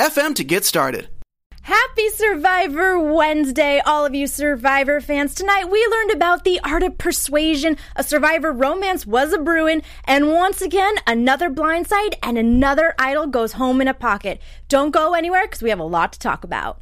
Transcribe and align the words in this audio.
anchor.fm 0.00 0.34
to 0.36 0.44
get 0.44 0.64
started. 0.64 1.08
Happy 1.62 2.08
Survivor 2.08 2.98
Wednesday, 2.98 3.80
all 3.84 4.06
of 4.06 4.14
you 4.14 4.26
Survivor 4.26 5.00
fans. 5.00 5.34
Tonight 5.34 5.70
we 5.70 5.86
learned 5.90 6.12
about 6.12 6.44
the 6.44 6.58
art 6.64 6.82
of 6.82 6.96
persuasion, 6.96 7.76
a 7.96 8.02
Survivor 8.02 8.50
romance 8.50 9.06
was 9.06 9.32
a 9.32 9.38
brewing, 9.38 9.82
and 10.04 10.32
once 10.32 10.62
again, 10.62 10.94
another 11.06 11.50
blindside 11.50 12.14
and 12.22 12.38
another 12.38 12.94
idol 12.98 13.26
goes 13.26 13.52
home 13.52 13.80
in 13.80 13.88
a 13.88 13.94
pocket. 13.94 14.40
Don't 14.68 14.90
go 14.90 15.12
anywhere 15.12 15.46
because 15.46 15.62
we 15.62 15.70
have 15.70 15.80
a 15.80 15.84
lot 15.84 16.14
to 16.14 16.18
talk 16.18 16.44
about. 16.44 16.80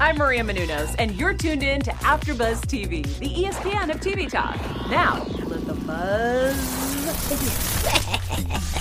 I'm 0.00 0.16
Maria 0.16 0.42
Menounos, 0.42 0.96
and 0.98 1.14
you're 1.14 1.34
tuned 1.34 1.62
in 1.62 1.82
to 1.82 1.90
AfterBuzz 1.90 2.62
TV, 2.62 3.04
the 3.18 3.28
ESPN 3.28 3.90
of 3.90 4.00
TV 4.00 4.28
talk. 4.30 4.58
Now, 4.90 5.26
let 5.44 5.66
the 5.66 5.74
buzz 5.74 6.56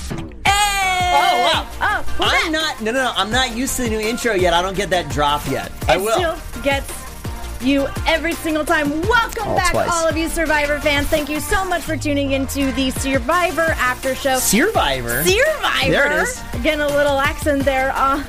begin. 0.08 0.28
Oh 1.14 1.52
wow! 1.54 1.68
Oh. 1.82 2.16
I'm 2.20 2.52
not. 2.52 2.82
No, 2.82 2.92
no, 2.92 3.04
no. 3.04 3.14
I'm 3.16 3.32
not 3.32 3.56
used 3.56 3.76
to 3.78 3.84
the 3.84 3.90
new 3.90 4.00
intro 4.00 4.34
yet. 4.34 4.54
I 4.54 4.62
don't 4.62 4.76
get 4.76 4.90
that 4.92 5.10
drop 5.10 5.46
yet. 5.50 5.72
I 5.88 5.96
It 5.96 6.02
will. 6.02 6.14
still 6.14 6.62
gets 6.64 6.92
you 7.62 7.88
every 8.08 8.34
single 8.34 8.66
time. 8.66 8.90
Welcome 9.02 9.50
All 9.50 9.55
back, 9.55 9.72
twice. 9.72 9.90
all 9.91 10.08
of 10.08 10.18
you 10.18 10.27
Survivor 10.30 10.80
fans. 10.80 11.08
Thank 11.08 11.30
you 11.30 11.40
so 11.40 11.63
much 11.66 11.84
for 11.84 11.96
tuning 11.98 12.32
into 12.32 12.72
the 12.72 12.90
Survivor 12.91 13.76
After 13.77 14.16
Show. 14.16 14.38
Survivor. 14.40 15.24
Survivor. 15.24 15.91
There 15.91 16.12
it 16.12 16.24
is. 16.24 16.41
Again, 16.54 16.82
a 16.82 16.88
little 16.88 17.20
accent 17.20 17.63
there. 17.63 17.91
Uh, 17.96 18.24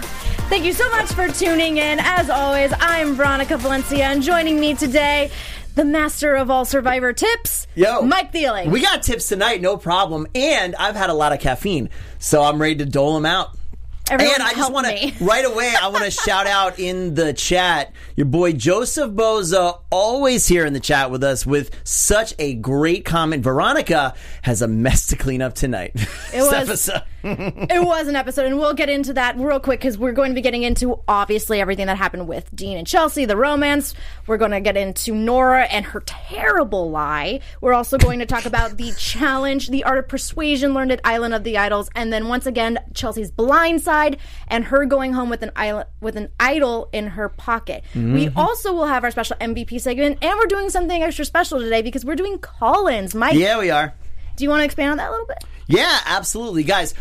thank 0.50 0.64
you 0.64 0.72
so 0.74 0.88
much 0.90 1.10
for 1.12 1.28
tuning 1.28 1.78
in. 1.78 1.98
As 2.00 2.28
always, 2.28 2.72
I'm 2.80 3.14
Veronica 3.14 3.56
Valencia, 3.56 4.04
and 4.04 4.22
joining 4.22 4.60
me 4.60 4.74
today, 4.74 5.30
the 5.74 5.84
master 5.84 6.34
of 6.34 6.50
all 6.50 6.64
Survivor 6.64 7.12
tips, 7.12 7.66
Yo, 7.74 8.02
Mike 8.02 8.32
Thieling. 8.32 8.70
We 8.70 8.82
got 8.82 9.02
tips 9.02 9.28
tonight, 9.28 9.60
no 9.60 9.76
problem. 9.76 10.26
And 10.34 10.74
I've 10.76 10.96
had 10.96 11.10
a 11.10 11.14
lot 11.14 11.32
of 11.32 11.40
caffeine, 11.40 11.88
so 12.18 12.42
I'm 12.42 12.60
ready 12.60 12.76
to 12.76 12.84
dole 12.84 13.14
them 13.14 13.26
out. 13.26 13.56
Everyone 14.10 14.34
and 14.34 14.42
I 14.42 14.52
just 14.54 14.72
want 14.72 14.86
to 14.88 15.12
right 15.24 15.44
away. 15.44 15.72
I 15.80 15.88
want 15.88 16.04
to 16.04 16.10
shout 16.24 16.46
out 16.46 16.78
in 16.78 17.14
the 17.14 17.32
chat 17.32 17.92
your 18.16 18.26
boy 18.26 18.52
Joseph 18.52 19.10
Boza, 19.12 19.80
always 19.90 20.46
here 20.46 20.66
in 20.66 20.72
the 20.72 20.80
chat 20.80 21.10
with 21.10 21.24
us 21.24 21.46
with 21.46 21.70
such 21.84 22.34
a 22.38 22.54
great 22.54 23.04
comment. 23.04 23.42
Veronica 23.44 24.14
has 24.42 24.60
a 24.60 24.68
mess 24.68 25.06
to 25.06 25.16
clean 25.16 25.40
up 25.40 25.54
tonight. 25.54 25.92
It 26.34 26.42
was-. 26.42 26.90
it 27.24 27.84
was 27.84 28.08
an 28.08 28.16
episode, 28.16 28.46
and 28.46 28.58
we'll 28.58 28.74
get 28.74 28.88
into 28.88 29.12
that 29.14 29.36
real 29.38 29.60
quick 29.60 29.80
because 29.80 29.96
we're 29.96 30.12
going 30.12 30.30
to 30.30 30.34
be 30.34 30.40
getting 30.40 30.62
into 30.62 31.00
obviously 31.06 31.60
everything 31.60 31.86
that 31.86 31.96
happened 31.96 32.26
with 32.26 32.54
Dean 32.54 32.76
and 32.76 32.86
Chelsea, 32.86 33.24
the 33.24 33.36
romance. 33.36 33.94
We're 34.26 34.38
going 34.38 34.50
to 34.50 34.60
get 34.60 34.76
into 34.76 35.14
Nora 35.14 35.64
and 35.64 35.86
her 35.86 36.00
terrible 36.00 36.90
lie. 36.90 37.40
We're 37.60 37.74
also 37.74 37.98
going 37.98 38.18
to 38.18 38.26
talk 38.26 38.44
about 38.44 38.76
the 38.76 38.92
challenge, 38.98 39.68
the 39.68 39.84
art 39.84 39.98
of 39.98 40.08
persuasion 40.08 40.74
learned 40.74 40.92
at 40.92 41.00
Island 41.04 41.34
of 41.34 41.44
the 41.44 41.58
Idols, 41.58 41.90
and 41.94 42.12
then 42.12 42.28
once 42.28 42.46
again 42.46 42.78
Chelsea's 42.94 43.30
blind 43.30 43.82
side 43.82 44.18
and 44.48 44.64
her 44.64 44.84
going 44.84 45.12
home 45.12 45.30
with 45.30 45.42
an 45.42 45.52
island 45.56 45.86
with 46.00 46.16
an 46.16 46.28
idol 46.40 46.88
in 46.92 47.06
her 47.08 47.28
pocket. 47.28 47.84
We 47.94 48.00
mm-hmm. 48.00 48.38
also 48.38 48.72
will 48.72 48.86
have 48.86 49.04
our 49.04 49.10
special 49.10 49.36
MVP 49.40 49.80
segment, 49.80 50.18
and 50.22 50.38
we're 50.38 50.46
doing 50.46 50.70
something 50.70 51.02
extra 51.02 51.24
special 51.24 51.60
today 51.60 51.82
because 51.82 52.04
we're 52.04 52.16
doing 52.16 52.38
call-ins. 52.38 53.14
Mike, 53.14 53.34
Yeah, 53.34 53.58
we 53.58 53.70
are. 53.70 53.94
do 54.36 54.44
you 54.44 54.50
want 54.50 54.60
to 54.60 54.64
expand 54.64 54.92
on 54.92 54.96
that 54.98 55.08
a 55.08 55.12
little 55.12 55.26
bit? 55.26 55.44
Yeah, 55.66 56.00
absolutely. 56.06 56.64
Guys, 56.64 56.94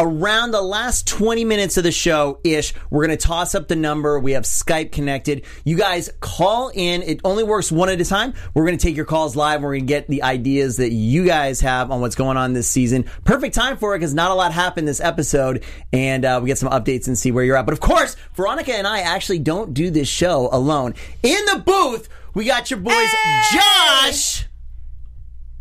around 0.00 0.50
the 0.50 0.62
last 0.62 1.06
20 1.06 1.44
minutes 1.44 1.76
of 1.76 1.84
the 1.84 1.92
show 1.92 2.40
ish, 2.42 2.72
we're 2.88 3.06
going 3.06 3.16
to 3.16 3.22
toss 3.22 3.54
up 3.54 3.68
the 3.68 3.76
number. 3.76 4.18
We 4.18 4.32
have 4.32 4.44
Skype 4.44 4.92
connected. 4.92 5.44
You 5.62 5.76
guys 5.76 6.10
call 6.20 6.70
in. 6.74 7.02
It 7.02 7.20
only 7.22 7.44
works 7.44 7.70
one 7.70 7.90
at 7.90 8.00
a 8.00 8.04
time. 8.04 8.32
We're 8.54 8.64
going 8.64 8.78
to 8.78 8.82
take 8.82 8.96
your 8.96 9.04
calls 9.04 9.36
live. 9.36 9.62
We're 9.62 9.74
going 9.74 9.82
to 9.82 9.86
get 9.86 10.08
the 10.08 10.22
ideas 10.22 10.78
that 10.78 10.90
you 10.90 11.26
guys 11.26 11.60
have 11.60 11.90
on 11.90 12.00
what's 12.00 12.14
going 12.14 12.38
on 12.38 12.54
this 12.54 12.66
season. 12.66 13.04
Perfect 13.24 13.54
time 13.54 13.76
for 13.76 13.94
it 13.94 13.98
because 13.98 14.14
not 14.14 14.30
a 14.30 14.34
lot 14.34 14.52
happened 14.52 14.88
this 14.88 15.00
episode 15.00 15.64
and 15.92 16.24
uh, 16.24 16.40
we 16.42 16.48
get 16.48 16.56
some 16.56 16.70
updates 16.70 17.06
and 17.06 17.18
see 17.18 17.30
where 17.30 17.44
you're 17.44 17.56
at. 17.56 17.66
But 17.66 17.74
of 17.74 17.80
course, 17.80 18.16
Veronica 18.34 18.74
and 18.74 18.86
I 18.86 19.00
actually 19.00 19.40
don't 19.40 19.74
do 19.74 19.90
this 19.90 20.08
show 20.08 20.48
alone. 20.50 20.94
In 21.22 21.44
the 21.44 21.62
booth, 21.64 22.08
we 22.32 22.46
got 22.46 22.70
your 22.70 22.80
boys, 22.80 23.14
Josh. 23.52 24.46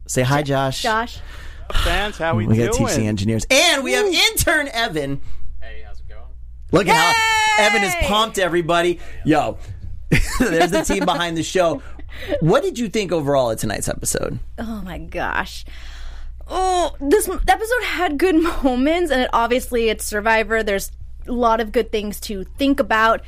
Say 0.07 0.21
hi, 0.21 0.43
Josh. 0.43 0.81
Josh. 0.81 1.19
Fans. 1.73 2.17
How 2.17 2.35
we, 2.35 2.47
We 2.47 2.55
doing? 2.55 2.69
We 2.71 2.77
got 2.77 2.89
TC 2.89 3.03
engineers. 3.05 3.45
And 3.49 3.83
we 3.83 3.93
have 3.93 4.05
intern 4.05 4.67
Evan. 4.69 5.21
Hey, 5.61 5.83
how's 5.85 5.99
it 5.99 6.07
going? 6.07 6.21
Look 6.71 6.87
at 6.87 6.95
how 6.95 7.65
Evan 7.65 7.83
is 7.83 7.95
pumped, 8.01 8.39
everybody. 8.39 8.99
Yo, 9.25 9.57
there's 10.39 10.71
the 10.71 10.83
team 10.83 11.05
behind 11.05 11.37
the 11.37 11.43
show. 11.43 11.81
What 12.41 12.63
did 12.63 12.79
you 12.79 12.89
think 12.89 13.11
overall 13.11 13.51
of 13.51 13.59
tonight's 13.59 13.87
episode? 13.87 14.39
Oh 14.57 14.81
my 14.83 14.97
gosh. 14.97 15.65
Oh, 16.47 16.95
this 16.99 17.29
episode 17.29 17.83
had 17.83 18.17
good 18.17 18.35
moments, 18.63 19.11
and 19.11 19.21
it 19.21 19.29
obviously 19.33 19.89
it's 19.89 20.03
Survivor. 20.05 20.63
There's 20.63 20.91
a 21.27 21.31
lot 21.31 21.59
of 21.61 21.71
good 21.71 21.91
things 21.91 22.19
to 22.21 22.43
think 22.43 22.79
about, 22.79 23.21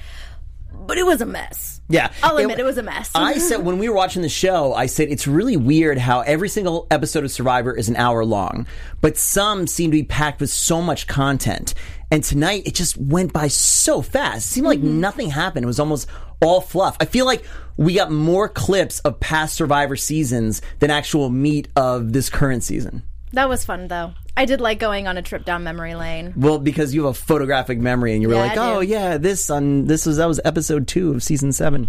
but 0.88 0.98
it 0.98 1.06
was 1.06 1.22
a 1.22 1.26
mess. 1.26 1.82
Yeah. 1.90 2.12
I'll 2.24 2.38
admit 2.38 2.60
it 2.60 2.64
was 2.66 2.78
a 2.78 2.84
mess. 2.84 3.12
I 3.14 3.38
said 3.38 3.58
when 3.66 3.78
we 3.78 3.90
were 3.90 3.96
watching 3.96 4.22
the 4.22 4.30
show, 4.30 4.74
I 4.74 4.86
said 4.86 5.10
it's 5.10 5.28
really 5.28 5.58
weird 5.58 5.98
how 5.98 6.22
every 6.22 6.48
single 6.50 6.88
episode 6.90 7.24
of 7.26 7.32
Survivor 7.32 7.74
is 7.74 7.90
an 7.90 7.96
hour 7.98 8.24
long, 8.24 8.66
but 9.02 9.18
some 9.18 9.68
seem 9.68 9.92
to 9.92 9.98
be 9.98 10.04
packed 10.04 10.40
with 10.40 10.50
so 10.50 10.82
much 10.82 11.08
content. 11.08 11.74
And 12.10 12.24
tonight 12.24 12.64
it 12.66 12.76
just 12.76 12.98
went 12.98 13.34
by 13.34 13.48
so 13.50 14.02
fast. 14.02 14.46
It 14.50 14.54
seemed 14.54 14.68
like 14.68 14.80
Mm-hmm. 14.80 15.00
nothing 15.02 15.30
happened. 15.30 15.64
It 15.64 15.68
was 15.68 15.80
almost 15.80 16.08
all 16.42 16.62
fluff. 16.62 16.98
I 17.00 17.06
feel 17.06 17.26
like 17.26 17.44
we 17.78 17.94
got 17.94 18.12
more 18.12 18.48
clips 18.50 19.00
of 19.02 19.20
past 19.20 19.56
Survivor 19.56 19.96
seasons 19.96 20.62
than 20.80 20.92
actual 20.92 21.30
meat 21.30 21.68
of 21.76 22.14
this 22.14 22.30
current 22.30 22.64
season. 22.64 23.04
That 23.34 23.48
was 23.48 23.64
fun 23.66 23.88
though. 23.88 24.14
I 24.42 24.46
did 24.46 24.60
like 24.60 24.80
going 24.80 25.08
on 25.08 25.18
a 25.18 25.22
trip 25.22 25.46
down 25.46 25.64
memory 25.64 25.94
lane. 25.94 26.34
Well, 26.36 26.58
because 26.58 26.96
you 26.96 27.04
have 27.06 27.12
a 27.12 27.14
photographic 27.14 27.78
memory 27.78 28.14
and 28.14 28.24
you 28.24 28.28
were 28.28 28.34
Yeah, 28.34 28.42
like, 28.42 28.52
I 28.54 28.56
do. 28.56 28.62
"Oh 28.62 28.80
yeah, 28.80 29.18
this 29.20 29.52
on 29.52 29.86
this 29.86 30.08
was 30.08 30.18
that 30.18 30.26
was 30.26 30.40
episode 30.44 30.88
2 30.88 31.12
of 31.12 31.22
season 31.22 31.52
7." 31.52 31.88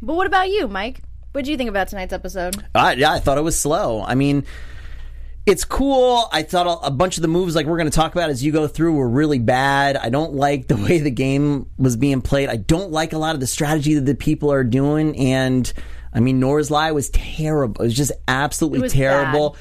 But 0.00 0.14
what 0.14 0.28
about 0.28 0.48
you, 0.50 0.68
Mike? 0.68 1.00
What 1.32 1.44
did 1.44 1.50
you 1.50 1.56
think 1.56 1.68
about 1.68 1.88
tonight's 1.88 2.12
episode? 2.12 2.64
I, 2.76 2.92
yeah, 2.92 3.10
I 3.10 3.18
thought 3.18 3.38
it 3.38 3.40
was 3.42 3.58
slow. 3.58 4.04
I 4.04 4.14
mean, 4.14 4.44
it's 5.46 5.64
cool. 5.64 6.28
I 6.32 6.44
thought 6.44 6.68
a, 6.68 6.86
a 6.86 6.90
bunch 6.92 7.18
of 7.18 7.22
the 7.22 7.28
moves, 7.28 7.56
like 7.56 7.66
we're 7.66 7.76
going 7.76 7.90
to 7.90 7.96
talk 7.96 8.14
about 8.14 8.30
as 8.30 8.44
you 8.44 8.52
go 8.52 8.68
through, 8.68 8.94
were 8.94 9.08
really 9.08 9.40
bad. 9.40 9.96
I 9.96 10.10
don't 10.10 10.34
like 10.34 10.68
the 10.68 10.76
way 10.84 10.98
the 10.98 11.10
game 11.10 11.70
was 11.76 11.96
being 11.96 12.22
played. 12.22 12.48
I 12.50 12.56
don't 12.56 12.92
like 12.92 13.12
a 13.14 13.18
lot 13.18 13.34
of 13.34 13.40
the 13.40 13.48
strategy 13.48 13.94
that 13.94 14.06
the 14.06 14.14
people 14.14 14.52
are 14.52 14.62
doing. 14.62 15.18
And 15.18 15.72
I 16.12 16.20
mean, 16.20 16.38
Nora's 16.38 16.70
Lie 16.70 16.92
was 16.92 17.10
terrible. 17.10 17.82
It 17.82 17.86
was 17.86 17.96
just 17.96 18.12
absolutely 18.28 18.80
was 18.80 18.92
terrible. 18.92 19.56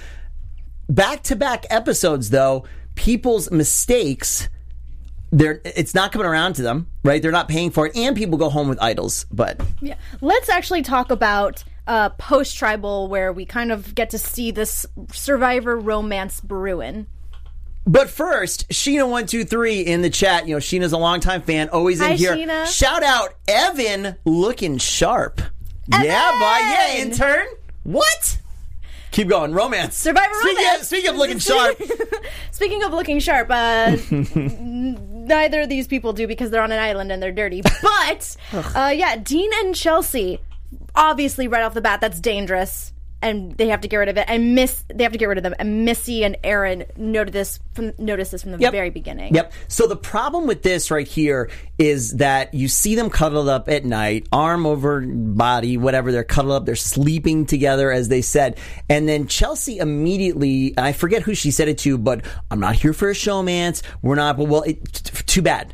Back 0.90 1.24
to 1.24 1.36
back 1.36 1.66
episodes, 1.70 2.32
though, 2.32 2.66
people's 2.96 3.52
mistakes. 3.52 4.50
They're, 5.32 5.62
it's 5.64 5.94
not 5.94 6.12
coming 6.12 6.26
around 6.26 6.54
to 6.54 6.64
them, 6.64 6.88
right? 7.04 7.22
They're 7.22 7.32
not 7.32 7.48
paying 7.48 7.70
for 7.70 7.86
it, 7.86 7.96
and 7.96 8.16
people 8.18 8.40
go 8.40 8.50
home 8.50 8.68
with 8.68 8.82
idols. 8.82 9.26
But 9.32 9.62
Yeah. 9.82 9.96
Let's 10.22 10.50
actually 10.50 10.82
talk 10.82 11.12
about 11.12 11.64
uh, 11.86 12.10
post 12.10 12.58
tribal, 12.58 13.08
where 13.08 13.32
we 13.32 13.46
kind 13.46 13.72
of 13.72 13.94
get 13.94 14.10
to 14.12 14.18
see 14.18 14.50
this 14.52 14.86
Survivor 15.12 15.78
romance 15.78 16.42
brewing. 16.42 17.06
But 17.86 18.10
first, 18.10 18.68
Sheena123 18.70 19.86
in 19.86 20.02
the 20.02 20.10
chat. 20.10 20.48
You 20.48 20.56
know, 20.56 20.60
Sheena's 20.60 20.92
a 20.92 20.98
longtime 20.98 21.42
fan, 21.44 21.70
always 21.70 22.00
in 22.02 22.08
Hi, 22.08 22.14
here. 22.14 22.36
Sheena. 22.36 22.66
Shout 22.68 23.04
out 23.04 23.36
Evan 23.48 24.16
looking 24.26 24.78
sharp. 24.78 25.42
Yeah, 25.92 26.00
boy. 26.02 26.06
Yeah, 26.06 26.88
Evan! 26.92 27.12
intern. 27.12 27.48
What? 27.84 28.40
Keep 29.12 29.28
going. 29.30 29.54
Romance. 29.54 29.96
Survivor 29.96 30.34
speaking 30.42 30.58
romance. 30.58 30.82
Of, 30.82 30.88
speaking 30.88 31.10
of 31.10 31.16
looking 31.16 31.40
sharp, 31.40 31.82
Speaking 32.52 32.84
of 32.84 32.92
looking 32.92 33.20
sharp, 33.20 33.48
uh, 33.50 33.98
neither 34.60 35.62
of 35.62 35.70
these 35.70 35.88
people 35.88 36.14
do 36.14 36.28
because 36.28 36.52
they're 36.52 36.62
on 36.62 36.72
an 36.72 36.80
island 36.80 37.12
and 37.12 37.22
they're 37.22 37.32
dirty. 37.32 37.62
But 37.82 38.36
uh, 38.76 38.94
yeah, 38.96 39.16
Dean 39.18 39.50
and 39.62 39.76
Chelsea, 39.76 40.40
obviously 40.96 41.48
right 41.48 41.64
off 41.64 41.74
the 41.74 41.82
bat, 41.82 42.02
that's 42.02 42.20
dangerous, 42.20 42.94
and 43.22 43.52
they 43.58 43.68
have 43.68 43.82
to 43.82 43.88
get 43.88 43.98
rid 43.98 44.10
of 44.10 44.18
it. 44.18 44.26
And 44.28 44.56
Miss, 44.56 44.84
they 44.94 45.04
have 45.04 45.12
to 45.12 45.18
get 45.18 45.28
rid 45.28 45.38
of 45.38 45.44
them. 45.44 45.54
And 45.60 45.86
Missy 45.86 46.24
and 46.24 46.38
Aaron 46.44 46.86
noted 46.96 47.34
this 47.34 47.60
from 47.74 47.94
noticed 47.98 48.32
this 48.32 48.44
from 48.44 48.54
the 48.54 48.60
Yep. 48.60 48.72
very 48.72 48.90
beginning. 48.90 49.36
Yep. 49.36 49.54
So 49.68 49.88
the 49.88 49.96
problem 49.96 50.48
with 50.48 50.64
this 50.64 50.90
right 50.92 51.08
here 51.08 51.50
is 51.78 52.18
that 52.18 52.54
you 52.54 52.68
see 52.68 52.96
them 52.96 53.10
cuddled 53.10 53.50
up 53.50 53.70
at 53.70 53.86
night, 53.86 54.28
arm 54.32 54.66
over 54.66 55.02
body, 55.02 55.78
whatever. 55.78 56.12
They're 56.12 56.24
cuddled 56.24 56.54
up. 56.54 56.66
They're 56.66 56.76
sleeping 56.76 57.46
together, 57.46 57.92
as 57.92 58.08
they 58.08 58.22
said. 58.22 58.58
And 58.90 59.08
then 59.08 59.28
Chelsea 59.28 59.78
immediately, 59.78 60.74
I 60.78 60.94
forget 60.94 61.22
who 61.24 61.36
she 61.36 61.52
said 61.52 61.68
it 61.68 61.78
to, 61.80 61.98
but 61.98 62.26
I'm 62.52 62.60
not 62.60 62.76
here 62.76 62.94
for 62.94 63.10
a 63.10 63.14
showmance. 63.14 63.82
We're 64.02 64.16
not. 64.16 64.38
But 64.38 64.48
well, 64.48 64.64
it, 64.64 64.84
t- 64.94 65.24
too 65.26 65.42
bad. 65.42 65.74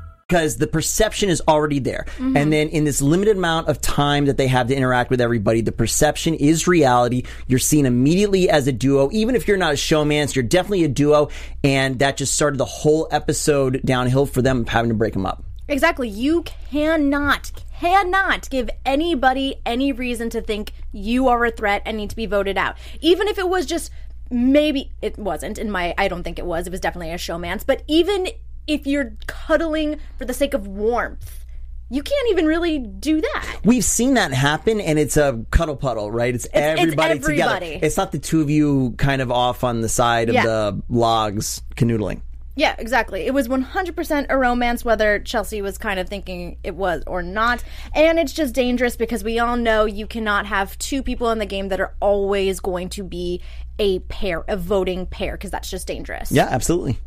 Because 0.31 0.55
the 0.55 0.67
perception 0.67 1.27
is 1.27 1.41
already 1.45 1.79
there. 1.79 2.05
Mm-hmm. 2.11 2.37
And 2.37 2.53
then 2.53 2.69
in 2.69 2.85
this 2.85 3.01
limited 3.01 3.35
amount 3.35 3.67
of 3.67 3.81
time 3.81 4.27
that 4.27 4.37
they 4.37 4.47
have 4.47 4.69
to 4.69 4.73
interact 4.73 5.09
with 5.09 5.19
everybody, 5.19 5.59
the 5.59 5.73
perception 5.73 6.35
is 6.35 6.69
reality. 6.69 7.23
You're 7.47 7.59
seen 7.59 7.85
immediately 7.85 8.49
as 8.49 8.65
a 8.65 8.71
duo. 8.71 9.09
Even 9.11 9.35
if 9.35 9.45
you're 9.45 9.57
not 9.57 9.73
a 9.73 9.75
showmance, 9.75 10.33
you're 10.33 10.43
definitely 10.43 10.85
a 10.85 10.87
duo. 10.87 11.27
And 11.65 11.99
that 11.99 12.15
just 12.15 12.33
started 12.33 12.59
the 12.59 12.65
whole 12.65 13.09
episode 13.11 13.81
downhill 13.83 14.25
for 14.25 14.41
them 14.41 14.65
having 14.65 14.87
to 14.87 14.95
break 14.95 15.11
them 15.11 15.25
up. 15.25 15.43
Exactly. 15.67 16.07
You 16.07 16.43
cannot, 16.43 17.51
cannot 17.77 18.49
give 18.49 18.69
anybody 18.85 19.55
any 19.65 19.91
reason 19.91 20.29
to 20.29 20.39
think 20.39 20.71
you 20.93 21.27
are 21.27 21.43
a 21.43 21.51
threat 21.51 21.81
and 21.85 21.97
need 21.97 22.09
to 22.11 22.15
be 22.15 22.25
voted 22.25 22.57
out. 22.57 22.77
Even 23.01 23.27
if 23.27 23.37
it 23.37 23.49
was 23.49 23.65
just 23.65 23.91
maybe 24.29 24.93
it 25.01 25.19
wasn't 25.19 25.57
in 25.57 25.69
my 25.69 25.93
I 25.97 26.07
don't 26.07 26.23
think 26.23 26.39
it 26.39 26.45
was. 26.45 26.67
It 26.67 26.71
was 26.71 26.79
definitely 26.79 27.11
a 27.11 27.15
showmance, 27.15 27.65
but 27.65 27.83
even 27.87 28.27
if 28.67 28.85
you're 28.87 29.13
cuddling 29.27 29.99
for 30.17 30.25
the 30.25 30.33
sake 30.33 30.53
of 30.53 30.67
warmth, 30.67 31.45
you 31.89 32.01
can't 32.01 32.29
even 32.29 32.45
really 32.45 32.79
do 32.79 33.19
that. 33.19 33.59
We've 33.65 33.83
seen 33.83 34.13
that 34.13 34.31
happen, 34.31 34.79
and 34.79 34.97
it's 34.97 35.17
a 35.17 35.43
cuddle 35.51 35.75
puddle, 35.75 36.09
right? 36.09 36.33
It's, 36.33 36.45
it's 36.45 36.53
everybody, 36.55 37.19
everybody. 37.19 37.65
together. 37.71 37.85
It's 37.85 37.97
not 37.97 38.13
the 38.13 38.19
two 38.19 38.39
of 38.41 38.49
you 38.49 38.95
kind 38.97 39.21
of 39.21 39.29
off 39.29 39.63
on 39.65 39.81
the 39.81 39.89
side 39.89 40.29
of 40.29 40.35
Yeah. 40.35 40.45
the 40.45 40.81
logs 40.87 41.61
canoodling. 41.75 42.21
Yeah, 42.55 42.75
exactly. 42.77 43.21
It 43.25 43.33
was 43.33 43.47
100% 43.47 44.25
a 44.29 44.37
romance, 44.37 44.83
whether 44.85 45.19
Chelsea 45.19 45.61
was 45.61 45.77
kind 45.77 45.99
of 45.99 46.07
thinking 46.09 46.57
it 46.63 46.75
was 46.75 47.01
or 47.07 47.23
not. 47.23 47.63
And 47.95 48.19
it's 48.19 48.33
just 48.33 48.53
dangerous 48.53 48.95
because 48.97 49.23
we 49.23 49.39
all 49.39 49.55
know 49.55 49.85
you 49.85 50.05
cannot 50.05 50.45
have 50.45 50.77
two 50.77 51.01
people 51.01 51.29
in 51.31 51.39
the 51.39 51.45
game 51.45 51.69
that 51.69 51.79
are 51.79 51.93
always 52.01 52.59
going 52.59 52.89
to 52.89 53.03
be 53.03 53.41
a 53.79 53.99
pair, 53.99 54.43
a 54.47 54.57
voting 54.57 55.05
pair, 55.05 55.33
because 55.33 55.49
that's 55.49 55.69
just 55.69 55.87
dangerous. 55.87 56.31
Yeah, 56.31 56.47
absolutely. 56.49 56.99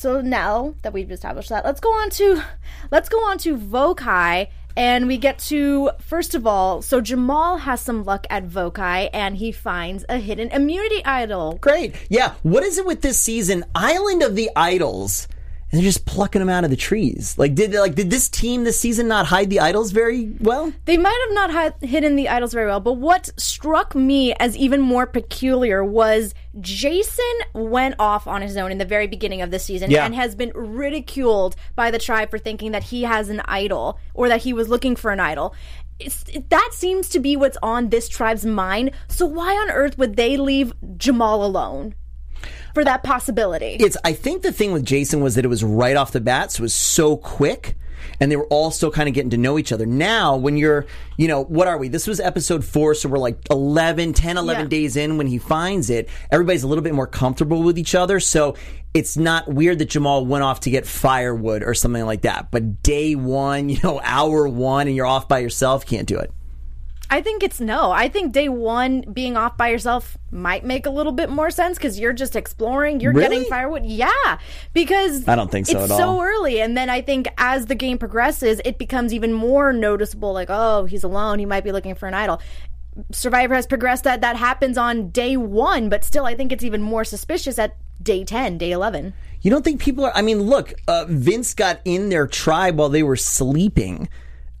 So 0.00 0.22
now 0.22 0.76
that 0.80 0.94
we've 0.94 1.10
established 1.10 1.50
that, 1.50 1.62
let's 1.62 1.78
go 1.78 1.90
on 1.90 2.08
to 2.08 2.42
let's 2.90 3.10
go 3.10 3.18
on 3.18 3.36
to 3.36 3.58
Vokai 3.58 4.48
and 4.74 5.06
we 5.06 5.18
get 5.18 5.38
to 5.50 5.90
first 6.00 6.34
of 6.34 6.46
all, 6.46 6.80
so 6.80 7.02
Jamal 7.02 7.58
has 7.58 7.82
some 7.82 8.04
luck 8.04 8.26
at 8.30 8.48
Vokai 8.48 9.10
and 9.12 9.36
he 9.36 9.52
finds 9.52 10.06
a 10.08 10.16
hidden 10.16 10.48
immunity 10.52 11.04
idol. 11.04 11.58
Great. 11.60 11.94
Yeah. 12.08 12.32
What 12.42 12.62
is 12.62 12.78
it 12.78 12.86
with 12.86 13.02
this 13.02 13.20
season? 13.20 13.62
Island 13.74 14.22
of 14.22 14.36
the 14.36 14.48
Idols. 14.56 15.28
And 15.72 15.78
they're 15.78 15.86
just 15.88 16.04
plucking 16.04 16.40
them 16.40 16.48
out 16.48 16.64
of 16.64 16.70
the 16.70 16.76
trees. 16.76 17.36
Like 17.38 17.54
did 17.54 17.72
like 17.74 17.94
did 17.94 18.10
this 18.10 18.28
team 18.28 18.64
this 18.64 18.80
season 18.80 19.06
not 19.06 19.26
hide 19.26 19.50
the 19.50 19.60
idols 19.60 19.92
very 19.92 20.32
well? 20.40 20.72
They 20.84 20.96
might 20.96 21.24
have 21.28 21.34
not 21.34 21.50
had 21.52 21.74
hidden 21.88 22.16
the 22.16 22.28
idols 22.28 22.52
very 22.52 22.66
well, 22.66 22.80
but 22.80 22.94
what 22.94 23.30
struck 23.36 23.94
me 23.94 24.34
as 24.34 24.56
even 24.56 24.80
more 24.80 25.06
peculiar 25.06 25.84
was 25.84 26.34
Jason 26.60 27.24
went 27.54 27.94
off 28.00 28.26
on 28.26 28.42
his 28.42 28.56
own 28.56 28.72
in 28.72 28.78
the 28.78 28.84
very 28.84 29.06
beginning 29.06 29.42
of 29.42 29.52
the 29.52 29.60
season 29.60 29.92
Yeah. 29.92 30.04
and 30.04 30.14
has 30.16 30.34
been 30.34 30.50
ridiculed 30.56 31.54
by 31.76 31.92
the 31.92 31.98
tribe 31.98 32.30
for 32.30 32.38
thinking 32.38 32.72
that 32.72 32.84
he 32.84 33.02
has 33.04 33.28
an 33.28 33.40
idol 33.44 33.98
or 34.12 34.28
that 34.28 34.42
he 34.42 34.52
was 34.52 34.68
looking 34.68 34.96
for 34.96 35.12
an 35.12 35.20
idol. 35.20 35.54
It's, 36.00 36.24
that 36.48 36.70
seems 36.72 37.10
to 37.10 37.20
be 37.20 37.36
what's 37.36 37.58
on 37.62 37.90
this 37.90 38.08
tribe's 38.08 38.46
mind. 38.46 38.90
So 39.06 39.26
why 39.26 39.52
on 39.54 39.70
earth 39.70 39.98
would 39.98 40.16
they 40.16 40.36
leave 40.36 40.72
Jamal 40.96 41.44
alone 41.44 41.94
for 42.74 42.84
that 42.84 43.02
possibility? 43.02 43.76
It's 43.80 43.96
I 44.04 44.12
think 44.12 44.42
the 44.42 44.52
thing 44.52 44.72
with 44.72 44.84
Jason 44.84 45.20
was 45.20 45.34
that 45.36 45.44
it 45.44 45.48
was 45.48 45.62
right 45.64 45.96
off 45.96 46.12
the 46.12 46.20
bat, 46.20 46.52
so 46.52 46.60
it 46.60 46.62
was 46.62 46.74
so 46.74 47.16
quick. 47.16 47.76
And 48.18 48.32
they 48.32 48.36
were 48.36 48.46
all 48.46 48.70
still 48.70 48.90
kind 48.90 49.08
of 49.08 49.14
getting 49.14 49.30
to 49.30 49.36
know 49.36 49.58
each 49.58 49.72
other. 49.72 49.84
Now, 49.84 50.34
when 50.36 50.56
you're, 50.56 50.86
you 51.18 51.28
know, 51.28 51.44
what 51.44 51.68
are 51.68 51.76
we? 51.76 51.88
This 51.88 52.06
was 52.06 52.18
episode 52.18 52.64
four, 52.64 52.94
so 52.94 53.10
we're 53.10 53.18
like 53.18 53.38
11, 53.50 54.14
10, 54.14 54.38
11 54.38 54.64
Yeah. 54.64 54.68
days 54.68 54.96
in 54.96 55.18
when 55.18 55.26
he 55.26 55.36
finds 55.36 55.90
it. 55.90 56.08
Everybody's 56.30 56.62
a 56.62 56.66
little 56.66 56.82
bit 56.82 56.94
more 56.94 57.06
comfortable 57.06 57.62
with 57.62 57.78
each 57.78 57.94
other. 57.94 58.18
So 58.18 58.56
it's 58.94 59.16
not 59.18 59.48
weird 59.48 59.78
that 59.80 59.90
Jamal 59.90 60.24
went 60.24 60.44
off 60.44 60.60
to 60.60 60.70
get 60.70 60.86
firewood 60.86 61.62
or 61.62 61.74
something 61.74 62.04
like 62.06 62.22
that. 62.22 62.50
But 62.50 62.82
day 62.82 63.14
one, 63.14 63.68
you 63.70 63.78
know, 63.82 64.00
hour 64.02 64.48
one, 64.48 64.86
and 64.86 64.96
you're 64.96 65.06
off 65.06 65.28
by 65.28 65.38
yourself, 65.40 65.84
can't 65.84 66.06
do 66.08 66.18
it. 66.18 66.32
I 67.12 67.20
think 67.22 67.42
it's 67.42 67.60
no. 67.60 67.90
I 67.90 68.08
think 68.08 68.32
day 68.32 68.48
one 68.48 69.00
being 69.12 69.36
off 69.36 69.56
by 69.56 69.68
yourself 69.68 70.16
might 70.30 70.64
make 70.64 70.86
a 70.86 70.90
little 70.90 71.10
bit 71.10 71.28
more 71.28 71.50
sense 71.50 71.76
because 71.76 71.98
you're 71.98 72.12
just 72.12 72.36
exploring. 72.36 73.00
You're 73.00 73.12
Really? 73.12 73.28
getting 73.36 73.48
firewood. 73.50 73.84
Yeah, 73.84 74.38
because 74.72 75.26
I 75.26 75.34
don't 75.34 75.50
think 75.50 75.66
so 75.66 75.80
It's 75.84 75.96
so 75.96 76.22
early, 76.22 76.60
and 76.60 76.76
then 76.76 76.88
I 76.88 77.02
think 77.02 77.26
as 77.36 77.66
the 77.66 77.74
game 77.74 77.98
progresses, 77.98 78.60
it 78.64 78.78
becomes 78.78 79.12
even 79.12 79.32
more 79.32 79.72
noticeable. 79.72 80.32
Like, 80.32 80.50
oh, 80.50 80.84
he's 80.84 81.02
alone. 81.02 81.40
He 81.40 81.46
might 81.46 81.64
be 81.64 81.72
looking 81.72 81.96
for 81.96 82.06
an 82.06 82.14
idol. 82.14 82.40
Survivor 83.12 83.54
has 83.54 83.66
progressed 83.66 84.04
that 84.04 84.20
that 84.20 84.36
happens 84.36 84.78
on 84.78 85.10
day 85.10 85.36
one, 85.36 85.88
but 85.88 86.04
still, 86.04 86.26
I 86.26 86.34
think 86.36 86.52
it's 86.52 86.64
even 86.64 86.80
more 86.80 87.04
suspicious 87.04 87.58
at 87.58 87.76
day 88.00 88.24
ten, 88.24 88.56
day 88.56 88.70
eleven. 88.70 89.14
You 89.42 89.50
don't 89.50 89.64
think 89.64 89.80
people 89.80 90.04
are? 90.04 90.12
I 90.14 90.22
mean, 90.22 90.42
look, 90.42 90.74
uh, 90.86 91.06
Vince 91.08 91.54
got 91.54 91.80
in 91.84 92.08
their 92.10 92.26
tribe 92.26 92.78
while 92.78 92.88
they 92.88 93.02
were 93.02 93.16
sleeping. 93.16 94.08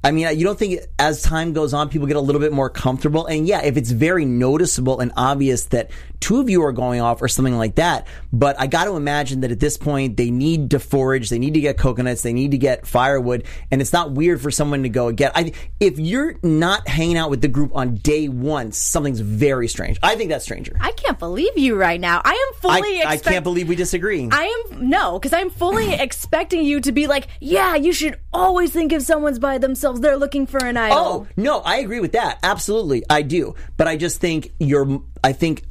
I 0.02 0.12
mean, 0.12 0.26
you 0.38 0.44
don't 0.44 0.58
think 0.58 0.80
as 0.98 1.22
time 1.22 1.52
goes 1.52 1.74
on, 1.74 1.90
people 1.90 2.06
get 2.06 2.16
a 2.16 2.20
little 2.20 2.40
bit 2.40 2.52
more 2.52 2.70
comfortable? 2.70 3.26
And 3.26 3.46
yeah, 3.46 3.62
if 3.62 3.76
it's 3.76 3.90
very 3.90 4.24
noticeable 4.24 5.00
and 5.00 5.12
obvious 5.16 5.66
that 5.66 5.90
two 6.20 6.40
of 6.40 6.48
you 6.48 6.62
are 6.64 6.72
going 6.72 7.00
off 7.02 7.20
or 7.20 7.28
something 7.28 7.56
like 7.56 7.74
that, 7.74 8.06
but 8.32 8.58
I 8.58 8.66
got 8.66 8.84
to 8.84 8.96
imagine 8.96 9.40
that 9.40 9.50
at 9.50 9.60
this 9.60 9.76
point, 9.76 10.16
they 10.16 10.30
need 10.30 10.70
to 10.70 10.78
forage, 10.78 11.28
they 11.28 11.38
need 11.38 11.54
to 11.54 11.60
get 11.60 11.76
coconuts, 11.76 12.22
they 12.22 12.32
need 12.32 12.52
to 12.52 12.58
get 12.58 12.86
firewood, 12.86 13.44
and 13.70 13.82
it's 13.82 13.92
not 13.92 14.12
weird 14.12 14.40
for 14.40 14.50
someone 14.50 14.82
to 14.84 14.88
go 14.88 15.12
get. 15.12 15.32
I, 15.34 15.52
if 15.80 15.98
you're 15.98 16.36
not 16.42 16.88
hanging 16.88 17.18
out 17.18 17.28
with 17.28 17.42
the 17.42 17.48
group 17.48 17.72
on 17.74 17.96
day 17.96 18.28
one, 18.28 18.72
something's 18.72 19.20
very 19.20 19.68
strange. 19.68 19.98
I 20.02 20.16
think 20.16 20.30
that's 20.30 20.44
stranger. 20.44 20.76
I 20.80 20.92
can't 20.92 21.18
believe 21.18 21.58
you 21.58 21.76
right 21.76 22.00
now. 22.00 22.22
I 22.24 22.32
am 22.32 22.60
fully. 22.60 23.02
I, 23.02 23.10
I 23.12 23.16
can't 23.18 23.44
believe 23.44 23.68
we 23.68 23.76
disagree. 23.76 24.28
I 24.30 24.64
am 24.70 24.88
no, 24.88 25.18
because 25.18 25.34
I'm 25.34 25.50
fully 25.50 25.92
expecting 26.00 26.64
you 26.64 26.80
to 26.80 26.92
be 26.92 27.06
like, 27.06 27.28
yeah, 27.40 27.74
you 27.74 27.92
should 27.92 28.18
always 28.32 28.72
think 28.72 28.92
if 28.92 29.02
someone's 29.02 29.38
by 29.38 29.58
themselves, 29.58 29.89
they're 29.92 30.16
looking 30.16 30.46
for 30.46 30.64
an 30.64 30.76
idol. 30.76 30.98
Oh 30.98 31.26
no, 31.36 31.60
I 31.60 31.78
agree 31.78 32.00
with 32.00 32.12
that. 32.12 32.38
Absolutely, 32.42 33.02
I 33.08 33.22
do. 33.22 33.54
But 33.76 33.88
I 33.88 33.96
just 33.96 34.20
think 34.20 34.52
you're. 34.58 35.02
I 35.22 35.32
think 35.32 35.64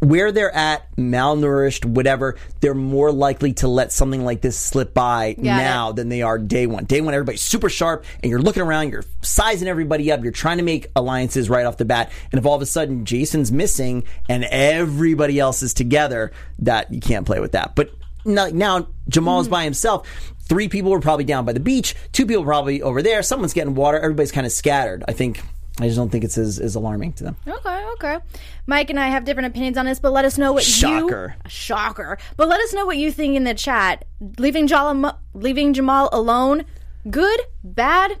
where 0.00 0.30
they're 0.30 0.54
at, 0.54 0.94
malnourished, 0.96 1.84
whatever, 1.84 2.36
they're 2.60 2.74
more 2.74 3.10
likely 3.10 3.52
to 3.54 3.66
let 3.66 3.90
something 3.90 4.24
like 4.24 4.40
this 4.40 4.56
slip 4.56 4.94
by 4.94 5.34
now 5.38 5.90
than 5.90 6.08
they 6.08 6.22
are 6.22 6.38
day 6.38 6.66
one. 6.66 6.84
Day 6.84 7.00
one, 7.00 7.14
everybody's 7.14 7.40
super 7.40 7.68
sharp, 7.68 8.04
and 8.22 8.30
you're 8.30 8.40
looking 8.40 8.62
around, 8.62 8.90
you're 8.90 9.04
sizing 9.22 9.66
everybody 9.66 10.12
up, 10.12 10.22
you're 10.22 10.30
trying 10.30 10.58
to 10.58 10.62
make 10.62 10.86
alliances 10.94 11.50
right 11.50 11.66
off 11.66 11.78
the 11.78 11.84
bat. 11.84 12.12
And 12.30 12.38
if 12.38 12.46
all 12.46 12.54
of 12.54 12.62
a 12.62 12.66
sudden 12.66 13.04
Jason's 13.04 13.50
missing 13.50 14.04
and 14.28 14.44
everybody 14.44 15.40
else 15.40 15.62
is 15.62 15.74
together, 15.74 16.30
that 16.60 16.92
you 16.92 17.00
can't 17.00 17.26
play 17.26 17.40
with 17.40 17.52
that. 17.52 17.74
But 17.74 17.90
now 18.24 18.86
Jamal's 19.08 19.46
hmm. 19.46 19.52
by 19.52 19.64
himself. 19.64 20.06
Three 20.48 20.68
people 20.68 20.90
were 20.90 21.00
probably 21.00 21.24
down 21.24 21.44
by 21.44 21.52
the 21.52 21.60
beach. 21.60 21.94
Two 22.12 22.26
people 22.26 22.44
probably 22.44 22.80
over 22.82 23.02
there. 23.02 23.22
Someone's 23.22 23.52
getting 23.52 23.74
water. 23.74 23.98
Everybody's 23.98 24.32
kind 24.32 24.46
of 24.46 24.52
scattered. 24.52 25.04
I 25.06 25.12
think. 25.12 25.42
I 25.80 25.84
just 25.84 25.96
don't 25.96 26.10
think 26.10 26.24
it's 26.24 26.36
as, 26.36 26.58
as 26.58 26.74
alarming 26.74 27.12
to 27.14 27.24
them. 27.24 27.36
Okay, 27.46 27.86
okay. 27.92 28.18
Mike 28.66 28.90
and 28.90 28.98
I 28.98 29.08
have 29.08 29.24
different 29.24 29.46
opinions 29.46 29.78
on 29.78 29.86
this, 29.86 30.00
but 30.00 30.12
let 30.12 30.24
us 30.24 30.36
know 30.36 30.52
what 30.52 30.64
Shocker. 30.64 30.96
you 30.96 31.00
shocker. 31.00 31.36
Shocker. 31.46 32.18
But 32.36 32.48
let 32.48 32.60
us 32.60 32.74
know 32.74 32.84
what 32.84 32.96
you 32.96 33.12
think 33.12 33.36
in 33.36 33.44
the 33.44 33.54
chat. 33.54 34.04
Leaving 34.38 34.66
Jamal, 34.66 35.20
leaving 35.34 35.72
Jamal 35.74 36.08
alone, 36.12 36.64
good, 37.08 37.40
bad, 37.62 38.18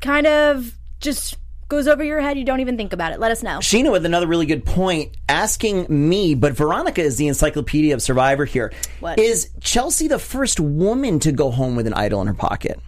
kind 0.00 0.26
of 0.26 0.76
just 0.98 1.36
goes 1.72 1.88
over 1.88 2.04
your 2.04 2.20
head. 2.20 2.38
You 2.38 2.44
don't 2.44 2.60
even 2.60 2.76
think 2.76 2.92
about 2.92 3.12
it. 3.12 3.18
Let 3.18 3.32
us 3.32 3.42
know. 3.42 3.58
Sheena 3.58 3.90
with 3.90 4.04
another 4.04 4.26
really 4.26 4.44
good 4.44 4.64
point, 4.64 5.16
asking 5.26 5.86
me, 5.88 6.34
but 6.34 6.52
Veronica 6.52 7.00
is 7.00 7.16
the 7.16 7.26
encyclopedia 7.28 7.94
of 7.94 8.02
Survivor 8.02 8.44
here. 8.44 8.74
What? 9.00 9.18
Is 9.18 9.50
Chelsea 9.60 10.06
the 10.06 10.18
first 10.18 10.60
woman 10.60 11.18
to 11.20 11.32
go 11.32 11.50
home 11.50 11.74
with 11.74 11.86
an 11.86 11.94
idol 11.94 12.20
in 12.20 12.26
her 12.26 12.34
pocket? 12.34 12.78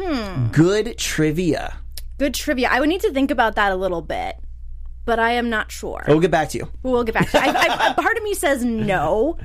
Hmm. 0.00 0.46
Good 0.52 0.96
trivia. 0.96 1.76
Good 2.18 2.34
trivia. 2.34 2.68
I 2.70 2.78
would 2.78 2.88
need 2.88 3.00
to 3.00 3.12
think 3.12 3.32
about 3.32 3.56
that 3.56 3.72
a 3.72 3.76
little 3.76 4.02
bit, 4.02 4.36
but 5.04 5.18
I 5.18 5.32
am 5.32 5.50
not 5.50 5.72
sure. 5.72 6.04
We'll 6.06 6.20
get 6.20 6.30
back 6.30 6.50
to 6.50 6.58
you. 6.58 6.68
We'll 6.84 7.02
get 7.02 7.14
back 7.14 7.30
to 7.32 7.38
you. 7.38 7.44
I, 7.44 7.88
I, 7.88 7.92
part 8.00 8.16
of 8.16 8.22
me 8.22 8.34
says 8.34 8.64
no, 8.64 9.38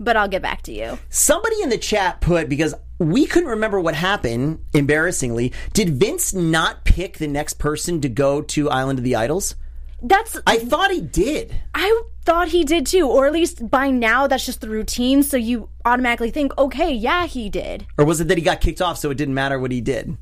but 0.00 0.16
I'll 0.16 0.28
get 0.28 0.42
back 0.42 0.62
to 0.62 0.72
you. 0.72 0.98
Somebody 1.10 1.62
in 1.62 1.68
the 1.68 1.78
chat 1.78 2.20
put 2.20 2.48
because 2.48 2.74
we 3.00 3.24
couldn't 3.26 3.48
remember 3.48 3.80
what 3.80 3.94
happened. 3.94 4.62
Embarrassingly, 4.74 5.52
did 5.72 5.88
Vince 5.98 6.34
not 6.34 6.84
pick 6.84 7.16
the 7.16 7.26
next 7.26 7.54
person 7.54 8.00
to 8.02 8.08
go 8.08 8.42
to 8.42 8.68
Island 8.68 8.98
of 8.98 9.04
the 9.04 9.16
Idols? 9.16 9.56
That's 10.02 10.38
I 10.46 10.58
thought 10.58 10.90
he 10.90 11.00
did. 11.00 11.54
I 11.74 12.02
thought 12.24 12.48
he 12.48 12.62
did 12.62 12.86
too, 12.86 13.08
or 13.08 13.26
at 13.26 13.32
least 13.32 13.70
by 13.70 13.90
now 13.90 14.26
that's 14.26 14.46
just 14.46 14.60
the 14.60 14.68
routine. 14.68 15.22
So 15.22 15.36
you 15.36 15.70
automatically 15.84 16.30
think, 16.30 16.56
okay, 16.58 16.92
yeah, 16.92 17.26
he 17.26 17.48
did. 17.48 17.86
Or 17.98 18.04
was 18.04 18.20
it 18.20 18.28
that 18.28 18.38
he 18.38 18.44
got 18.44 18.60
kicked 18.60 18.82
off 18.82 18.98
so 18.98 19.10
it 19.10 19.16
didn't 19.16 19.34
matter 19.34 19.58
what 19.58 19.72
he 19.72 19.80
did? 19.80 20.16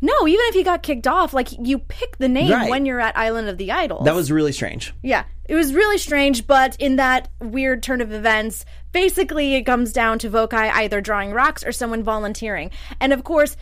No, 0.00 0.12
even 0.28 0.44
if 0.48 0.54
he 0.54 0.62
got 0.62 0.82
kicked 0.82 1.06
off, 1.06 1.34
like 1.34 1.48
you 1.60 1.78
pick 1.80 2.18
the 2.18 2.28
name 2.28 2.50
Right. 2.52 2.70
when 2.70 2.86
you're 2.86 3.00
at 3.00 3.16
Island 3.18 3.48
of 3.48 3.58
the 3.58 3.72
Idols. 3.72 4.04
That 4.04 4.14
was 4.14 4.30
really 4.30 4.52
strange. 4.52 4.94
Yeah, 5.02 5.24
it 5.48 5.54
was 5.56 5.74
really 5.74 5.98
strange, 5.98 6.46
but 6.46 6.76
in 6.78 6.96
that 6.96 7.28
weird 7.40 7.82
turn 7.82 8.00
of 8.00 8.12
events, 8.12 8.64
basically 8.92 9.54
it 9.56 9.62
comes 9.62 9.92
down 9.92 10.18
to 10.20 10.30
Vokai 10.30 10.70
either 10.72 11.00
drawing 11.00 11.32
rocks 11.32 11.64
or 11.64 11.72
someone 11.72 12.02
volunteering. 12.04 12.70
And 13.00 13.12
of 13.12 13.24
course, 13.24 13.56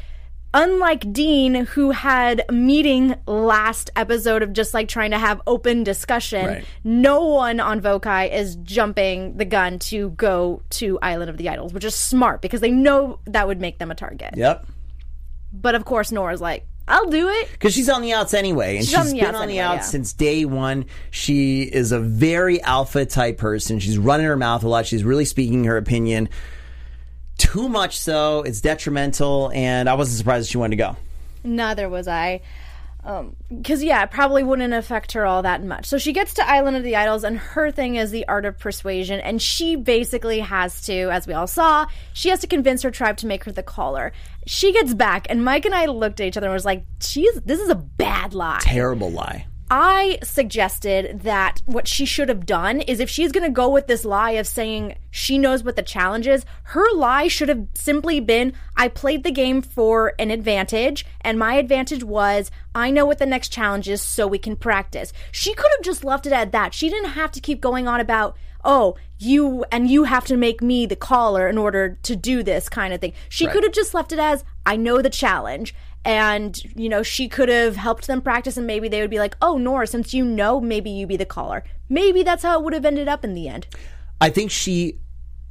unlike 0.55 1.13
Dean, 1.13 1.55
who 1.67 1.91
had 1.91 2.43
a 2.49 2.53
meeting 2.53 3.15
last 3.27 3.91
episode 3.97 4.43
of 4.43 4.53
just 4.53 4.73
like 4.75 4.89
trying 4.89 5.11
to 5.11 5.19
have 5.19 5.41
open 5.47 5.85
discussion, 5.85 6.47
Right. 6.47 6.65
no 6.85 7.25
one 7.25 7.61
on 7.61 7.81
Vokai 7.81 8.33
is 8.33 8.57
jumping 8.57 9.37
the 9.37 9.45
gun 9.45 9.79
to 9.81 10.11
go 10.11 10.63
to 10.71 10.99
Island 11.03 11.31
of 11.31 11.37
the 11.37 11.49
Idols, 11.49 11.73
which 11.75 11.85
is 11.85 11.95
smart 11.95 12.41
because 12.43 12.61
they 12.61 12.71
know 12.71 13.19
that 13.27 13.47
would 13.47 13.61
make 13.61 13.79
them 13.79 13.91
a 13.91 13.95
target. 13.95 14.35
Yep. 14.37 14.67
But 15.61 15.75
of 15.75 15.85
course, 15.85 16.13
Nora's 16.13 16.41
like, 16.41 16.67
I'll 16.89 17.11
do 17.11 17.29
it. 17.29 17.51
Because 17.51 17.75
she's 17.75 17.89
on 17.89 18.03
the 18.03 18.13
outs 18.13 18.33
anyway, 18.33 18.77
and 18.77 18.85
She's 18.85 18.91
she's 18.91 18.99
on 18.99 19.07
the 19.07 19.19
been 19.21 19.25
outs 19.27 19.37
on 19.37 19.49
the 19.49 19.59
anyway, 19.59 19.77
outs 19.77 19.87
yeah. 19.87 19.91
since 19.91 20.13
day 20.13 20.45
one. 20.45 20.85
She 21.11 21.63
is 21.63 21.91
a 21.91 21.99
very 21.99 22.63
alpha 22.63 23.05
type 23.07 23.39
person. 23.39 23.81
She's 23.81 23.99
running 23.99 24.27
her 24.27 24.37
mouth 24.37 24.63
a 24.63 24.69
lot. 24.69 24.87
She's 24.87 25.03
really 25.03 25.25
speaking 25.25 25.65
her 25.65 25.77
opinion. 25.77 26.29
Too 27.39 27.69
much 27.69 27.99
so, 27.99 28.43
it's 28.43 28.61
detrimental, 28.61 29.51
and 29.53 29.89
I 29.89 29.95
wasn't 29.95 30.19
surprised 30.19 30.49
she 30.49 30.59
wanted 30.59 30.77
to 30.77 30.83
go. 30.83 30.97
Neither 31.43 31.89
was 31.89 32.09
I. 32.09 32.41
Um, 33.07 33.37
because, 33.57 33.85
yeah, 33.85 34.03
it 34.03 34.11
probably 34.11 34.43
wouldn't 34.43 34.75
affect 34.75 35.13
her 35.13 35.25
all 35.25 35.43
that 35.43 35.63
much. 35.63 35.87
So 35.87 35.97
she 35.97 36.13
gets 36.13 36.35
to 36.35 36.49
Island 36.49 36.77
of 36.77 36.83
the 36.83 36.97
Idols, 36.97 37.23
and 37.23 37.39
her 37.39 37.71
thing 37.71 37.95
is 37.95 38.11
the 38.11 38.27
art 38.27 38.45
of 38.45 38.59
persuasion. 38.59 39.21
And 39.21 39.41
she 39.41 39.77
basically 39.77 40.41
has 40.41 40.83
to, 40.83 41.11
as 41.11 41.25
we 41.25 41.33
all 41.33 41.47
saw, 41.47 41.87
she 42.15 42.31
has 42.31 42.41
to 42.41 42.49
convince 42.49 42.83
her 42.83 42.91
tribe 42.91 43.17
to 43.19 43.29
make 43.29 43.45
her 43.45 43.53
the 43.53 43.63
caller. 43.63 44.13
She 44.47 44.73
gets 44.73 44.93
back, 44.93 45.29
and 45.31 45.45
Mike 45.45 45.65
and 45.65 45.75
I 45.75 45.87
looked 45.87 46.21
at 46.21 46.27
each 46.27 46.37
other 46.37 46.49
and 46.49 46.55
was 46.55 46.65
like, 46.65 46.85
"She's 47.01 47.33
this 47.43 47.61
is 47.61 47.69
a 47.69 47.77
bad 47.77 48.35
lie." 48.35 48.59
Terrible 48.63 49.13
lie. 49.13 49.47
I 49.71 50.19
suggested 50.23 51.23
that 51.23 51.61
what 51.67 51.89
she 51.89 52.05
should 52.05 52.29
have 52.29 52.47
done 52.47 52.81
is 52.81 53.01
if 53.01 53.11
she's 53.11 53.33
going 53.33 53.45
to 53.45 53.53
go 53.53 53.69
with 53.69 53.89
this 53.89 54.05
lie 54.05 54.33
of 54.33 54.47
saying 54.47 54.97
she 55.11 55.39
knows 55.39 55.65
what 55.65 55.75
the 55.75 55.83
challenge 55.83 56.29
is, 56.29 56.45
her 56.65 56.87
lie 56.95 57.27
should 57.27 57.49
have 57.49 57.67
simply 57.75 58.21
been 58.21 58.53
I 58.77 58.87
played 58.89 59.25
the 59.25 59.33
game 59.33 59.63
for 59.63 60.15
an 60.21 60.31
advantage, 60.31 61.05
and 61.21 61.39
my 61.39 61.55
advantage 61.55 62.05
was 62.05 62.51
I 62.77 62.91
know 62.91 63.07
what 63.07 63.19
the 63.19 63.27
next 63.27 63.49
challenge 63.49 63.89
is, 63.89 64.01
so 64.01 64.29
we 64.29 64.39
can 64.39 64.55
practice. 64.55 65.13
She 65.33 65.53
could 65.53 65.71
have 65.77 65.85
just 65.85 66.05
left 66.05 66.27
it 66.27 66.33
at 66.33 66.53
that. 66.53 66.73
She 66.73 66.89
didn't 66.89 67.11
have 67.11 67.33
to 67.33 67.41
keep 67.41 67.61
going 67.61 67.89
on 67.89 67.99
about, 67.99 68.37
oh, 68.65 68.97
you 69.19 69.65
and 69.73 69.91
you 69.91 70.05
have 70.05 70.27
to 70.27 70.37
make 70.37 70.63
me 70.63 70.87
the 70.87 70.95
caller 70.95 71.49
in 71.49 71.59
order 71.59 71.99
to 72.05 72.15
do 72.15 72.43
this 72.45 72.69
kind 72.69 72.93
of 72.95 73.01
thing. 73.01 73.15
She 73.29 73.47
could 73.47 73.65
have 73.65 73.73
just 73.73 73.95
left 73.95 74.13
it 74.13 74.19
as 74.19 74.45
I 74.65 74.77
know 74.77 75.03
the 75.03 75.11
challenge 75.11 75.75
and 76.07 76.63
you 76.77 76.89
know 76.89 77.03
she 77.03 77.29
could 77.29 77.49
have 77.49 77.75
helped 77.77 78.07
them 78.07 78.23
practice 78.23 78.57
and 78.57 78.67
maybe 78.67 78.89
they 78.89 79.01
would 79.01 79.11
be 79.11 79.19
like 79.19 79.37
oh 79.43 79.59
nora 79.59 79.87
since 79.87 80.15
you 80.15 80.25
know 80.25 80.61
maybe 80.61 80.89
you 80.89 81.07
be 81.07 81.17
the 81.17 81.27
caller 81.27 81.65
maybe 81.89 82.23
that's 82.23 82.43
how 82.45 82.57
it 82.59 82.65
would 82.65 82.73
have 82.73 82.85
ended 82.85 83.09
up 83.09 83.25
in 83.25 83.35
the 83.35 83.49
end 83.49 83.67
I 84.21 84.31
think 84.31 84.51
she 84.51 84.99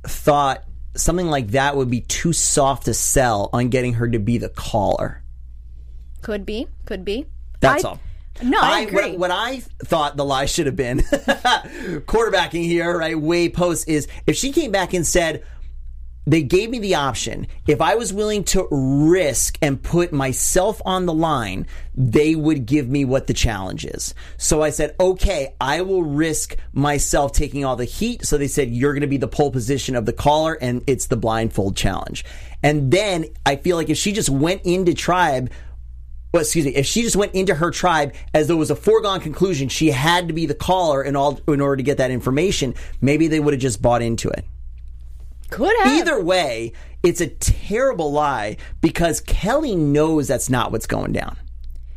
thought 0.08 0.64
something 0.96 1.28
like 1.28 1.50
that 1.50 1.76
would 1.76 1.92
be 1.92 2.02
too 2.02 2.32
soft 2.34 2.86
to 2.86 2.94
sell 2.94 3.50
on 3.54 3.70
getting 3.70 3.94
her 3.96 4.08
to 4.08 4.18
be 4.18 4.38
the 4.40 4.50
caller. 4.50 5.22
could 6.22 6.46
be 6.46 6.68
could 6.86 7.04
be 7.06 7.26
That's 7.60 7.84
I- 7.86 7.90
all. 7.90 8.00
no 8.42 8.58
i, 8.62 8.80
agree 8.80 9.12
What, 9.12 9.20
what 9.20 9.32
I 9.32 9.60
thought 9.84 10.16
the 10.18 10.26
lie 10.26 10.46
should 10.46 10.66
have 10.68 10.76
been, 10.76 11.00
quarterbacking 12.08 12.64
here, 12.66 12.98
right? 12.98 13.20
Way 13.20 13.50
post 13.50 13.88
is 13.88 14.08
if 14.28 14.36
she 14.36 14.52
came 14.52 14.72
back 14.72 14.94
and 14.94 15.06
said, 15.06 15.44
they 16.26 16.42
gave 16.42 16.70
me 16.70 16.80
the 16.80 16.96
option. 16.96 17.48
If 17.68 17.82
I 17.82 17.96
was 17.96 18.12
willing 18.12 18.44
to 18.46 18.68
risk 18.72 19.58
and 19.62 19.82
put 19.82 20.12
myself 20.12 20.82
on 20.86 21.06
the 21.06 21.14
line, 21.14 21.68
they 21.94 22.36
would 22.36 22.66
give 22.66 22.90
me 22.90 23.06
what 23.06 23.28
the 23.28 23.34
challenge 23.34 23.86
is. 23.86 24.14
So 24.38 24.64
I 24.64 24.72
said, 24.72 24.96
okay, 25.00 25.56
I 25.62 25.82
will 25.82 26.04
risk 26.04 26.58
myself 26.74 27.32
taking 27.32 27.64
all 27.64 27.76
the 27.76 27.86
heat. 27.86 28.26
So 28.26 28.38
they 28.38 28.48
said, 28.48 28.70
you're 28.70 28.94
going 28.94 29.02
to 29.02 29.08
be 29.08 29.18
the 29.18 29.28
pole 29.28 29.52
position 29.52 29.96
of 29.96 30.06
the 30.06 30.14
caller 30.14 30.58
and 30.60 30.84
it's 30.88 31.08
the 31.08 31.18
blindfold 31.18 31.76
challenge. 31.76 32.26
And 32.64 32.92
then 32.92 33.26
I 33.46 33.58
feel 33.58 33.78
like 33.78 33.90
if 33.90 33.98
she 33.98 34.12
just 34.12 34.30
went 34.30 34.64
into 34.64 34.96
tribe, 34.96 35.52
well, 36.34 36.42
excuse 36.42 36.66
me, 36.66 36.76
if 36.76 36.86
she 36.86 37.04
just 37.04 37.16
went 37.16 37.34
into 37.36 37.56
her 37.56 37.70
tribe 37.70 38.14
as 38.34 38.48
though 38.48 38.56
it 38.56 38.60
was 38.60 38.72
a 38.72 38.76
foregone 38.76 39.22
conclusion, 39.22 39.70
she 39.70 39.92
had 39.92 40.28
to 40.28 40.34
be 40.34 40.48
the 40.48 40.56
caller 40.56 41.04
in 41.04 41.16
all 41.16 41.40
in 41.48 41.62
order 41.62 41.78
to 41.78 41.84
get 41.84 41.98
that 42.00 42.12
information, 42.12 42.74
maybe 43.00 43.28
they 43.28 43.40
would 43.40 43.54
have 43.54 43.62
just 43.62 43.82
bought 43.82 44.02
into 44.02 44.28
it. 44.30 44.44
Could 45.50 45.76
have 45.84 45.94
Either 45.94 46.22
way, 46.22 46.74
it's 47.06 47.22
a 47.22 47.28
terrible 47.28 48.12
lie 48.12 48.58
because 48.82 49.22
Kelly 49.22 49.76
knows 49.76 50.28
that's 50.28 50.50
not 50.50 50.72
what's 50.72 50.88
going 50.88 51.14
down. 51.14 51.38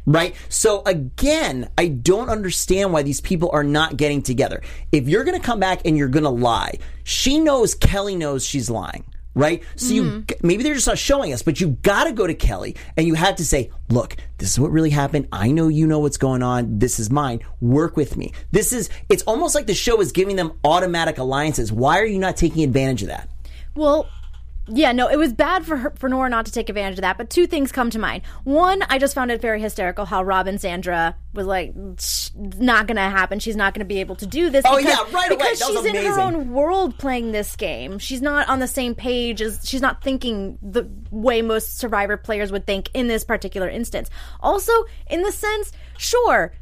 Right? 0.06 0.34
So 0.48 0.82
again, 0.86 1.68
I 1.76 1.88
don't 1.88 2.30
understand 2.30 2.92
why 2.92 3.02
these 3.02 3.20
people 3.20 3.50
are 3.52 3.64
not 3.64 3.96
getting 3.96 4.22
together. 4.22 4.62
If 4.90 5.06
you're 5.06 5.24
going 5.24 5.38
to 5.38 5.46
come 5.46 5.60
back 5.60 5.82
and 5.84 5.98
you're 5.98 6.08
going 6.08 6.24
to 6.24 6.30
lie, 6.30 6.78
she 7.04 7.38
knows 7.38 7.74
Kelly 7.74 8.16
knows 8.16 8.44
she's 8.44 8.70
lying. 8.70 9.04
Right? 9.34 9.62
So 9.76 9.94
you 9.94 10.02
mm-hmm. 10.02 10.46
maybe 10.46 10.62
they're 10.62 10.74
just 10.74 10.86
not 10.86 10.98
showing 10.98 11.32
us, 11.32 11.42
but 11.42 11.60
you 11.60 11.68
got 11.82 12.04
to 12.04 12.12
go 12.12 12.26
to 12.26 12.34
Kelly 12.34 12.74
and 12.96 13.06
you 13.06 13.14
have 13.14 13.36
to 13.36 13.44
say, 13.44 13.70
"Look, 13.88 14.16
this 14.38 14.50
is 14.50 14.58
what 14.58 14.72
really 14.72 14.90
happened. 14.90 15.28
I 15.30 15.52
know 15.52 15.68
you 15.68 15.86
know 15.86 16.00
what's 16.00 16.16
going 16.16 16.42
on. 16.42 16.80
This 16.80 16.98
is 16.98 17.08
mine. 17.08 17.40
Work 17.60 17.96
with 17.96 18.16
me." 18.16 18.32
This 18.50 18.72
is 18.72 18.90
it's 19.08 19.22
almost 19.24 19.54
like 19.54 19.66
the 19.66 19.74
show 19.74 20.00
is 20.00 20.10
giving 20.10 20.34
them 20.34 20.58
automatic 20.64 21.18
alliances. 21.18 21.70
Why 21.70 22.00
are 22.00 22.06
you 22.06 22.18
not 22.18 22.36
taking 22.36 22.64
advantage 22.64 23.02
of 23.02 23.08
that? 23.08 23.28
Well 23.78 24.08
yeah 24.70 24.92
no 24.92 25.08
it 25.08 25.16
was 25.16 25.32
bad 25.32 25.64
for 25.64 25.78
her 25.78 25.90
for 25.96 26.10
nora 26.10 26.28
not 26.28 26.44
to 26.44 26.52
take 26.52 26.68
advantage 26.68 26.98
of 26.98 27.00
that 27.00 27.16
but 27.16 27.30
two 27.30 27.46
things 27.46 27.72
come 27.72 27.88
to 27.88 27.98
mind 27.98 28.22
one 28.44 28.82
i 28.90 28.98
just 28.98 29.14
found 29.14 29.30
it 29.30 29.40
very 29.40 29.58
hysterical 29.62 30.04
how 30.04 30.22
rob 30.22 30.46
and 30.46 30.60
sandra 30.60 31.16
was 31.32 31.46
like 31.46 31.72
not 32.58 32.86
gonna 32.86 33.08
happen 33.08 33.38
she's 33.38 33.56
not 33.56 33.72
gonna 33.72 33.86
be 33.86 33.98
able 34.00 34.14
to 34.14 34.26
do 34.26 34.50
this 34.50 34.62
Oh, 34.68 34.76
because, 34.76 34.92
yeah, 34.92 35.14
right 35.14 35.30
away. 35.30 35.38
because 35.38 35.58
she's 35.58 35.84
in 35.86 35.94
her 35.94 36.20
own 36.20 36.52
world 36.52 36.98
playing 36.98 37.32
this 37.32 37.56
game. 37.56 37.98
She's 37.98 38.20
not 38.20 38.46
on 38.50 38.58
the 38.58 38.66
same 38.66 38.94
page 38.94 39.40
as 39.40 39.60
she's 39.64 39.80
not 39.80 40.02
thinking 40.04 40.58
the 40.60 40.86
way 41.10 41.40
most 41.40 41.78
survivor 41.78 42.18
players 42.18 42.52
would 42.52 42.66
think 42.66 42.90
in 42.92 43.08
this 43.08 43.24
particular 43.24 43.68
instance. 43.70 44.10
Also, 44.40 44.72
in 45.08 45.22
the 45.22 45.32
sense, 45.32 45.72
sure, 45.96 46.52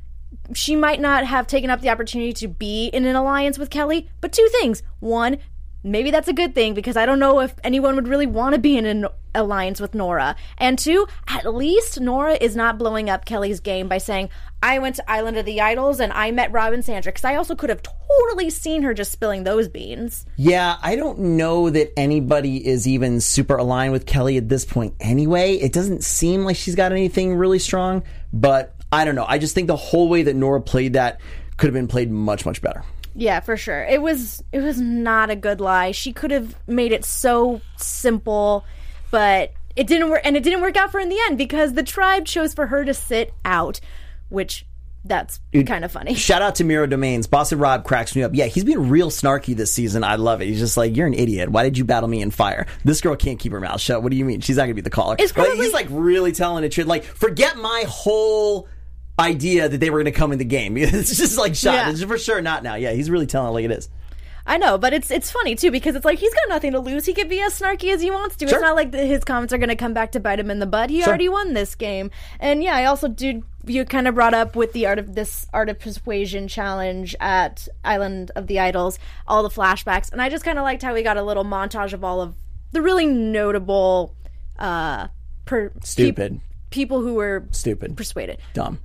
she 0.54 0.76
might 0.76 1.00
not 1.00 1.24
have 1.24 1.46
taken 1.48 1.70
up 1.70 1.80
the 1.80 1.88
opportunity 1.88 2.32
to 2.34 2.46
be 2.48 2.86
in 2.86 3.04
an 3.04 3.16
alliance 3.16 3.58
with 3.58 3.70
Kelly, 3.70 4.08
but 4.20 4.32
two 4.32 4.48
things. 4.60 4.82
One, 5.00 5.38
maybe 5.86 6.10
that's 6.10 6.28
a 6.28 6.32
good 6.32 6.54
thing 6.54 6.74
because 6.74 6.96
I 6.96 7.06
don't 7.06 7.18
know 7.18 7.40
if 7.40 7.54
anyone 7.62 7.94
would 7.94 8.08
really 8.08 8.26
want 8.26 8.54
to 8.54 8.60
be 8.60 8.76
in 8.76 8.84
an 8.84 9.06
alliance 9.34 9.80
with 9.80 9.94
Nora. 9.94 10.34
And 10.58 10.78
two, 10.78 11.06
at 11.28 11.54
least 11.54 12.00
Nora 12.00 12.34
is 12.34 12.56
not 12.56 12.78
blowing 12.78 13.08
up 13.08 13.24
Kelly's 13.24 13.60
game 13.60 13.88
by 13.88 13.98
saying, 13.98 14.28
I 14.62 14.78
went 14.78 14.96
to 14.96 15.10
Island 15.10 15.36
of 15.36 15.46
the 15.46 15.60
Idols 15.60 16.00
and 16.00 16.12
I 16.12 16.30
met 16.32 16.50
Rob 16.52 16.72
and 16.72 16.84
Sandra 16.84 17.12
because 17.12 17.24
I 17.24 17.36
also 17.36 17.54
could 17.54 17.70
have 17.70 17.82
totally 17.82 18.50
seen 18.50 18.82
her 18.82 18.94
just 18.94 19.12
spilling 19.12 19.44
those 19.44 19.68
beans. 19.68 20.26
Yeah, 20.36 20.76
I 20.82 20.96
don't 20.96 21.18
know 21.18 21.70
that 21.70 21.92
anybody 21.96 22.66
is 22.66 22.88
even 22.88 23.20
super 23.20 23.56
aligned 23.56 23.92
with 23.92 24.06
Kelly 24.06 24.36
at 24.36 24.48
this 24.48 24.64
point 24.64 24.94
anyway. 25.00 25.54
It 25.54 25.72
doesn't 25.72 26.02
seem 26.02 26.44
like 26.44 26.56
she's 26.56 26.74
got 26.74 26.92
anything 26.92 27.36
really 27.36 27.58
strong, 27.58 28.02
but 28.32 28.74
I 28.90 29.04
don't 29.04 29.14
know. 29.14 29.26
I 29.28 29.38
just 29.38 29.54
think 29.54 29.68
the 29.68 29.76
whole 29.76 30.08
way 30.08 30.24
that 30.24 30.34
Nora 30.34 30.60
played 30.60 30.94
that 30.94 31.20
could 31.56 31.68
have 31.68 31.74
been 31.74 31.88
played 31.88 32.10
much, 32.10 32.44
much 32.44 32.60
better. 32.60 32.84
Yeah, 33.18 33.40
for 33.40 33.56
sure. 33.56 33.82
It 33.84 34.02
was 34.02 34.42
it 34.52 34.60
was 34.60 34.78
not 34.80 35.30
a 35.30 35.36
good 35.36 35.60
lie. 35.60 35.92
She 35.92 36.12
could 36.12 36.30
have 36.30 36.54
made 36.68 36.92
it 36.92 37.04
so 37.04 37.62
simple, 37.78 38.64
but 39.10 39.52
it 39.74 39.86
didn't 39.86 40.10
work 40.10 40.20
and 40.24 40.36
it 40.36 40.42
didn't 40.42 40.60
work 40.60 40.76
out 40.76 40.92
for 40.92 40.98
her 40.98 41.02
in 41.02 41.08
the 41.08 41.18
end 41.26 41.38
because 41.38 41.72
the 41.72 41.82
tribe 41.82 42.26
chose 42.26 42.52
for 42.54 42.66
her 42.66 42.84
to 42.84 42.92
sit 42.94 43.32
out, 43.44 43.80
which 44.28 44.66
that's 45.04 45.38
kind 45.66 45.84
of 45.84 45.92
funny. 45.92 46.14
Shout 46.14 46.42
out 46.42 46.56
to 46.56 46.64
Miro 46.64 46.84
Domains. 46.86 47.26
Boston 47.28 47.60
Rob 47.60 47.84
cracks 47.84 48.16
me 48.16 48.24
up. 48.24 48.32
Yeah, 48.34 48.46
he's 48.46 48.64
been 48.64 48.88
real 48.90 49.08
snarky 49.10 49.54
this 49.56 49.72
season. 49.72 50.02
I 50.02 50.16
love 50.16 50.42
it. 50.42 50.46
He's 50.46 50.58
just 50.58 50.76
like, 50.76 50.96
you're 50.96 51.06
an 51.06 51.14
idiot. 51.14 51.48
Why 51.48 51.62
did 51.62 51.78
you 51.78 51.84
battle 51.84 52.08
me 52.08 52.20
in 52.20 52.32
fire? 52.32 52.66
This 52.84 53.00
girl 53.00 53.14
can't 53.14 53.38
keep 53.38 53.52
her 53.52 53.60
mouth 53.60 53.80
shut. 53.80 54.02
What 54.02 54.10
do 54.10 54.16
you 54.16 54.24
mean? 54.24 54.40
She's 54.40 54.56
not 54.56 54.62
going 54.64 54.70
to 54.70 54.74
be 54.74 54.80
the 54.80 54.90
caller. 54.90 55.14
It's 55.18 55.30
probably- 55.30 55.58
he's 55.58 55.72
like 55.72 55.86
really 55.90 56.32
telling 56.32 56.62
the 56.62 56.68
truth. 56.68 56.88
Like, 56.88 57.04
forget 57.04 57.56
my 57.56 57.84
whole 57.86 58.68
idea 59.18 59.68
that 59.68 59.78
they 59.78 59.90
were 59.90 59.98
going 60.02 60.12
to 60.12 60.18
come 60.18 60.32
in 60.32 60.38
the 60.38 60.44
game. 60.44 60.76
It's 60.78 61.16
just 61.16 61.38
like 61.38 61.54
shot. 61.54 61.74
Yeah. 61.74 61.90
It's 61.90 62.02
for 62.02 62.18
sure 62.18 62.40
not 62.42 62.62
now. 62.62 62.74
Yeah, 62.74 62.92
he's 62.92 63.10
really 63.10 63.26
telling 63.26 63.48
it 63.48 63.52
like 63.52 63.64
it 63.64 63.70
is. 63.70 63.88
I 64.48 64.58
know, 64.58 64.78
but 64.78 64.92
it's 64.92 65.10
it's 65.10 65.28
funny 65.28 65.56
too 65.56 65.72
because 65.72 65.96
it's 65.96 66.04
like 66.04 66.20
he's 66.20 66.32
got 66.32 66.48
nothing 66.48 66.70
to 66.72 66.78
lose. 66.78 67.04
He 67.04 67.14
could 67.14 67.28
be 67.28 67.40
as 67.42 67.58
snarky 67.58 67.92
as 67.92 68.00
he 68.00 68.12
wants 68.12 68.36
to. 68.36 68.46
Sure. 68.46 68.58
It's 68.58 68.62
not 68.62 68.76
like 68.76 68.92
the, 68.92 68.98
his 69.04 69.24
comments 69.24 69.52
are 69.52 69.58
going 69.58 69.70
to 69.70 69.74
come 69.76 69.92
back 69.92 70.12
to 70.12 70.20
bite 70.20 70.38
him 70.38 70.52
in 70.52 70.60
the 70.60 70.66
butt. 70.66 70.88
He 70.88 71.02
already 71.02 71.28
won 71.28 71.52
this 71.54 71.74
game. 71.74 72.12
And 72.38 72.62
yeah, 72.62 72.76
I 72.76 72.84
also 72.84 73.08
do. 73.08 73.42
You 73.64 73.84
kind 73.84 74.06
of 74.06 74.14
brought 74.14 74.34
up 74.34 74.54
with 74.54 74.72
the 74.72 74.86
art 74.86 75.00
of 75.00 75.16
this 75.16 75.46
art 75.52 75.68
of 75.68 75.80
persuasion 75.80 76.46
challenge 76.46 77.16
at 77.18 77.66
Island 77.84 78.30
of 78.36 78.46
the 78.46 78.60
Idols, 78.60 79.00
all 79.26 79.42
the 79.42 79.48
flashbacks, 79.48 80.12
and 80.12 80.22
I 80.22 80.28
just 80.28 80.44
kind 80.44 80.58
of 80.58 80.62
liked 80.62 80.84
how 80.84 80.94
we 80.94 81.02
got 81.02 81.16
a 81.16 81.22
little 81.24 81.44
montage 81.44 81.92
of 81.92 82.04
all 82.04 82.20
of 82.20 82.36
the 82.70 82.80
really 82.80 83.06
notable, 83.06 84.14
uh, 84.60 85.08
per, 85.44 85.72
Stupid. 85.82 86.34
peop- 86.34 86.40
people 86.70 87.00
who 87.00 87.14
were 87.14 87.48
Stupid. 87.50 87.96
persuaded. 87.96 88.38
Dumb. 88.54 88.78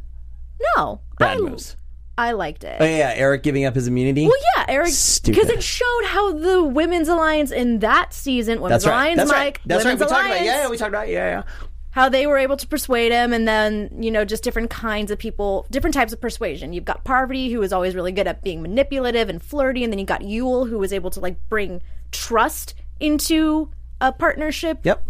No, 0.77 1.01
Bad 1.19 1.37
I- 1.37 1.41
moves. 1.41 1.75
I 2.17 2.33
liked 2.33 2.63
it. 2.65 2.77
Oh 2.79 2.85
yeah, 2.85 3.13
Eric 3.15 3.41
giving 3.41 3.65
up 3.65 3.73
his 3.73 3.87
immunity. 3.87 4.25
Well, 4.27 4.35
yeah, 4.57 4.65
Eric, 4.67 4.89
Stupid. 4.89 5.33
because 5.39 5.49
it 5.49 5.63
showed 5.63 6.03
how 6.05 6.33
the 6.33 6.61
women's 6.63 7.07
alliance 7.07 7.51
in 7.51 7.79
that 7.79 8.13
season, 8.13 8.61
women's 8.61 8.83
That's 8.83 8.85
right. 8.87 8.93
alliance, 8.93 9.17
That's 9.17 9.29
Mike, 9.31 9.37
right. 9.37 9.59
That's 9.65 9.85
right. 9.85 9.91
women's 9.93 9.99
We 10.01 10.05
talked 10.07 10.25
alliance, 10.25 10.41
about. 10.41 10.45
Yeah, 10.45 10.61
yeah, 10.63 10.69
we 10.69 10.77
talked 10.77 10.89
about. 10.89 11.07
Yeah, 11.07 11.29
yeah. 11.29 11.43
how 11.91 12.09
they 12.09 12.27
were 12.27 12.37
able 12.37 12.57
to 12.57 12.67
persuade 12.67 13.11
him, 13.11 13.33
and 13.33 13.47
then 13.47 13.89
you 13.97 14.11
know 14.11 14.23
just 14.25 14.43
different 14.43 14.69
kinds 14.69 15.09
of 15.09 15.17
people, 15.17 15.65
different 15.71 15.93
types 15.95 16.13
of 16.13 16.21
persuasion. 16.21 16.73
You've 16.73 16.85
got 16.85 17.03
Parvati, 17.05 17.49
who 17.51 17.59
was 17.59 17.73
always 17.73 17.95
really 17.95 18.11
good 18.11 18.27
at 18.27 18.43
being 18.43 18.61
manipulative 18.61 19.27
and 19.29 19.41
flirty, 19.41 19.83
and 19.83 19.91
then 19.91 19.97
you 19.97 20.05
got 20.05 20.21
Yul, 20.21 20.69
who 20.69 20.77
was 20.77 20.93
able 20.93 21.09
to 21.11 21.19
like 21.21 21.37
bring 21.49 21.81
trust 22.11 22.75
into 22.99 23.71
a 23.99 24.11
partnership. 24.11 24.79
Yep. 24.83 25.07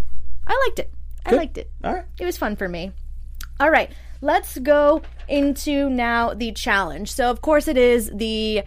I 0.48 0.62
liked 0.67 0.79
it. 0.79 0.93
I 1.25 1.34
liked 1.36 1.58
it. 1.58 1.70
All 1.84 1.93
right. 1.93 2.05
It 2.20 2.25
was 2.25 2.38
fun 2.38 2.55
for 2.55 2.70
me. 2.70 2.91
All 3.60 3.70
right, 3.70 3.91
let's 4.22 4.58
go 4.60 5.01
into 5.31 5.89
now 5.89 6.33
the 6.33 6.51
challenge. 6.51 7.11
So, 7.11 7.29
of 7.29 7.41
course, 7.41 7.67
it 7.67 7.77
is 7.77 8.11
the 8.13 8.63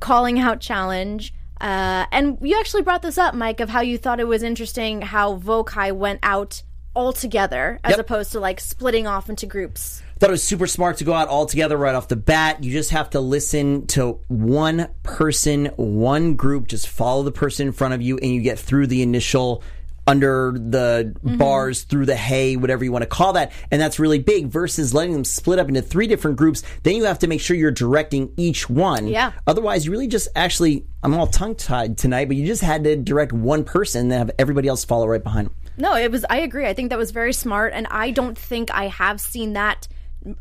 calling 0.00 0.38
out 0.38 0.60
challenge. 0.60 1.32
Uh, 1.60 2.06
and 2.10 2.38
you 2.42 2.58
actually 2.58 2.82
brought 2.82 3.02
this 3.02 3.18
up, 3.18 3.34
Mike, 3.34 3.60
of 3.60 3.68
how 3.68 3.80
you 3.80 3.96
thought 3.96 4.18
it 4.18 4.26
was 4.26 4.42
interesting 4.42 5.00
how 5.00 5.36
Vokai 5.36 5.92
went 5.92 6.18
out 6.22 6.62
all 6.94 7.12
together 7.12 7.78
as 7.84 7.92
Yep. 7.92 8.00
opposed 8.00 8.32
to 8.32 8.40
like 8.40 8.60
splitting 8.60 9.06
off 9.06 9.30
into 9.30 9.46
groups. 9.46 10.02
Thought 10.18 10.30
it 10.30 10.32
was 10.32 10.42
super 10.42 10.66
smart 10.66 10.98
to 10.98 11.04
go 11.04 11.14
out 11.14 11.28
all 11.28 11.46
together 11.46 11.76
right 11.76 11.94
off 11.94 12.08
the 12.08 12.16
bat. 12.16 12.62
You 12.62 12.72
just 12.72 12.90
have 12.90 13.10
to 13.10 13.20
listen 13.20 13.86
to 13.88 14.18
one 14.28 14.88
person, 15.04 15.66
one 15.76 16.34
group, 16.34 16.68
just 16.68 16.88
follow 16.88 17.22
the 17.22 17.32
person 17.32 17.68
in 17.68 17.72
front 17.72 17.94
of 17.94 18.02
you, 18.02 18.18
and 18.18 18.30
you 18.32 18.40
get 18.42 18.58
through 18.58 18.88
the 18.88 19.02
initial 19.02 19.62
under 20.06 20.52
the 20.54 21.14
Mm-hmm. 21.22 21.38
bars, 21.38 21.82
through 21.82 22.06
the 22.06 22.16
hay, 22.16 22.56
whatever 22.56 22.84
you 22.84 22.90
want 22.90 23.02
to 23.02 23.08
call 23.08 23.34
that. 23.34 23.52
And 23.70 23.80
that's 23.80 23.98
really 24.00 24.18
big 24.18 24.46
versus 24.46 24.92
letting 24.92 25.12
them 25.12 25.24
split 25.24 25.58
up 25.58 25.68
into 25.68 25.80
three 25.80 26.06
different 26.06 26.36
groups. 26.36 26.62
Then 26.82 26.96
you 26.96 27.04
have 27.04 27.20
to 27.20 27.26
make 27.28 27.40
sure 27.40 27.56
you're 27.56 27.70
directing 27.70 28.32
each 28.36 28.68
one. 28.68 29.06
Yeah. 29.06 29.32
Otherwise, 29.46 29.86
you 29.86 29.92
really 29.92 30.08
just 30.08 30.28
actually, 30.34 30.84
I'm 31.02 31.14
all 31.14 31.28
tongue 31.28 31.54
tied 31.54 31.96
tonight, 31.98 32.26
but 32.26 32.36
you 32.36 32.46
just 32.46 32.62
had 32.62 32.82
to 32.84 32.96
direct 32.96 33.32
one 33.32 33.62
person 33.62 34.10
and 34.10 34.12
have 34.12 34.30
everybody 34.38 34.68
else 34.68 34.84
follow 34.84 35.06
right 35.06 35.22
behind 35.22 35.46
them. 35.46 35.54
No, 35.76 35.96
it 35.96 36.10
was. 36.10 36.24
I 36.28 36.38
agree. 36.38 36.66
I 36.66 36.74
think 36.74 36.90
that 36.90 36.98
was 36.98 37.12
very 37.12 37.32
smart, 37.32 37.72
and 37.72 37.86
I 37.90 38.10
don't 38.10 38.36
think 38.36 38.70
I 38.74 38.88
have 38.88 39.20
seen 39.20 39.54
that 39.54 39.88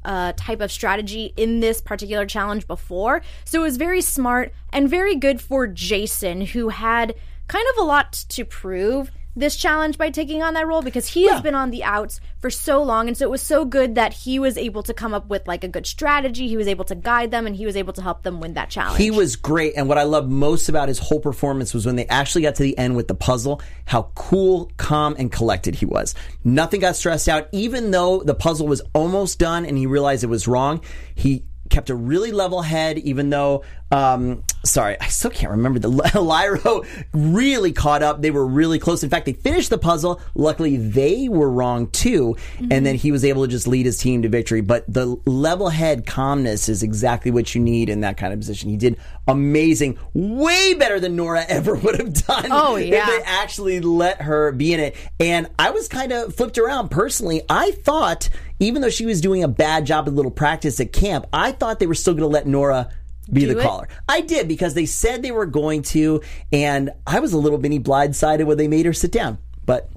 uh, 0.03 0.33
type 0.35 0.61
of 0.61 0.71
strategy 0.71 1.33
in 1.37 1.59
this 1.59 1.79
particular 1.79 2.25
challenge 2.25 2.67
before. 2.67 3.21
So 3.45 3.59
it 3.59 3.63
was 3.63 3.77
very 3.77 4.01
smart 4.01 4.53
and 4.73 4.89
very 4.89 5.15
good 5.15 5.39
for 5.39 5.67
Jason, 5.67 6.41
who 6.41 6.69
had 6.69 7.15
kind 7.47 7.65
of 7.75 7.83
a 7.83 7.85
lot 7.85 8.11
to 8.29 8.45
prove 8.45 9.11
this 9.35 9.55
challenge 9.55 9.97
by 9.97 10.09
taking 10.09 10.43
on 10.43 10.53
that 10.55 10.67
role 10.67 10.81
because 10.81 11.07
he 11.07 11.27
has 11.27 11.41
been 11.41 11.55
on 11.55 11.71
the 11.71 11.83
outs 11.83 12.19
for 12.39 12.49
so 12.49 12.83
long. 12.83 13.07
And 13.07 13.17
so 13.17 13.25
it 13.25 13.31
was 13.31 13.41
so 13.41 13.63
good 13.65 13.95
that 13.95 14.13
he 14.13 14.39
was 14.39 14.57
able 14.57 14.83
to 14.83 14.93
come 14.93 15.13
up 15.13 15.29
with 15.29 15.47
like 15.47 15.63
a 15.63 15.67
good 15.67 15.85
strategy. 15.85 16.47
He 16.47 16.57
was 16.57 16.67
able 16.67 16.85
to 16.85 16.95
guide 16.95 17.31
them 17.31 17.47
and 17.47 17.55
he 17.55 17.65
was 17.65 17.77
able 17.77 17.93
to 17.93 18.01
help 18.01 18.23
them 18.23 18.39
win 18.41 18.55
that 18.55 18.69
challenge. 18.69 18.97
He 18.97 19.11
was 19.11 19.35
great, 19.35 19.73
and 19.77 19.87
what 19.87 19.97
I 19.97 20.03
loved 20.03 20.29
most 20.29 20.69
about 20.69 20.87
his 20.87 20.99
whole 20.99 21.19
performance 21.19 21.73
was 21.73 21.85
when 21.85 21.95
they 21.95 22.07
actually 22.07 22.41
got 22.41 22.55
to 22.55 22.63
the 22.63 22.77
end 22.77 22.95
with 22.95 23.07
the 23.07 23.15
puzzle, 23.15 23.61
how 23.85 24.11
cool, 24.15 24.71
calm, 24.77 25.15
and 25.17 25.31
collected 25.31 25.75
he 25.75 25.85
was. 25.85 26.13
Nothing 26.43 26.81
got 26.81 26.95
stressed 26.95 27.29
out, 27.29 27.47
even 27.51 27.91
though 27.91 28.23
the 28.23 28.35
puzzle 28.35 28.67
was 28.67 28.81
almost 28.93 29.39
done 29.39 29.65
and 29.65 29.77
he 29.77 29.85
realized 29.85 30.23
it 30.23 30.27
was 30.27 30.47
wrong. 30.47 30.81
He 31.15 31.45
kept 31.69 31.89
a 31.89 31.95
really 31.95 32.31
level 32.31 32.61
head, 32.61 32.97
even 32.99 33.29
though, 33.29 33.63
um, 33.91 34.43
sorry, 34.63 34.99
I 34.99 35.07
still 35.07 35.31
can't 35.31 35.51
remember 35.51 35.79
the 35.79 35.89
Lairo 35.91 36.85
really 37.13 37.71
caught 37.71 38.03
up. 38.03 38.21
They 38.21 38.31
were 38.31 38.45
really 38.45 38.79
close. 38.79 39.03
In 39.03 39.09
fact, 39.09 39.25
they 39.25 39.33
finished 39.33 39.69
the 39.69 39.77
puzzle. 39.77 40.21
Luckily, 40.35 40.77
they 40.77 41.29
were 41.29 41.49
wrong 41.49 41.89
too, 41.91 42.35
and 42.57 42.69
mm-hmm. 42.69 42.83
then 42.83 42.95
he 42.95 43.11
was 43.11 43.25
able 43.25 43.43
to 43.43 43.47
just 43.47 43.67
lead 43.67 43.85
his 43.85 43.97
team 43.97 44.21
to 44.21 44.29
victory. 44.29 44.61
But 44.61 44.91
the 44.91 45.17
level 45.25 45.69
head 45.69 46.05
calmness 46.05 46.69
is 46.69 46.83
exactly 46.83 47.31
what 47.31 47.55
you 47.55 47.61
need 47.61 47.89
in 47.89 48.01
that 48.01 48.17
kind 48.17 48.33
of 48.33 48.39
position. 48.39 48.69
He 48.69 48.77
did 48.77 48.97
amazing, 49.27 49.97
way 50.13 50.73
better 50.73 50.99
than 50.99 51.15
Nora 51.15 51.45
ever 51.49 51.75
would 51.75 51.99
have 51.99 52.13
done. 52.13 52.47
Oh, 52.51 52.75
if 52.75 52.89
they 52.89 53.21
actually 53.25 53.79
let 53.79 54.21
her 54.21 54.51
be 54.51 54.73
in 54.73 54.79
it. 54.79 54.95
And 55.19 55.49
I 55.57 55.71
was 55.71 55.87
kind 55.87 56.11
of 56.11 56.35
flipped 56.35 56.57
around 56.57 56.89
personally. 56.89 57.41
I 57.49 57.71
thought, 57.71 58.29
even 58.59 58.81
though 58.81 58.89
she 58.89 59.05
was 59.05 59.21
doing 59.21 59.43
a 59.43 59.47
bad 59.47 59.85
job 59.85 60.07
of 60.07 60.13
little 60.13 60.31
practice 60.31 60.79
at 60.79 60.93
camp, 60.93 61.25
I 61.33 61.51
thought 61.51 61.79
they 61.79 61.87
were 61.87 61.95
still 61.95 62.13
going 62.13 62.21
to 62.21 62.27
let 62.27 62.47
Nora 62.47 62.89
be 63.31 63.41
Do 63.41 63.53
the 63.53 63.59
it? 63.59 63.63
caller. 63.63 63.87
I 64.07 64.21
did 64.21 64.47
because 64.47 64.73
they 64.73 64.85
said 64.85 65.21
they 65.21 65.31
were 65.31 65.45
going 65.45 65.81
to, 65.83 66.21
and 66.51 66.91
I 67.05 67.19
was 67.19 67.33
a 67.33 67.37
little 67.37 67.59
mini 67.59 67.79
blindsided 67.79 68.45
when 68.45 68.57
they 68.57 68.67
made 68.67 68.85
her 68.85 68.93
sit 68.93 69.11
down. 69.11 69.37
But 69.65 69.89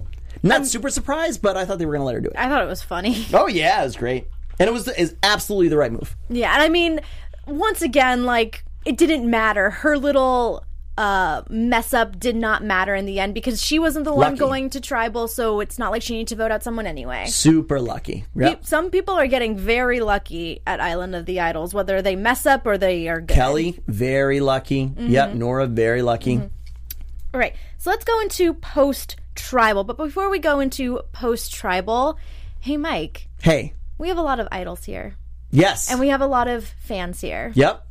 not 0.42 0.58
um, 0.58 0.64
super 0.64 0.90
surprised, 0.90 1.40
but 1.42 1.56
I 1.56 1.64
thought 1.64 1.78
they 1.78 1.86
were 1.86 1.92
going 1.92 2.02
to 2.02 2.06
let 2.06 2.14
her 2.16 2.20
do 2.20 2.28
it. 2.28 2.34
i 2.36 2.48
thought 2.48 2.62
it 2.62 2.68
was 2.68 2.82
funny 2.82 3.26
Oh 3.32 3.46
yeah, 3.46 3.80
it 3.80 3.84
was 3.84 3.96
great, 3.96 4.26
and 4.58 4.68
it 4.68 4.72
was 4.72 4.88
is 4.88 5.16
absolutely 5.22 5.68
the 5.68 5.76
right 5.78 5.92
move. 5.92 6.16
Yeah, 6.28 6.52
and 6.52 6.62
I 6.62 6.68
mean, 6.68 7.00
once 7.46 7.80
again, 7.82 8.24
like 8.24 8.64
it 8.84 8.96
didn't 8.98 9.28
matter. 9.28 9.70
Her 9.70 9.96
little 9.96 10.64
uh 10.96 11.42
mess 11.50 11.92
up 11.92 12.18
did 12.20 12.36
not 12.36 12.62
matter 12.62 12.94
in 12.94 13.04
the 13.04 13.18
end 13.18 13.34
because 13.34 13.60
she 13.60 13.78
wasn't 13.80 14.04
the 14.04 14.14
one 14.14 14.36
going 14.36 14.70
to 14.70 14.80
tribal, 14.80 15.26
so 15.26 15.58
it's 15.60 15.78
not 15.78 15.90
like 15.90 16.02
she 16.02 16.14
needed 16.14 16.28
to 16.28 16.36
vote 16.36 16.50
out 16.52 16.62
someone 16.62 16.86
anyway. 16.86 17.26
Super 17.26 17.80
lucky. 17.80 18.24
Yep. 18.36 18.60
Pe- 18.60 18.66
Some 18.66 18.90
people 18.90 19.14
are 19.14 19.26
getting 19.26 19.56
very 19.56 19.98
lucky 20.00 20.60
at 20.66 20.80
Island 20.80 21.16
of 21.16 21.26
the 21.26 21.40
Idols, 21.40 21.74
whether 21.74 22.00
they 22.00 22.14
mess 22.14 22.46
up 22.46 22.64
or 22.66 22.78
they 22.78 23.08
are 23.08 23.20
good. 23.20 23.34
Kelly, 23.34 23.80
very 23.88 24.38
lucky. 24.40 24.86
Mm-hmm. 24.86 25.08
Yep. 25.08 25.34
Nora, 25.34 25.66
very 25.66 26.02
lucky. 26.02 26.38
All 26.38 27.40
right, 27.40 27.54
so 27.78 27.90
let's 27.90 28.04
go 28.04 28.20
into 28.20 28.54
post 28.54 29.16
tribal. 29.34 29.82
But 29.82 29.96
before 29.96 30.30
we 30.30 30.38
go 30.38 30.60
into 30.60 31.00
post 31.12 31.52
tribal, 31.52 32.16
hey 32.60 32.76
Mike, 32.76 33.26
Hey, 33.42 33.74
we 33.98 34.06
have 34.08 34.18
a 34.18 34.22
lot 34.22 34.38
of 34.38 34.46
idols 34.52 34.84
here, 34.84 35.16
yes. 35.50 35.90
and 35.90 35.98
we 35.98 36.08
have 36.10 36.20
a 36.20 36.26
lot 36.26 36.46
of 36.46 36.64
fans 36.64 37.20
here, 37.20 37.50
yep. 37.56 37.83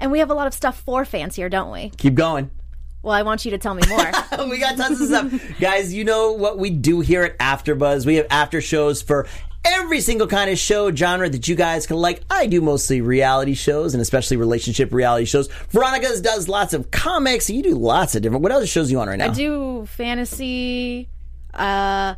And 0.00 0.10
we 0.12 0.18
have 0.20 0.30
a 0.30 0.34
lot 0.34 0.46
of 0.46 0.54
stuff 0.54 0.80
for 0.80 1.04
fans 1.04 1.36
here, 1.36 1.48
don't 1.48 1.72
we? 1.72 1.90
Keep 1.90 2.14
going. 2.14 2.50
Well, 3.02 3.14
I 3.14 3.22
want 3.22 3.44
you 3.44 3.52
to 3.52 3.58
tell 3.58 3.74
me 3.74 3.82
more. 3.88 4.10
we 4.48 4.58
got 4.58 4.76
tons 4.76 5.00
of 5.00 5.08
stuff. 5.08 5.58
Guys, 5.60 5.94
you 5.94 6.04
know 6.04 6.32
what 6.32 6.58
we 6.58 6.70
do 6.70 7.00
here 7.00 7.22
at 7.22 7.38
AfterBuzz. 7.38 8.04
We 8.04 8.16
have 8.16 8.26
after 8.30 8.60
shows 8.60 9.02
for 9.02 9.26
every 9.64 10.00
single 10.00 10.26
kind 10.26 10.50
of 10.50 10.58
show 10.58 10.94
genre 10.94 11.28
that 11.28 11.46
you 11.46 11.54
guys 11.54 11.86
can 11.86 11.96
like. 11.96 12.22
I 12.30 12.46
do 12.46 12.60
mostly 12.60 13.00
reality 13.00 13.54
shows 13.54 13.94
and 13.94 14.00
especially 14.00 14.36
relationship 14.36 14.92
reality 14.92 15.26
shows. 15.26 15.48
Veronica's 15.70 16.20
does 16.20 16.48
lots 16.48 16.74
of 16.74 16.90
comics. 16.90 17.48
You 17.50 17.62
do 17.62 17.74
lots 17.74 18.14
of 18.14 18.22
different. 18.22 18.42
What 18.42 18.52
other 18.52 18.66
shows 18.66 18.88
are 18.88 18.92
you 18.92 19.00
on 19.00 19.08
right 19.08 19.18
now? 19.18 19.26
I 19.26 19.34
do 19.34 19.86
fantasy. 19.86 21.08
Uh, 21.54 22.14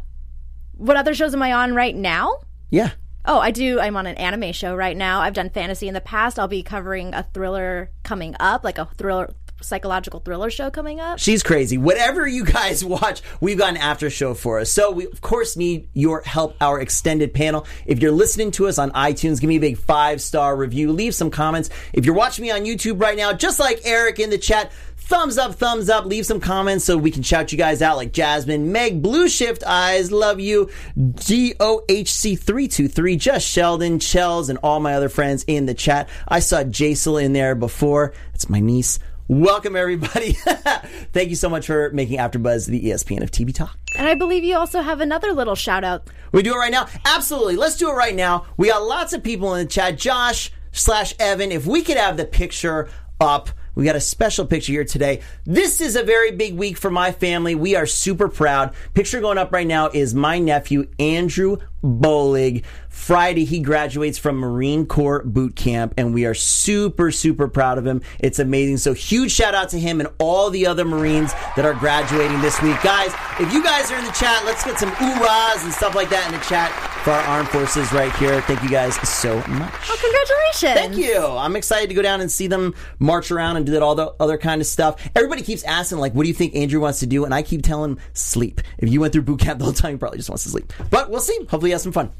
what 0.76 0.96
other 0.96 1.14
shows 1.14 1.34
am 1.34 1.42
I 1.42 1.52
on 1.52 1.74
right 1.74 1.94
now? 1.94 2.40
Yeah. 2.70 2.90
Oh, 3.24 3.38
I 3.38 3.50
do. 3.50 3.78
I'm 3.78 3.96
on 3.96 4.06
an 4.06 4.16
anime 4.16 4.52
show 4.52 4.74
right 4.74 4.96
now. 4.96 5.20
I've 5.20 5.34
done 5.34 5.50
fantasy 5.50 5.88
in 5.88 5.94
the 5.94 6.00
past. 6.00 6.38
I'll 6.38 6.48
be 6.48 6.62
covering 6.62 7.14
a 7.14 7.22
thriller 7.34 7.90
coming 8.02 8.34
up, 8.40 8.64
like 8.64 8.78
a 8.78 8.86
thriller, 8.96 9.34
psychological 9.60 10.20
thriller 10.20 10.48
show 10.50 10.70
coming 10.70 11.00
up. 11.00 11.18
She's 11.18 11.42
crazy. 11.42 11.76
Whatever 11.76 12.26
you 12.26 12.44
guys 12.44 12.82
watch, 12.84 13.20
we've 13.40 13.58
got 13.58 13.70
an 13.70 13.76
after 13.76 14.08
show 14.08 14.32
for 14.32 14.58
us. 14.58 14.70
So 14.70 14.90
we 14.90 15.06
of 15.06 15.20
course 15.20 15.56
need 15.56 15.88
your 15.92 16.22
help, 16.22 16.56
our 16.62 16.80
extended 16.80 17.34
panel. 17.34 17.66
If 17.84 18.00
you're 18.00 18.10
listening 18.10 18.52
to 18.52 18.68
us 18.68 18.78
on 18.78 18.90
iTunes, 18.92 19.40
give 19.40 19.48
me 19.48 19.56
a 19.56 19.60
big 19.60 19.76
five 19.76 20.22
star 20.22 20.56
review. 20.56 20.90
Leave 20.92 21.14
some 21.14 21.30
comments. 21.30 21.68
If 21.92 22.06
you're 22.06 22.14
watching 22.14 22.42
me 22.42 22.50
on 22.50 22.62
YouTube 22.62 23.00
right 23.00 23.18
now, 23.18 23.34
just 23.34 23.60
like 23.60 23.80
Eric 23.84 24.18
in 24.18 24.30
the 24.30 24.38
chat, 24.38 24.72
thumbs 25.10 25.36
up, 25.36 25.56
thumbs 25.56 25.90
up. 25.90 26.06
Leave 26.06 26.24
some 26.24 26.38
comments 26.38 26.84
so 26.84 26.96
we 26.96 27.10
can 27.10 27.24
shout 27.24 27.50
you 27.50 27.58
guys 27.58 27.82
out 27.82 27.96
like 27.96 28.12
Jasmine, 28.12 28.70
Meg, 28.70 29.02
Blue 29.02 29.28
Shift 29.28 29.64
Eyes, 29.66 30.12
love 30.12 30.38
you, 30.38 30.70
GOHC323, 30.96 33.18
Just 33.18 33.44
Sheldon, 33.46 33.98
Chels, 33.98 34.48
and 34.48 34.56
all 34.62 34.78
my 34.78 34.94
other 34.94 35.08
friends 35.08 35.44
in 35.48 35.66
the 35.66 35.74
chat. 35.74 36.08
I 36.28 36.38
saw 36.38 36.62
Jaisal 36.62 37.20
in 37.22 37.32
there 37.32 37.56
before. 37.56 38.14
It's 38.34 38.48
my 38.48 38.60
niece. 38.60 39.00
Welcome 39.26 39.74
everybody. 39.74 40.32
Thank 41.12 41.30
you 41.30 41.36
so 41.36 41.48
much 41.48 41.66
for 41.66 41.90
making 41.90 42.18
AfterBuzz 42.18 42.68
the 42.68 42.80
ESPN 42.80 43.24
of 43.24 43.32
TV 43.32 43.52
Talk. 43.52 43.76
And 43.98 44.08
I 44.08 44.14
believe 44.14 44.44
you 44.44 44.56
also 44.56 44.80
have 44.80 45.00
another 45.00 45.32
little 45.32 45.56
shout 45.56 45.82
out. 45.82 46.06
We 46.30 46.42
do 46.42 46.54
it 46.54 46.58
right 46.58 46.70
now? 46.70 46.86
Absolutely. 47.04 47.56
Let's 47.56 47.76
do 47.76 47.90
it 47.90 47.94
right 47.94 48.14
now. 48.14 48.46
We 48.56 48.68
got 48.68 48.84
lots 48.84 49.12
of 49.12 49.24
people 49.24 49.54
in 49.54 49.66
the 49.66 49.70
chat. 49.70 49.98
Josh 49.98 50.52
slash 50.70 51.16
Evan, 51.18 51.50
if 51.50 51.66
we 51.66 51.82
could 51.82 51.96
have 51.96 52.16
the 52.16 52.24
picture 52.24 52.88
up. 53.20 53.50
We 53.74 53.84
got 53.84 53.96
a 53.96 54.00
special 54.00 54.46
picture 54.46 54.72
here 54.72 54.84
today. 54.84 55.20
This 55.44 55.80
is 55.80 55.96
a 55.96 56.02
very 56.02 56.32
big 56.32 56.56
week 56.56 56.76
for 56.76 56.90
my 56.90 57.12
family. 57.12 57.54
We 57.54 57.76
are 57.76 57.86
super 57.86 58.28
proud. 58.28 58.74
Picture 58.94 59.20
going 59.20 59.38
up 59.38 59.52
right 59.52 59.66
now 59.66 59.88
is 59.88 60.14
my 60.14 60.38
nephew, 60.38 60.88
Andrew 60.98 61.58
Bolig. 61.82 62.64
Friday, 62.88 63.44
he 63.44 63.60
graduates 63.60 64.18
from 64.18 64.36
Marine 64.36 64.86
Corps 64.86 65.22
boot 65.24 65.56
camp, 65.56 65.94
and 65.96 66.12
we 66.12 66.26
are 66.26 66.34
super, 66.34 67.10
super 67.10 67.48
proud 67.48 67.78
of 67.78 67.86
him. 67.86 68.02
It's 68.18 68.38
amazing. 68.38 68.78
So, 68.78 68.92
huge 68.92 69.32
shout 69.32 69.54
out 69.54 69.70
to 69.70 69.78
him 69.78 70.00
and 70.00 70.08
all 70.18 70.50
the 70.50 70.66
other 70.66 70.84
Marines 70.84 71.32
that 71.56 71.64
are 71.64 71.74
graduating 71.74 72.40
this 72.40 72.60
week. 72.62 72.80
Guys, 72.82 73.12
if 73.38 73.52
you 73.52 73.62
guys 73.62 73.90
are 73.90 73.98
in 73.98 74.04
the 74.04 74.12
chat, 74.12 74.44
let's 74.44 74.64
get 74.64 74.78
some 74.78 74.90
oorahs 74.92 75.64
and 75.64 75.72
stuff 75.72 75.94
like 75.94 76.10
that 76.10 76.26
in 76.26 76.38
the 76.38 76.44
chat 76.44 76.70
for 77.04 77.12
our 77.12 77.22
armed 77.22 77.48
forces 77.48 77.90
right 77.92 78.14
here. 78.16 78.42
Thank 78.42 78.62
you 78.62 78.68
guys 78.68 78.94
so 79.08 79.36
much. 79.36 79.74
Oh, 79.88 79.98
congratulations! 80.00 80.74
Thank 80.74 80.96
you. 80.96 81.24
I'm 81.24 81.56
excited 81.56 81.88
to 81.88 81.94
go 81.94 82.02
down 82.02 82.20
and 82.20 82.30
see 82.30 82.46
them 82.46 82.74
march 82.98 83.30
around 83.30 83.56
and 83.56 83.64
do 83.64 83.72
that 83.72 83.82
all 83.82 83.94
the 83.94 84.12
other 84.20 84.36
kind 84.36 84.60
of 84.60 84.66
stuff. 84.66 85.00
Everybody 85.16 85.42
keeps 85.42 85.62
asking, 85.64 85.98
like, 85.98 86.12
what 86.12 86.24
do 86.24 86.28
you 86.28 86.34
think 86.34 86.54
Andrew 86.54 86.80
wants 86.80 87.00
to 87.00 87.06
do? 87.06 87.24
And 87.24 87.32
I 87.32 87.42
keep 87.42 87.62
telling 87.62 87.92
him, 87.92 87.98
sleep. 88.12 88.60
If 88.78 88.90
you 88.90 89.00
went 89.00 89.12
through 89.12 89.22
boot 89.22 89.40
camp 89.40 89.58
the 89.58 89.64
whole 89.64 89.72
time, 89.72 89.92
he 89.92 89.96
probably 89.96 90.18
just 90.18 90.28
wants 90.28 90.42
to 90.42 90.50
sleep. 90.50 90.72
But 90.90 91.10
we'll 91.10 91.20
see. 91.20 91.38
Hopefully, 91.48 91.69
he 91.70 91.72
has 91.72 91.84
some 91.84 91.92
fun. 91.92 92.10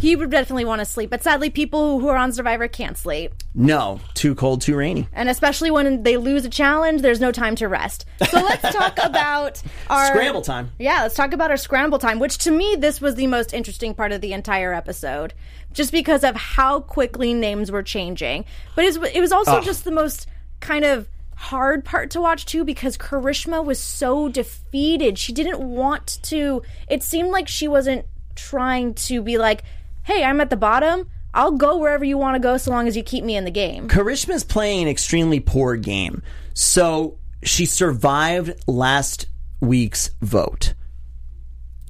He 0.00 0.16
would 0.16 0.30
definitely 0.30 0.64
want 0.64 0.80
to 0.80 0.84
sleep, 0.84 1.10
but 1.10 1.22
sadly, 1.22 1.50
people 1.50 2.00
who 2.00 2.08
are 2.08 2.16
on 2.16 2.32
Survivor 2.32 2.66
can't 2.66 2.96
sleep. 2.96 3.32
No, 3.54 4.00
too 4.14 4.34
cold, 4.34 4.60
too 4.60 4.76
rainy. 4.76 5.08
And 5.12 5.28
especially 5.28 5.70
when 5.70 6.02
they 6.02 6.16
lose 6.16 6.44
a 6.44 6.48
challenge, 6.48 7.02
there's 7.02 7.20
no 7.20 7.30
time 7.32 7.54
to 7.56 7.68
rest. 7.68 8.06
So 8.28 8.40
let's 8.40 8.74
talk 8.76 8.98
about 9.02 9.62
our 9.88 10.06
Scramble 10.06 10.42
time. 10.42 10.72
Yeah, 10.80 11.02
let's 11.02 11.14
talk 11.14 11.32
about 11.32 11.50
our 11.50 11.56
scramble 11.56 11.98
time, 11.98 12.18
which 12.18 12.38
to 12.38 12.50
me, 12.50 12.76
this 12.76 13.00
was 13.00 13.14
the 13.14 13.28
most 13.28 13.52
interesting 13.52 13.94
part 13.94 14.12
of 14.12 14.20
the 14.20 14.32
entire 14.32 14.72
episode, 14.72 15.32
just 15.72 15.90
because 15.92 16.24
of 16.24 16.34
how 16.34 16.80
quickly 16.80 17.34
names 17.34 17.70
were 17.70 17.82
changing. 17.82 18.44
But 18.74 18.84
it 18.84 18.98
was, 18.98 19.10
it 19.12 19.20
was 19.20 19.32
also 19.32 19.60
just 19.60 19.84
the 19.84 19.92
most 19.92 20.28
kind 20.60 20.84
of 20.84 21.08
hard 21.38 21.84
part 21.84 22.10
to 22.10 22.20
watch 22.20 22.46
too 22.46 22.64
because 22.64 22.98
Karishma 22.98 23.64
was 23.64 23.78
so 23.78 24.28
defeated. 24.28 25.18
She 25.18 25.32
didn't 25.32 25.60
want 25.60 26.18
to. 26.24 26.62
It 26.88 27.02
seemed 27.02 27.30
like 27.30 27.46
she 27.46 27.68
wasn't 27.68 28.06
trying 28.38 28.94
to 28.94 29.20
be 29.22 29.36
like, 29.38 29.64
"Hey, 30.04 30.24
I'm 30.24 30.40
at 30.40 30.50
the 30.50 30.56
bottom. 30.56 31.08
I'll 31.34 31.52
go 31.52 31.76
wherever 31.76 32.04
you 32.04 32.16
want 32.16 32.36
to 32.36 32.40
go 32.40 32.56
so 32.56 32.70
long 32.70 32.88
as 32.88 32.96
you 32.96 33.02
keep 33.02 33.24
me 33.24 33.36
in 33.36 33.44
the 33.44 33.50
game." 33.50 33.88
Karishma's 33.88 34.44
playing 34.44 34.82
an 34.82 34.88
extremely 34.88 35.40
poor 35.40 35.76
game. 35.76 36.22
So 36.54 37.18
she 37.42 37.66
survived 37.66 38.64
last 38.66 39.26
week's 39.60 40.10
vote. 40.20 40.74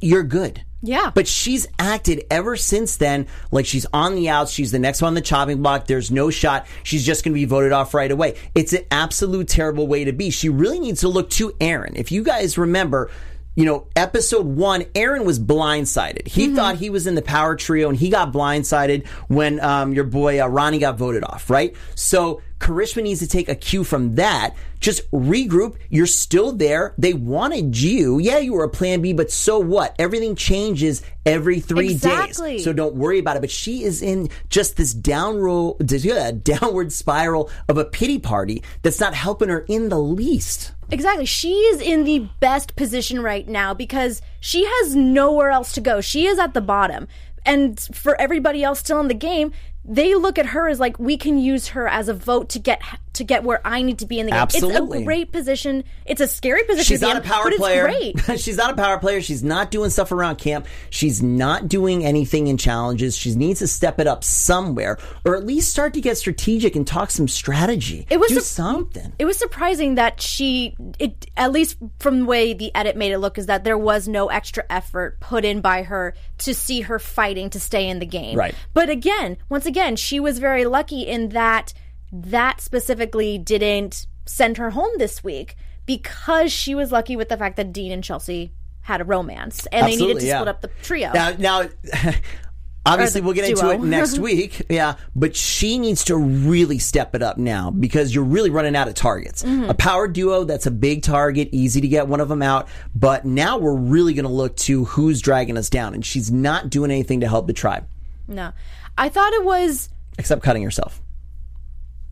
You're 0.00 0.22
good. 0.22 0.64
Yeah. 0.80 1.10
But 1.12 1.26
she's 1.26 1.66
acted 1.78 2.24
ever 2.30 2.56
since 2.56 2.96
then 2.96 3.26
like 3.50 3.66
she's 3.66 3.86
on 3.92 4.14
the 4.14 4.28
outs. 4.28 4.52
She's 4.52 4.70
the 4.70 4.78
next 4.78 5.02
one 5.02 5.08
on 5.08 5.14
the 5.14 5.20
chopping 5.20 5.60
block. 5.60 5.86
There's 5.86 6.10
no 6.10 6.30
shot. 6.30 6.66
She's 6.84 7.04
just 7.04 7.24
going 7.24 7.32
to 7.32 7.38
be 7.38 7.46
voted 7.46 7.72
off 7.72 7.94
right 7.94 8.10
away. 8.10 8.36
It's 8.54 8.72
an 8.72 8.84
absolute 8.90 9.48
terrible 9.48 9.88
way 9.88 10.04
to 10.04 10.12
be. 10.12 10.30
She 10.30 10.48
really 10.48 10.78
needs 10.78 11.00
to 11.00 11.08
look 11.08 11.30
to 11.30 11.54
Aaron. 11.60 11.96
If 11.96 12.12
you 12.12 12.22
guys 12.22 12.56
remember, 12.56 13.10
you 13.58 13.64
know, 13.64 13.88
episode 13.96 14.46
one, 14.46 14.84
Aaron 14.94 15.24
was 15.24 15.40
blindsided. 15.40 16.28
He 16.28 16.54
thought 16.54 16.76
he 16.76 16.90
was 16.90 17.08
in 17.08 17.16
the 17.16 17.22
power 17.22 17.56
trio 17.56 17.88
and 17.88 17.98
he 17.98 18.08
got 18.08 18.32
blindsided 18.32 19.04
when 19.26 19.58
um, 19.58 19.92
your 19.92 20.04
boy 20.04 20.40
uh, 20.40 20.46
Ronnie 20.46 20.78
got 20.78 20.96
voted 20.96 21.24
off, 21.24 21.50
right? 21.50 21.74
So 21.96 22.40
Karishma 22.58 23.02
needs 23.02 23.20
to 23.20 23.26
take 23.28 23.48
a 23.48 23.54
cue 23.54 23.84
from 23.84 24.16
that. 24.16 24.54
Just 24.80 25.10
regroup. 25.10 25.76
You're 25.90 26.06
still 26.06 26.52
there. 26.52 26.94
They 26.98 27.12
wanted 27.12 27.80
you. 27.80 28.18
Yeah, 28.18 28.38
you 28.38 28.52
were 28.52 28.64
a 28.64 28.68
plan 28.68 29.00
B, 29.00 29.12
but 29.12 29.30
so 29.30 29.58
what? 29.58 29.94
Everything 29.98 30.34
changes 30.36 31.02
every 31.26 31.60
three 31.60 31.90
Exactly. 31.90 32.52
days. 32.52 32.64
So 32.64 32.72
don't 32.72 32.94
worry 32.94 33.18
about 33.18 33.36
it. 33.36 33.40
But 33.40 33.50
she 33.50 33.82
is 33.82 34.02
in 34.02 34.28
just 34.50 34.76
this 34.76 34.94
down 34.94 35.38
roll, 35.38 35.74
downward 36.42 36.92
spiral 36.92 37.50
of 37.68 37.78
a 37.78 37.84
pity 37.84 38.18
party 38.18 38.62
that's 38.82 39.00
not 39.00 39.14
helping 39.14 39.48
her 39.48 39.60
in 39.68 39.88
the 39.88 39.98
least. 39.98 40.72
Exactly. 40.90 41.26
She 41.26 41.52
is 41.52 41.80
in 41.80 42.04
the 42.04 42.28
best 42.40 42.76
position 42.76 43.20
right 43.22 43.46
now 43.46 43.74
because 43.74 44.22
she 44.40 44.64
has 44.64 44.94
nowhere 44.94 45.50
else 45.50 45.72
to 45.72 45.80
go. 45.80 46.00
She 46.00 46.26
is 46.26 46.38
at 46.38 46.54
the 46.54 46.60
bottom. 46.60 47.08
And 47.44 47.78
for 47.92 48.20
everybody 48.20 48.62
else 48.62 48.80
still 48.80 49.00
in 49.00 49.08
the 49.08 49.14
game, 49.14 49.52
they 49.84 50.14
look 50.14 50.38
at 50.38 50.46
her 50.46 50.68
as 50.68 50.78
like 50.80 50.98
we 50.98 51.16
can 51.16 51.38
use 51.38 51.68
her 51.68 51.88
as 51.88 52.08
a 52.08 52.14
vote 52.14 52.50
to 52.50 52.58
get 52.58 52.80
to 53.18 53.24
get 53.24 53.42
where 53.42 53.60
I 53.66 53.82
need 53.82 53.98
to 53.98 54.06
be 54.06 54.20
in 54.20 54.26
the 54.26 54.32
game. 54.32 54.42
It's 54.44 54.54
Absolutely. 54.56 55.02
a 55.02 55.04
great 55.04 55.32
position. 55.32 55.84
It's 56.06 56.20
a 56.20 56.28
scary 56.28 56.62
position. 56.64 56.84
She's 56.84 57.00
to 57.00 57.06
be 57.06 57.12
not 57.14 57.24
a 57.24 57.28
power 57.28 57.48
it's 57.48 57.56
player. 57.56 57.90
She's 58.36 58.56
not 58.56 58.72
a 58.72 58.76
power 58.76 58.98
player. 58.98 59.20
She's 59.20 59.42
not 59.42 59.70
doing 59.70 59.90
stuff 59.90 60.12
around 60.12 60.36
camp. 60.36 60.66
She's 60.90 61.22
not 61.22 61.68
doing 61.68 62.04
anything 62.04 62.46
in 62.46 62.56
challenges. 62.56 63.16
She 63.16 63.34
needs 63.34 63.58
to 63.58 63.66
step 63.66 63.98
it 63.98 64.06
up 64.06 64.22
somewhere, 64.24 64.98
or 65.24 65.36
at 65.36 65.44
least 65.44 65.70
start 65.70 65.94
to 65.94 66.00
get 66.00 66.16
strategic 66.16 66.76
and 66.76 66.86
talk 66.86 67.10
some 67.10 67.26
strategy. 67.26 68.06
It 68.08 68.20
was 68.20 68.30
do 68.30 68.38
a- 68.38 68.42
something. 68.42 69.12
It 69.18 69.24
was 69.24 69.36
surprising 69.36 69.96
that 69.96 70.20
she, 70.20 70.76
it 70.98 71.28
at 71.36 71.50
least 71.50 71.76
from 71.98 72.20
the 72.20 72.24
way 72.24 72.54
the 72.54 72.72
edit 72.74 72.96
made 72.96 73.12
it 73.12 73.18
look, 73.18 73.36
is 73.36 73.46
that 73.46 73.64
there 73.64 73.78
was 73.78 74.06
no 74.06 74.28
extra 74.28 74.64
effort 74.70 75.18
put 75.20 75.44
in 75.44 75.60
by 75.60 75.82
her 75.82 76.14
to 76.38 76.54
see 76.54 76.82
her 76.82 76.98
fighting 76.98 77.50
to 77.50 77.58
stay 77.58 77.88
in 77.88 77.98
the 77.98 78.06
game. 78.06 78.36
Right. 78.36 78.54
But 78.74 78.90
again, 78.90 79.38
once 79.48 79.66
again, 79.66 79.77
she 79.96 80.20
was 80.20 80.38
very 80.38 80.64
lucky 80.64 81.02
in 81.02 81.30
that 81.30 81.72
that 82.12 82.60
specifically 82.60 83.38
didn't 83.38 84.06
send 84.26 84.56
her 84.56 84.70
home 84.70 84.90
this 84.98 85.22
week 85.22 85.56
because 85.86 86.52
she 86.52 86.74
was 86.74 86.92
lucky 86.92 87.16
with 87.16 87.28
the 87.28 87.36
fact 87.36 87.56
that 87.56 87.72
Dean 87.72 87.92
and 87.92 88.04
Chelsea 88.04 88.52
had 88.82 89.00
a 89.00 89.04
romance 89.04 89.66
and 89.72 89.86
they 89.86 89.96
needed 89.96 90.20
to 90.20 90.26
yeah. 90.26 90.38
split 90.38 90.48
up 90.48 90.60
the 90.60 90.70
trio. 90.82 91.12
Now, 91.12 91.30
now, 91.38 91.68
obviously, 92.86 93.20
we'll 93.20 93.34
get 93.34 93.48
into 93.50 93.70
it 93.70 93.80
next 93.80 94.18
week. 94.18 94.62
Yeah, 94.70 94.96
but 95.14 95.36
she 95.36 95.78
needs 95.78 96.04
to 96.04 96.16
really 96.16 96.78
step 96.78 97.14
it 97.14 97.22
up 97.22 97.36
now 97.36 97.70
because 97.70 98.14
you're 98.14 98.24
really 98.24 98.50
running 98.50 98.76
out 98.76 98.88
of 98.88 98.94
targets. 98.94 99.42
Mm-hmm. 99.42 99.70
A 99.70 99.74
power 99.74 100.08
duo, 100.08 100.44
that's 100.44 100.66
a 100.66 100.70
big 100.70 101.02
target, 101.02 101.50
easy 101.52 101.80
to 101.80 101.88
get 101.88 102.08
one 102.08 102.20
of 102.20 102.28
them 102.28 102.42
out. 102.42 102.68
But 102.94 103.24
now 103.24 103.58
we're 103.58 103.76
really 103.76 104.14
going 104.14 104.26
to 104.26 104.32
look 104.32 104.56
to 104.56 104.84
who's 104.86 105.20
dragging 105.20 105.56
us 105.56 105.68
down, 105.70 105.94
and 105.94 106.04
she's 106.04 106.30
not 106.30 106.70
doing 106.70 106.90
anything 106.90 107.20
to 107.20 107.28
help 107.28 107.46
the 107.46 107.52
tribe 107.52 107.86
no. 108.28 108.52
I 108.98 109.08
thought 109.08 109.32
it 109.32 109.44
was, 109.44 109.88
except 110.18 110.42
cutting 110.42 110.62
herself 110.62 111.00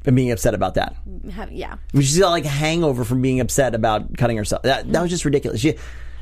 and 0.05 0.15
being 0.15 0.31
upset 0.31 0.55
about 0.55 0.75
that. 0.75 0.95
yeah. 1.51 1.77
She's 1.95 2.19
got 2.19 2.31
like 2.31 2.45
a 2.45 2.49
hangover 2.49 3.05
from 3.05 3.21
being 3.23 3.41
upset 3.41 3.75
about 3.75 4.17
cutting 4.17 4.37
herself. 4.37 4.63
That, 4.63 4.91
that 4.93 5.03
was 5.03 5.11
just 5.11 5.25
ridiculous. 5.25 5.61
She 5.61 5.75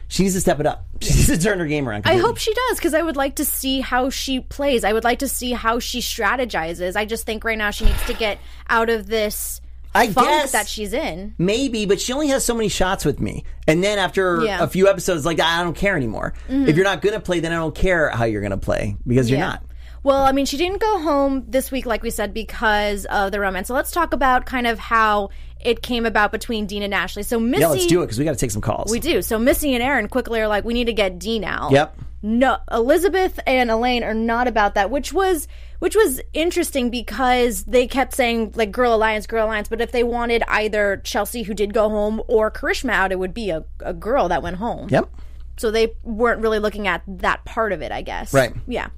she 0.09 0.23
needs 0.23 0.35
to 0.35 0.41
step 0.41 0.61
it 0.61 0.67
up. 0.67 0.87
She 1.03 1.13
needs 1.15 1.27
to 1.29 1.39
turn 1.39 1.59
her 1.59 1.67
game 1.67 1.89
around. 1.89 2.01
I 2.01 2.13
completely. 2.13 2.23
hope 2.27 2.39
she 2.39 2.55
does 2.55 2.79
because 2.79 2.95
I 2.95 3.03
would 3.03 3.17
like 3.17 3.37
to 3.37 3.45
see 3.45 3.81
how 3.81 4.09
she 4.11 4.41
plays. 4.41 4.85
I 4.85 4.93
would 4.93 5.05
like 5.05 5.19
to 5.21 5.29
see 5.29 5.53
how 5.53 5.79
she 5.81 6.01
strategizes. 6.01 6.97
I 6.97 7.05
just 7.05 7.27
think 7.27 7.45
right 7.45 7.59
now 7.59 7.71
she 7.71 7.85
needs 7.85 8.03
to 8.07 8.15
get 8.15 8.39
out 8.69 8.89
of 8.91 9.07
this 9.07 9.61
I 9.95 10.09
funk 10.11 10.27
guess- 10.29 10.53
that 10.53 10.67
she's 10.69 10.93
in. 10.95 11.35
Maybe, 11.39 11.85
but 11.87 12.01
she 12.01 12.13
only 12.15 12.29
has 12.29 12.45
so 12.45 12.55
many 12.55 12.69
shots 12.69 13.05
with 13.05 13.21
me. 13.21 13.45
And 13.69 13.83
then 13.85 13.99
after 13.99 14.43
Yeah. 14.45 14.57
Mm-hmm. 14.57 14.65
a 14.65 14.69
few 14.69 14.89
episodes, 14.89 15.25
like 15.27 15.41
I 15.41 15.63
don't 15.63 15.77
care 15.77 15.97
anymore. 15.97 16.33
If 16.49 16.75
you're 16.77 16.85
not 16.85 17.03
going 17.03 17.15
to 17.15 17.21
play, 17.21 17.41
then 17.41 17.53
I 17.53 17.57
don't 17.57 17.75
care 17.75 18.09
how 18.11 18.25
you're 18.25 18.41
going 18.43 18.51
to 18.53 18.57
play 18.57 18.97
because 19.07 19.29
you're 19.31 19.41
not. 19.41 19.63
Well, 20.05 20.23
I 20.23 20.33
mean, 20.33 20.45
she 20.45 20.59
didn't 20.59 20.81
go 20.81 21.01
home 21.01 21.47
this 21.49 21.73
week, 21.73 21.87
like 21.87 22.03
we 22.03 22.11
said, 22.11 22.35
because 22.35 23.07
of 23.07 23.33
the 23.33 23.41
romance. 23.41 23.69
So 23.69 23.75
let's 23.75 23.91
talk 23.91 24.13
about 24.13 24.45
kind 24.45 24.67
of 24.67 24.79
how 24.79 25.31
it 25.59 25.81
came 25.83 26.05
about 26.05 26.31
between 26.31 26.67
Dean 26.67 26.83
and 26.83 26.93
Ashley. 26.93 27.23
So 27.23 27.41
Missy, 27.41 27.63
Yeah, 27.63 27.69
let's 27.69 27.87
do 27.87 28.03
it 28.03 28.05
because 28.05 28.19
we 28.19 28.27
got 28.27 28.33
to 28.33 28.39
take 28.39 28.51
some 28.51 28.61
calls. 28.61 28.91
We 28.91 29.01
do. 29.01 29.23
So 29.23 29.39
Missy 29.39 29.73
and 29.75 29.83
Aaron 29.83 30.09
quickly 30.09 30.41
are 30.41 30.47
like, 30.47 30.63
we 30.63 30.75
need 30.75 30.85
to 30.85 30.93
get 30.93 31.19
Dean 31.19 31.43
out. 31.43 31.73
Yep. 31.73 31.97
No, 32.23 32.59
Elizabeth 32.71 33.39
and 33.47 33.71
Elaine 33.71 34.03
are 34.03 34.15
not 34.15 34.47
about 34.47 34.75
that, 34.77 34.91
which 34.91 35.13
was 35.13 35.47
which 35.79 35.95
was 35.95 36.23
interesting 36.33 36.89
because 36.89 37.65
they 37.65 37.87
kept 37.87 38.15
saying 38.15 38.53
like 38.55 38.73
girl 38.73 38.95
alliance, 38.95 39.27
girl 39.27 39.47
alliance. 39.47 39.69
But 39.69 39.83
if 39.83 39.93
they 39.93 40.03
wanted 40.05 40.43
either 40.49 41.03
Chelsea, 41.05 41.43
who 41.43 41.53
did 41.53 41.75
go 41.75 41.91
home, 41.91 42.23
or 42.27 42.51
Karishma 42.51 42.91
out, 42.91 43.13
it 43.13 43.19
would 43.19 43.35
be 43.35 43.51
a, 43.51 43.65
a 43.81 43.93
girl 43.93 44.29
that 44.29 44.43
went 44.43 44.57
home. 44.57 44.89
Yep. 44.89 45.11
So 45.59 45.71
they 45.71 45.95
weren't 46.03 46.41
really 46.41 46.59
looking 46.59 46.89
at 46.89 47.03
that 47.07 47.45
part 47.45 47.73
of 47.73 47.83
it, 47.83 47.93
I 47.93 48.01
guess. 48.01 48.33
Right. 48.33 48.55
Yeah. 48.67 48.89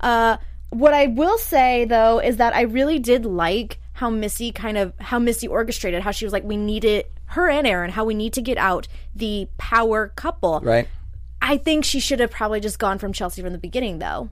Uh, 0.00 0.36
what 0.70 0.94
I 0.94 1.06
will 1.06 1.38
say 1.38 1.84
though 1.84 2.20
is 2.20 2.36
that 2.36 2.54
I 2.54 2.62
really 2.62 2.98
did 2.98 3.24
like 3.24 3.78
how 3.94 4.10
Missy 4.10 4.52
kind 4.52 4.78
of 4.78 4.92
how 4.98 5.18
Missy 5.18 5.48
orchestrated 5.48 6.02
how 6.02 6.10
she 6.10 6.24
was 6.24 6.32
like 6.32 6.44
we 6.44 6.56
need 6.56 6.84
it 6.84 7.10
her 7.26 7.48
and 7.48 7.66
Aaron 7.66 7.90
how 7.90 8.04
we 8.04 8.14
need 8.14 8.32
to 8.34 8.42
get 8.42 8.58
out 8.58 8.86
the 9.14 9.48
power 9.58 10.12
couple. 10.16 10.60
Right. 10.60 10.88
I 11.40 11.56
think 11.56 11.84
she 11.84 12.00
should 12.00 12.20
have 12.20 12.30
probably 12.30 12.60
just 12.60 12.78
gone 12.78 12.98
from 12.98 13.12
Chelsea 13.12 13.42
from 13.42 13.52
the 13.52 13.58
beginning 13.58 13.98
though. 13.98 14.28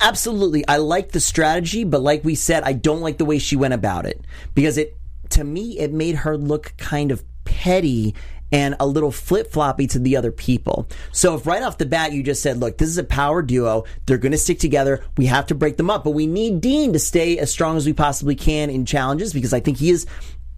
Absolutely. 0.00 0.66
I 0.66 0.78
like 0.78 1.12
the 1.12 1.20
strategy, 1.20 1.84
but 1.84 2.00
like 2.00 2.24
we 2.24 2.34
said, 2.34 2.62
I 2.62 2.72
don't 2.72 3.00
like 3.00 3.18
the 3.18 3.24
way 3.24 3.38
she 3.38 3.56
went 3.56 3.74
about 3.74 4.06
it 4.06 4.20
because 4.54 4.78
it, 4.78 4.96
to 5.30 5.44
me, 5.44 5.78
it 5.78 5.92
made 5.92 6.16
her 6.16 6.36
look 6.36 6.72
kind 6.78 7.10
of 7.10 7.22
petty 7.44 8.14
and 8.52 8.76
a 8.80 8.86
little 8.86 9.12
flip 9.12 9.52
floppy 9.52 9.86
to 9.88 9.98
the 9.98 10.16
other 10.16 10.32
people. 10.32 10.88
So 11.12 11.34
if 11.34 11.46
right 11.46 11.62
off 11.62 11.78
the 11.78 11.86
bat 11.86 12.12
you 12.12 12.22
just 12.22 12.42
said, 12.42 12.58
look, 12.58 12.78
this 12.78 12.88
is 12.88 12.98
a 12.98 13.04
power 13.04 13.42
duo, 13.42 13.84
they're 14.06 14.18
going 14.18 14.32
to 14.32 14.38
stick 14.38 14.58
together, 14.58 15.04
we 15.16 15.26
have 15.26 15.46
to 15.48 15.54
break 15.54 15.76
them 15.76 15.90
up, 15.90 16.04
but 16.04 16.10
we 16.10 16.26
need 16.26 16.60
Dean 16.60 16.92
to 16.92 16.98
stay 16.98 17.38
as 17.38 17.50
strong 17.50 17.76
as 17.76 17.86
we 17.86 17.92
possibly 17.92 18.34
can 18.34 18.70
in 18.70 18.84
challenges 18.86 19.32
because 19.32 19.52
I 19.52 19.60
think 19.60 19.78
he 19.78 19.90
is 19.90 20.06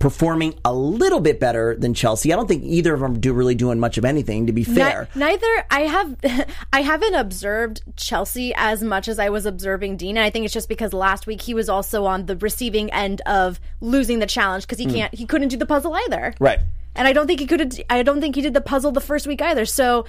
performing 0.02 0.52
a 0.64 0.74
little 0.74 1.20
bit 1.20 1.38
better 1.38 1.76
than 1.76 1.94
Chelsea. 1.94 2.32
I 2.32 2.36
don't 2.36 2.48
think 2.48 2.64
either 2.64 2.92
of 2.92 2.98
them 2.98 3.20
do 3.20 3.32
really 3.32 3.54
doing 3.54 3.78
much 3.78 3.98
of 3.98 4.04
anything 4.04 4.48
to 4.48 4.52
be 4.52 4.64
fair. 4.64 5.08
Ni- 5.14 5.20
neither 5.20 5.64
I 5.70 5.80
have 5.82 6.16
I 6.72 6.82
haven't 6.82 7.14
observed 7.14 7.82
Chelsea 7.96 8.52
as 8.56 8.82
much 8.82 9.06
as 9.06 9.20
I 9.20 9.28
was 9.28 9.46
observing 9.46 9.98
Dean. 9.98 10.16
And 10.16 10.24
I 10.24 10.30
think 10.30 10.44
it's 10.44 10.52
just 10.52 10.68
because 10.68 10.92
last 10.92 11.28
week 11.28 11.40
he 11.40 11.54
was 11.54 11.68
also 11.68 12.04
on 12.04 12.26
the 12.26 12.36
receiving 12.36 12.92
end 12.92 13.20
of 13.26 13.60
losing 13.80 14.18
the 14.18 14.26
challenge 14.26 14.64
because 14.64 14.78
he 14.78 14.86
hmm. 14.86 14.94
can't 14.94 15.14
he 15.14 15.24
couldn't 15.24 15.48
do 15.48 15.56
the 15.56 15.66
puzzle 15.66 15.94
either. 15.94 16.34
right. 16.40 16.58
And 16.94 17.08
I 17.08 17.12
don't 17.12 17.26
think 17.26 17.40
he 17.40 17.46
could 17.46 17.82
I 17.88 18.02
don't 18.02 18.20
think 18.20 18.34
he 18.34 18.42
did 18.42 18.54
the 18.54 18.60
puzzle 18.60 18.92
the 18.92 19.00
first 19.00 19.26
week 19.26 19.40
either. 19.42 19.64
So 19.64 20.04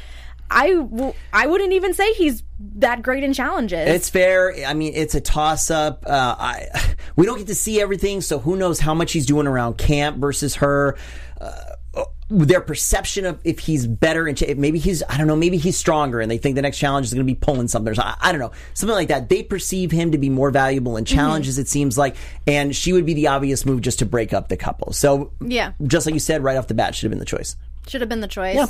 I 0.50 0.74
w- 0.74 1.14
I 1.32 1.48
wouldn't 1.48 1.74
even 1.74 1.94
say 1.94 2.14
he's 2.14 2.44
that 2.76 3.02
great 3.02 3.24
in 3.24 3.34
challenges. 3.34 3.88
It's 3.88 4.10
fair. 4.10 4.54
I 4.66 4.74
mean, 4.74 4.94
it's 4.96 5.16
a 5.16 5.22
toss 5.22 5.72
up. 5.72 6.06
Uh, 6.06 6.36
I 6.38 6.96
we 7.16 7.26
don't 7.26 7.38
get 7.38 7.48
to 7.48 7.56
see 7.56 7.82
everything, 7.82 8.22
so 8.22 8.40
who 8.40 8.56
knows 8.56 8.80
how 8.80 8.94
much 8.94 9.14
he's 9.14 9.26
doing 9.26 9.48
around 9.48 9.78
camp 9.78 10.18
versus 10.18 10.56
her. 10.56 10.98
Uh, 11.40 11.73
Uh, 11.96 12.04
their 12.30 12.62
perception 12.62 13.26
of 13.26 13.40
if 13.44 13.60
he's 13.60 13.86
better 13.86 14.28
and 14.28 14.42
maybe 14.58 14.80
he's 14.80 15.04
I 15.08 15.18
don't 15.18 15.28
know 15.28 15.36
maybe 15.36 15.58
he's 15.58 15.78
stronger 15.78 16.20
and 16.20 16.32
they 16.32 16.40
think 16.40 16.56
the 16.56 16.64
next 16.64 16.80
challenge 16.80 17.06
is 17.06 17.14
going 17.14 17.26
to 17.26 17.32
be 17.32 17.36
pulling 17.36 17.68
something 17.68 17.92
or 17.92 17.96
something. 17.96 18.16
I, 18.20 18.30
I 18.30 18.32
don't 18.32 18.42
know 18.42 18.52
something 18.74 18.96
like 18.96 19.10
that. 19.10 19.30
They 19.30 19.44
perceive 19.44 19.92
him 19.92 20.12
to 20.12 20.18
be 20.18 20.30
more 20.30 20.50
valuable 20.50 20.98
in 20.98 21.04
mhm. 21.04 21.10
challenges. 21.10 21.60
It 21.60 21.68
seems 21.68 21.98
like, 21.98 22.16
and 22.48 22.76
she 22.76 22.94
would 22.94 23.06
be 23.06 23.14
the 23.14 23.28
obvious 23.28 23.66
move 23.66 23.82
just 23.82 24.00
to 24.00 24.06
break 24.06 24.34
up 24.34 24.48
the 24.48 24.58
couple. 24.58 24.94
So 24.94 25.32
Yeah. 25.42 25.74
just 25.86 26.06
like 26.08 26.14
you 26.14 26.20
said 26.20 26.44
right 26.44 26.58
off 26.58 26.68
the 26.68 26.74
bat, 26.74 26.96
should 26.96 27.04
have 27.04 27.12
been 27.12 27.20
the 27.20 27.26
choice. 27.26 27.56
Should 27.88 28.02
have 28.02 28.10
been 28.10 28.22
the 28.22 28.28
choice. 28.28 28.56
Yeah. 28.56 28.68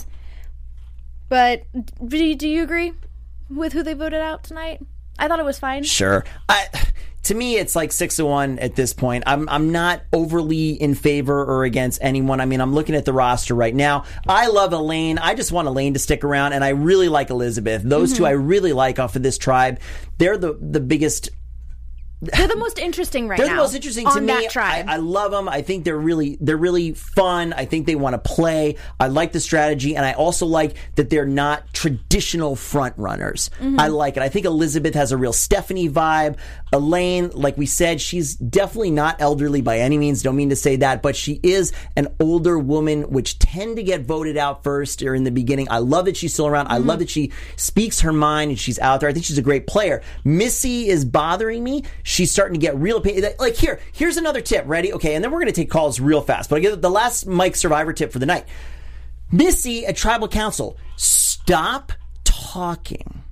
But 1.30 1.64
do 2.06 2.24
you, 2.24 2.36
do 2.36 2.48
you 2.50 2.64
agree 2.64 2.94
with 3.50 3.74
who 3.74 3.84
they 3.84 3.94
voted 3.94 4.20
out 4.20 4.44
tonight? 4.44 4.82
I 5.18 5.28
thought 5.28 5.40
it 5.40 5.46
was 5.46 5.60
fine. 5.60 5.84
Sure. 5.84 6.26
I, 6.50 6.66
to 7.24 7.34
me, 7.36 7.56
it's 7.58 7.76
like 7.76 7.92
six 7.92 8.18
to 8.18 8.26
one 8.26 8.60
at 8.60 8.76
this 8.76 8.94
point. 8.94 9.24
I'm 9.28 9.48
I'm 9.50 9.72
not 9.72 10.02
overly 10.12 10.72
in 10.72 10.94
favor 10.96 11.44
or 11.44 11.64
against 11.64 12.00
anyone. 12.04 12.42
I 12.42 12.46
mean, 12.46 12.60
I'm 12.62 12.74
looking 12.74 12.96
at 12.96 13.06
the 13.06 13.14
roster 13.14 13.56
right 13.56 13.74
now. 13.74 14.04
I 14.28 14.48
love 14.48 14.74
Elaine. 14.74 15.18
I 15.18 15.34
just 15.34 15.52
want 15.52 15.68
Elaine 15.68 15.94
to 15.94 16.00
stick 16.00 16.24
around, 16.24 16.54
and 16.54 16.64
I 16.64 16.70
really 16.70 17.10
like 17.10 17.30
Elizabeth. 17.30 17.82
Those 17.84 18.10
Mm-hmm. 18.12 18.18
two 18.18 18.26
I 18.26 18.32
really 18.32 18.74
like 18.74 19.00
off 19.00 19.16
of 19.16 19.24
this 19.24 19.38
tribe. 19.38 19.80
They're 20.18 20.38
the 20.38 20.58
the 20.62 20.80
biggest 20.82 21.30
They're 22.32 22.48
the 22.48 22.56
most 22.56 22.80
interesting 22.80 23.28
right 23.28 23.38
they're 23.38 23.48
now. 23.48 23.56
the 23.56 23.62
most 23.62 23.76
interesting 23.76 24.08
to 24.10 24.22
me. 24.22 24.48
I, 24.56 24.84
I 24.88 24.98
love 24.98 25.32
them. 25.32 25.50
I 25.50 25.62
think 25.62 25.84
they're 25.86 25.98
really 25.98 26.38
they're 26.40 26.58
really 26.58 26.94
fun. 26.94 27.54
I 27.54 27.66
think 27.66 27.86
they 27.86 27.96
want 27.96 28.14
to 28.14 28.18
play. 28.20 28.76
I 29.00 29.08
like 29.08 29.32
the 29.32 29.40
strategy, 29.40 29.96
and 29.96 30.06
I 30.06 30.14
also 30.14 30.46
like 30.46 30.76
that 30.96 31.10
they're 31.10 31.26
not 31.26 31.74
traditional 31.74 32.56
front 32.56 32.96
runners. 32.98 33.50
Mm-hmm. 33.60 33.80
I 33.80 33.88
like 33.88 34.18
it. 34.18 34.24
I 34.24 34.30
think 34.30 34.46
Elizabeth 34.46 34.96
has 34.96 35.12
a 35.12 35.18
real 35.18 35.34
Stephanie 35.34 35.90
vibe. 35.90 36.38
Elaine, 36.72 37.30
like 37.34 37.58
we 37.58 37.66
said, 37.66 38.02
she's 38.02 38.36
definitely 38.36 38.92
not 38.92 39.22
elderly 39.22 39.62
by 39.62 39.80
any 39.80 39.98
means. 39.98 40.24
Don't 40.24 40.36
mean 40.36 40.50
to 40.50 40.56
say 40.56 40.78
that, 40.78 41.02
but 41.04 41.16
she 41.16 41.40
is 41.44 41.72
an 41.96 42.08
older 42.20 42.58
woman, 42.58 43.04
which 43.12 43.38
tend 43.40 43.76
to 43.76 43.84
get 43.84 44.02
voted 44.02 44.38
out 44.38 44.64
first 44.64 45.04
or 45.04 45.14
in 45.14 45.24
the 45.24 45.32
beginning. 45.32 45.68
I 45.70 45.80
love 45.80 46.06
that 46.06 46.18
she's 46.18 46.34
still 46.34 46.48
around. 46.48 46.68
I 46.68 46.78
Mm-hmm. 46.80 46.90
love 46.90 47.00
that 47.00 47.10
she 47.10 47.32
speaks 47.56 48.02
her 48.02 48.12
mind 48.12 48.50
and 48.52 48.60
she's 48.60 48.80
out 48.80 49.00
there. 49.00 49.08
I 49.10 49.14
think 49.14 49.26
she's 49.26 49.38
a 49.38 49.42
great 49.44 49.68
player. 49.68 50.02
Missy 50.24 50.88
is 50.90 51.06
bothering 51.06 51.64
me. 51.64 51.84
She's 52.14 52.30
starting 52.30 52.54
to 52.54 52.60
get 52.60 52.76
real. 52.76 53.04
Like 53.40 53.56
here, 53.56 53.80
here's 53.92 54.18
another 54.18 54.40
tip. 54.40 54.66
Ready? 54.68 54.94
Okay, 54.94 55.16
and 55.16 55.24
then 55.24 55.32
we're 55.32 55.40
going 55.40 55.52
to 55.52 55.62
take 55.62 55.72
calls 55.72 56.00
real 56.00 56.22
fast. 56.22 56.48
But 56.48 56.58
I 56.58 56.60
get 56.60 56.80
the 56.80 56.90
last 56.90 57.26
Mike 57.26 57.56
Survivor 57.56 57.92
tip 57.92 58.12
for 58.12 58.20
the 58.20 58.28
night. 58.28 58.46
Missy 59.32 59.84
at 59.88 59.96
Tribal 59.96 60.28
Council, 60.28 60.78
stop 60.96 61.92
talking. 62.24 63.24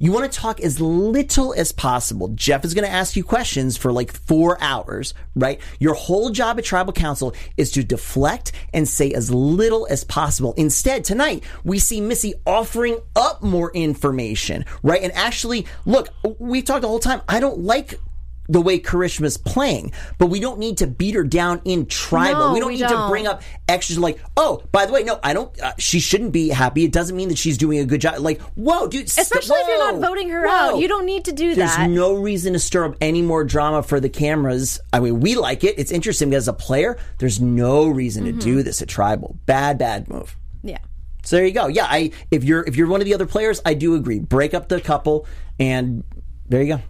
You 0.00 0.10
want 0.10 0.30
to 0.30 0.36
talk 0.36 0.58
as 0.60 0.80
little 0.80 1.54
as 1.54 1.70
possible. 1.70 2.26
Jeff 2.30 2.64
is 2.64 2.74
going 2.74 2.84
to 2.84 2.90
ask 2.90 3.14
you 3.14 3.22
questions 3.22 3.76
for 3.76 3.92
like 3.92 4.12
four 4.12 4.60
hours, 4.60 5.14
right? 5.36 5.60
Your 5.78 5.94
whole 5.94 6.30
job 6.30 6.58
at 6.58 6.64
Tribal 6.64 6.92
Council 6.92 7.36
is 7.56 7.70
to 7.70 7.84
deflect 7.84 8.50
and 8.72 8.88
say 8.88 9.12
as 9.12 9.30
little 9.30 9.86
as 9.88 10.02
possible. 10.02 10.54
Instead, 10.56 11.04
tonight, 11.04 11.44
we 11.62 11.78
see 11.78 12.00
Missy 12.00 12.34
offering 12.44 12.98
up 13.14 13.44
more 13.44 13.70
information, 13.74 14.64
right? 14.82 15.02
And 15.02 15.12
actually, 15.12 15.68
look, 15.86 16.08
we've 16.40 16.64
talked 16.64 16.82
the 16.82 16.88
whole 16.88 16.98
time. 16.98 17.22
I 17.28 17.38
don't 17.38 17.60
like 17.60 18.00
the 18.48 18.60
way 18.60 18.78
Karishma's 18.78 19.36
playing, 19.36 19.92
but 20.18 20.26
we 20.26 20.38
don't 20.40 20.58
need 20.58 20.78
to 20.78 20.86
beat 20.86 21.14
her 21.14 21.24
down 21.24 21.60
in 21.64 21.86
tribal. 21.86 22.48
No, 22.48 22.52
we 22.52 22.60
don't 22.60 22.68
we 22.68 22.74
need 22.74 22.82
to 22.82 22.88
don't. 22.88 23.10
bring 23.10 23.26
up 23.26 23.42
extras 23.68 23.98
like, 23.98 24.18
oh, 24.36 24.62
by 24.70 24.84
the 24.86 24.92
way, 24.92 25.02
no, 25.02 25.18
I 25.22 25.32
don't. 25.32 25.58
Uh, 25.60 25.72
she 25.78 25.98
shouldn't 26.00 26.32
be 26.32 26.50
happy. 26.50 26.84
It 26.84 26.92
doesn't 26.92 27.16
mean 27.16 27.28
that 27.30 27.38
she's 27.38 27.56
doing 27.56 27.78
a 27.78 27.84
good 27.86 28.00
job. 28.02 28.18
Like, 28.18 28.40
whoa, 28.54 28.86
dude, 28.86 29.08
st- 29.08 29.26
Especially 29.26 29.56
if 29.60 29.68
you're 29.68 29.92
not 29.92 30.06
voting 30.06 30.28
her 30.28 30.46
whoa. 30.46 30.74
out. 30.74 30.78
You 30.78 30.88
don't 30.88 31.06
need 31.06 31.24
to 31.26 31.32
do 31.32 31.54
There's 31.54 31.70
that. 31.70 31.78
There's 31.86 31.90
no 31.96 32.14
reason 32.14 32.52
to 32.52 32.58
stir 32.58 32.84
up 32.84 32.96
any 33.00 33.22
more 33.22 33.44
drama 33.44 33.82
for 33.82 33.98
the 34.00 34.08
cameras. 34.10 34.78
I 34.92 35.00
mean, 35.00 35.20
we 35.20 35.34
like 35.36 35.64
it. 35.64 35.78
It's 35.78 35.90
interesting 35.90 36.30
because 36.30 36.44
as 36.44 36.48
a 36.48 36.52
player, 36.52 36.98
there's 37.18 37.40
no 37.40 37.86
reason 37.86 38.24
Mm-hmm. 38.24 38.38
to 38.38 38.44
do 38.44 38.62
this 38.62 38.82
at 38.82 38.88
tribal. 38.88 39.36
Bad, 39.46 39.78
bad 39.78 40.08
move. 40.08 40.36
yeah. 40.62 40.78
So 41.24 41.36
there 41.36 41.46
you 41.46 41.52
go. 41.52 41.68
Yeah, 41.68 41.86
I 41.88 42.10
if 42.30 42.44
you're 42.44 42.62
if 42.64 42.76
you're 42.76 42.86
one 42.86 43.00
of 43.00 43.06
the 43.06 43.14
other 43.14 43.24
players, 43.24 43.62
I 43.64 43.72
do 43.72 43.94
agree. 43.94 44.18
Break 44.18 44.52
up 44.52 44.68
the 44.68 44.78
couple, 44.80 45.26
and 45.58 46.04
there 46.48 46.62
you 46.62 46.76
go. 46.76 46.82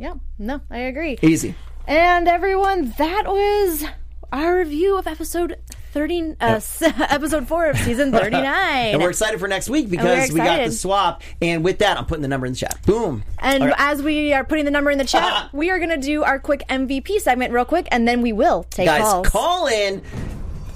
Yeah. 0.00 0.14
No, 0.38 0.62
I 0.70 0.78
agree. 0.78 1.18
Easy. 1.20 1.54
And 1.86 2.26
everyone, 2.26 2.94
that 2.96 3.24
was 3.26 3.84
our 4.32 4.56
review 4.56 4.96
of 4.96 5.06
episode 5.06 5.58
30 5.92 6.36
uh, 6.40 6.56
s- 6.56 6.80
episode 6.82 7.46
4 7.46 7.66
of 7.66 7.76
season 7.76 8.10
39. 8.12 8.42
And 8.44 9.02
we're 9.02 9.10
excited 9.10 9.38
for 9.38 9.46
next 9.46 9.68
week 9.68 9.90
because 9.90 10.32
we 10.32 10.38
got 10.38 10.64
the 10.64 10.72
swap. 10.72 11.20
And 11.42 11.62
with 11.62 11.80
that, 11.80 11.98
I'm 11.98 12.06
putting 12.06 12.22
the 12.22 12.28
number 12.28 12.46
in 12.46 12.54
the 12.54 12.58
chat. 12.58 12.78
Boom. 12.86 13.24
And 13.40 13.62
right. 13.62 13.74
as 13.76 14.02
we 14.02 14.32
are 14.32 14.42
putting 14.42 14.64
the 14.64 14.70
number 14.70 14.90
in 14.90 14.96
the 14.96 15.04
chat, 15.04 15.52
we 15.52 15.68
are 15.68 15.76
going 15.78 15.90
to 15.90 15.98
do 15.98 16.22
our 16.22 16.38
quick 16.38 16.62
MVP 16.70 17.20
segment 17.20 17.52
real 17.52 17.66
quick, 17.66 17.86
and 17.90 18.08
then 18.08 18.22
we 18.22 18.32
will 18.32 18.64
take 18.70 18.86
Guys, 18.86 19.02
calls. 19.02 19.28
call 19.28 19.66
in. 19.66 20.00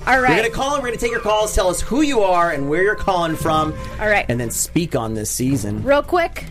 All 0.07 0.21
right. 0.21 0.33
We're 0.33 0.37
going 0.37 0.51
to 0.51 0.55
call 0.55 0.75
in. 0.75 0.83
We're 0.83 0.89
going 0.89 0.99
to 0.99 1.01
take 1.03 1.13
your 1.13 1.21
calls. 1.23 1.55
Tell 1.55 1.69
us 1.69 1.81
who 1.81 2.03
you 2.03 2.21
are 2.21 2.51
and 2.51 2.69
where 2.69 2.83
you're 2.83 2.95
calling 2.95 3.37
from. 3.37 3.73
All 3.99 4.07
right. 4.07 4.27
And 4.29 4.39
then 4.39 4.51
speak 4.51 4.95
on 4.95 5.15
this 5.15 5.31
season. 5.31 5.83
Real 5.83 6.03
quick, 6.03 6.45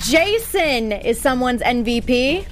Jason 0.00 0.92
is 0.92 1.20
someone's 1.20 1.62
MVP. 1.62 2.46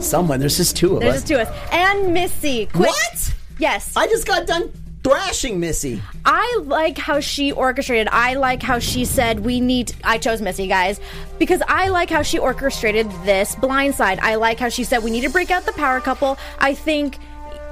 Someone. 0.00 0.40
There's 0.40 0.56
just 0.56 0.76
two 0.76 0.96
of 0.96 0.98
us. 0.98 1.00
There's 1.02 1.14
us. 1.14 1.20
just 1.20 1.26
two 1.26 1.36
of 1.36 1.48
us. 1.48 1.68
And 1.72 2.14
Missy. 2.14 2.66
Quick. 2.66 2.88
What? 2.88 3.34
Yes. 3.58 3.96
I 3.96 4.06
just 4.06 4.26
got 4.26 4.46
done 4.46 4.72
thrashing 5.02 5.60
Missy. 5.60 6.02
I 6.24 6.60
like 6.64 6.98
how 6.98 7.20
she 7.20 7.52
orchestrated. 7.52 8.08
I 8.10 8.34
like 8.34 8.62
how 8.62 8.78
she 8.78 9.04
said 9.04 9.40
we 9.40 9.60
need. 9.60 9.94
I 10.04 10.18
chose 10.18 10.40
Missy, 10.40 10.66
guys, 10.66 11.00
because 11.38 11.62
I 11.68 11.88
like 11.88 12.10
how 12.10 12.22
she 12.22 12.38
orchestrated 12.38 13.10
this 13.24 13.54
blindside. 13.56 14.18
I 14.20 14.34
like 14.36 14.58
how 14.58 14.68
she 14.68 14.84
said 14.84 15.02
we 15.04 15.10
need 15.10 15.22
to 15.22 15.30
break 15.30 15.50
out 15.50 15.64
the 15.64 15.72
power 15.72 16.00
couple. 16.00 16.38
I 16.58 16.74
think 16.74 17.18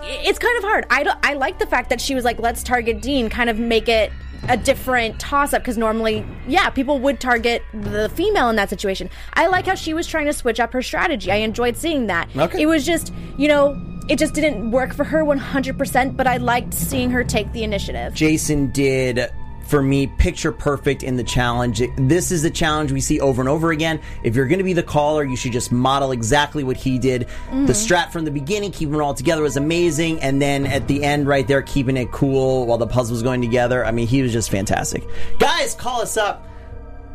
it's 0.05 0.39
kind 0.39 0.57
of 0.59 0.65
hard. 0.65 0.87
I 0.91 1.03
don't, 1.03 1.19
I 1.23 1.35
like 1.35 1.59
the 1.59 1.67
fact 1.67 1.91
that 1.91 2.01
she 2.01 2.15
was 2.15 2.25
like, 2.25 2.39
let's 2.39 2.63
target 2.63 3.01
Dean, 3.01 3.29
kind 3.29 3.51
of 3.51 3.59
make 3.59 3.89
it 3.89 4.13
a 4.49 4.57
different 4.57 5.19
toss 5.19 5.53
up 5.53 5.63
because 5.63 5.79
normally, 5.79 6.25
yeah, 6.47 6.69
people 6.71 6.99
would 6.99 7.21
target 7.21 7.63
the 7.73 8.11
female 8.11 8.51
in 8.51 8.57
that 8.57 8.69
situation. 8.71 9.09
I 9.33 9.47
like 9.47 9.67
how 9.67 9.75
she 9.75 9.95
was 9.95 10.07
trying 10.07 10.27
to 10.27 10.33
switch 10.33 10.61
up 10.61 10.73
her 10.73 10.83
strategy. 10.83 11.31
I 11.31 11.37
enjoyed 11.37 11.77
seeing 11.77 12.09
that. 12.09 12.29
Okay. 12.37 12.63
It 12.63 12.67
was 12.67 12.85
just, 12.85 13.13
you 13.39 13.49
know, 13.49 13.81
it 14.09 14.19
just 14.19 14.35
didn't 14.35 14.71
work 14.71 14.93
for 14.95 15.05
her 15.05 15.25
100%, 15.25 16.17
but 16.17 16.27
I 16.27 16.37
liked 16.37 16.75
seeing 16.75 17.11
her 17.11 17.25
take 17.25 17.51
the 17.53 17.65
initiative. 17.65 18.13
Jason 18.15 18.71
did 18.71 19.31
for 19.75 19.83
me 19.83 20.07
picture 20.07 20.53
perfect 20.53 21.03
in 21.03 21.17
the 21.17 21.25
challenge. 21.25 21.83
This 21.97 22.31
is 22.31 22.43
the 22.43 22.51
challenge 22.51 22.93
we 22.93 23.01
see 23.01 23.19
over 23.19 23.43
and 23.43 23.49
over 23.49 23.73
again. 23.73 24.01
If 24.23 24.37
you're 24.37 24.47
going 24.47 24.59
to 24.59 24.65
be 24.65 24.73
the 24.73 24.85
caller, 24.85 25.25
you 25.25 25.35
should 25.35 25.51
just 25.51 25.73
model 25.73 26.13
exactly 26.13 26.63
what 26.63 26.77
he 26.77 26.97
did. 26.97 27.23
The 27.23 27.27
mm-hmm. 27.27 27.67
strat 27.71 28.13
from 28.13 28.25
the 28.25 28.31
beginning, 28.31 28.71
keeping 28.71 28.95
it 28.95 29.01
all 29.01 29.15
together 29.15 29.43
was 29.43 29.57
amazing, 29.57 30.21
and 30.21 30.41
then 30.41 30.65
at 30.65 30.87
the 30.87 31.03
end, 31.03 31.27
right 31.27 31.45
there, 31.49 31.61
keeping 31.61 31.97
it 31.97 32.13
cool 32.13 32.67
while 32.67 32.79
the 32.79 32.87
puzzle 32.87 33.15
was 33.15 33.25
going 33.25 33.41
together. 33.41 33.85
I 33.85 33.91
mean, 33.91 34.07
he 34.07 34.23
was 34.23 34.33
just 34.33 34.49
fantastic. 34.49 35.03
Guys, 35.41 35.75
call 35.75 36.01
us 36.03 36.17
up. 36.17 36.47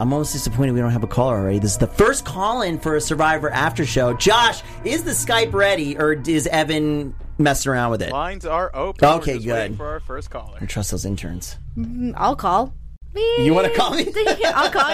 I'm 0.01 0.11
almost 0.11 0.33
disappointed 0.33 0.73
we 0.73 0.81
don't 0.81 0.91
have 0.91 1.03
a 1.05 1.07
caller 1.07 1.37
already. 1.37 1.59
This 1.59 1.71
is 1.71 1.77
the 1.77 1.87
first 1.87 2.25
call 2.25 2.63
in 2.63 2.77
for 2.77 2.97
a 2.97 3.01
Survivor 3.01 3.49
after 3.51 3.85
show. 3.85 4.13
Josh, 4.15 4.63
is 4.83 5.05
the 5.05 5.11
Skype 5.11 5.53
ready, 5.53 5.97
or 5.97 6.11
is 6.11 6.45
Evan 6.47 7.15
messing 7.39 7.71
around 7.71 7.91
with 7.91 8.02
it? 8.02 8.12
Lines 8.12 8.45
are 8.45 8.69
open. 8.75 9.08
Okay, 9.08 9.34
We're 9.34 9.38
just 9.38 9.45
good. 9.45 9.78
For 9.78 9.88
our 9.88 9.99
first 9.99 10.30
caller. 10.30 10.58
I 10.62 10.65
trust 10.65 10.91
those 10.91 11.06
interns. 11.06 11.58
I'll 12.15 12.36
call. 12.36 12.73
You 13.15 13.54
want 13.56 13.67
to 13.67 13.73
call 13.75 13.95
me? 13.95 14.06
I'll 14.45 14.69
call 14.69 14.91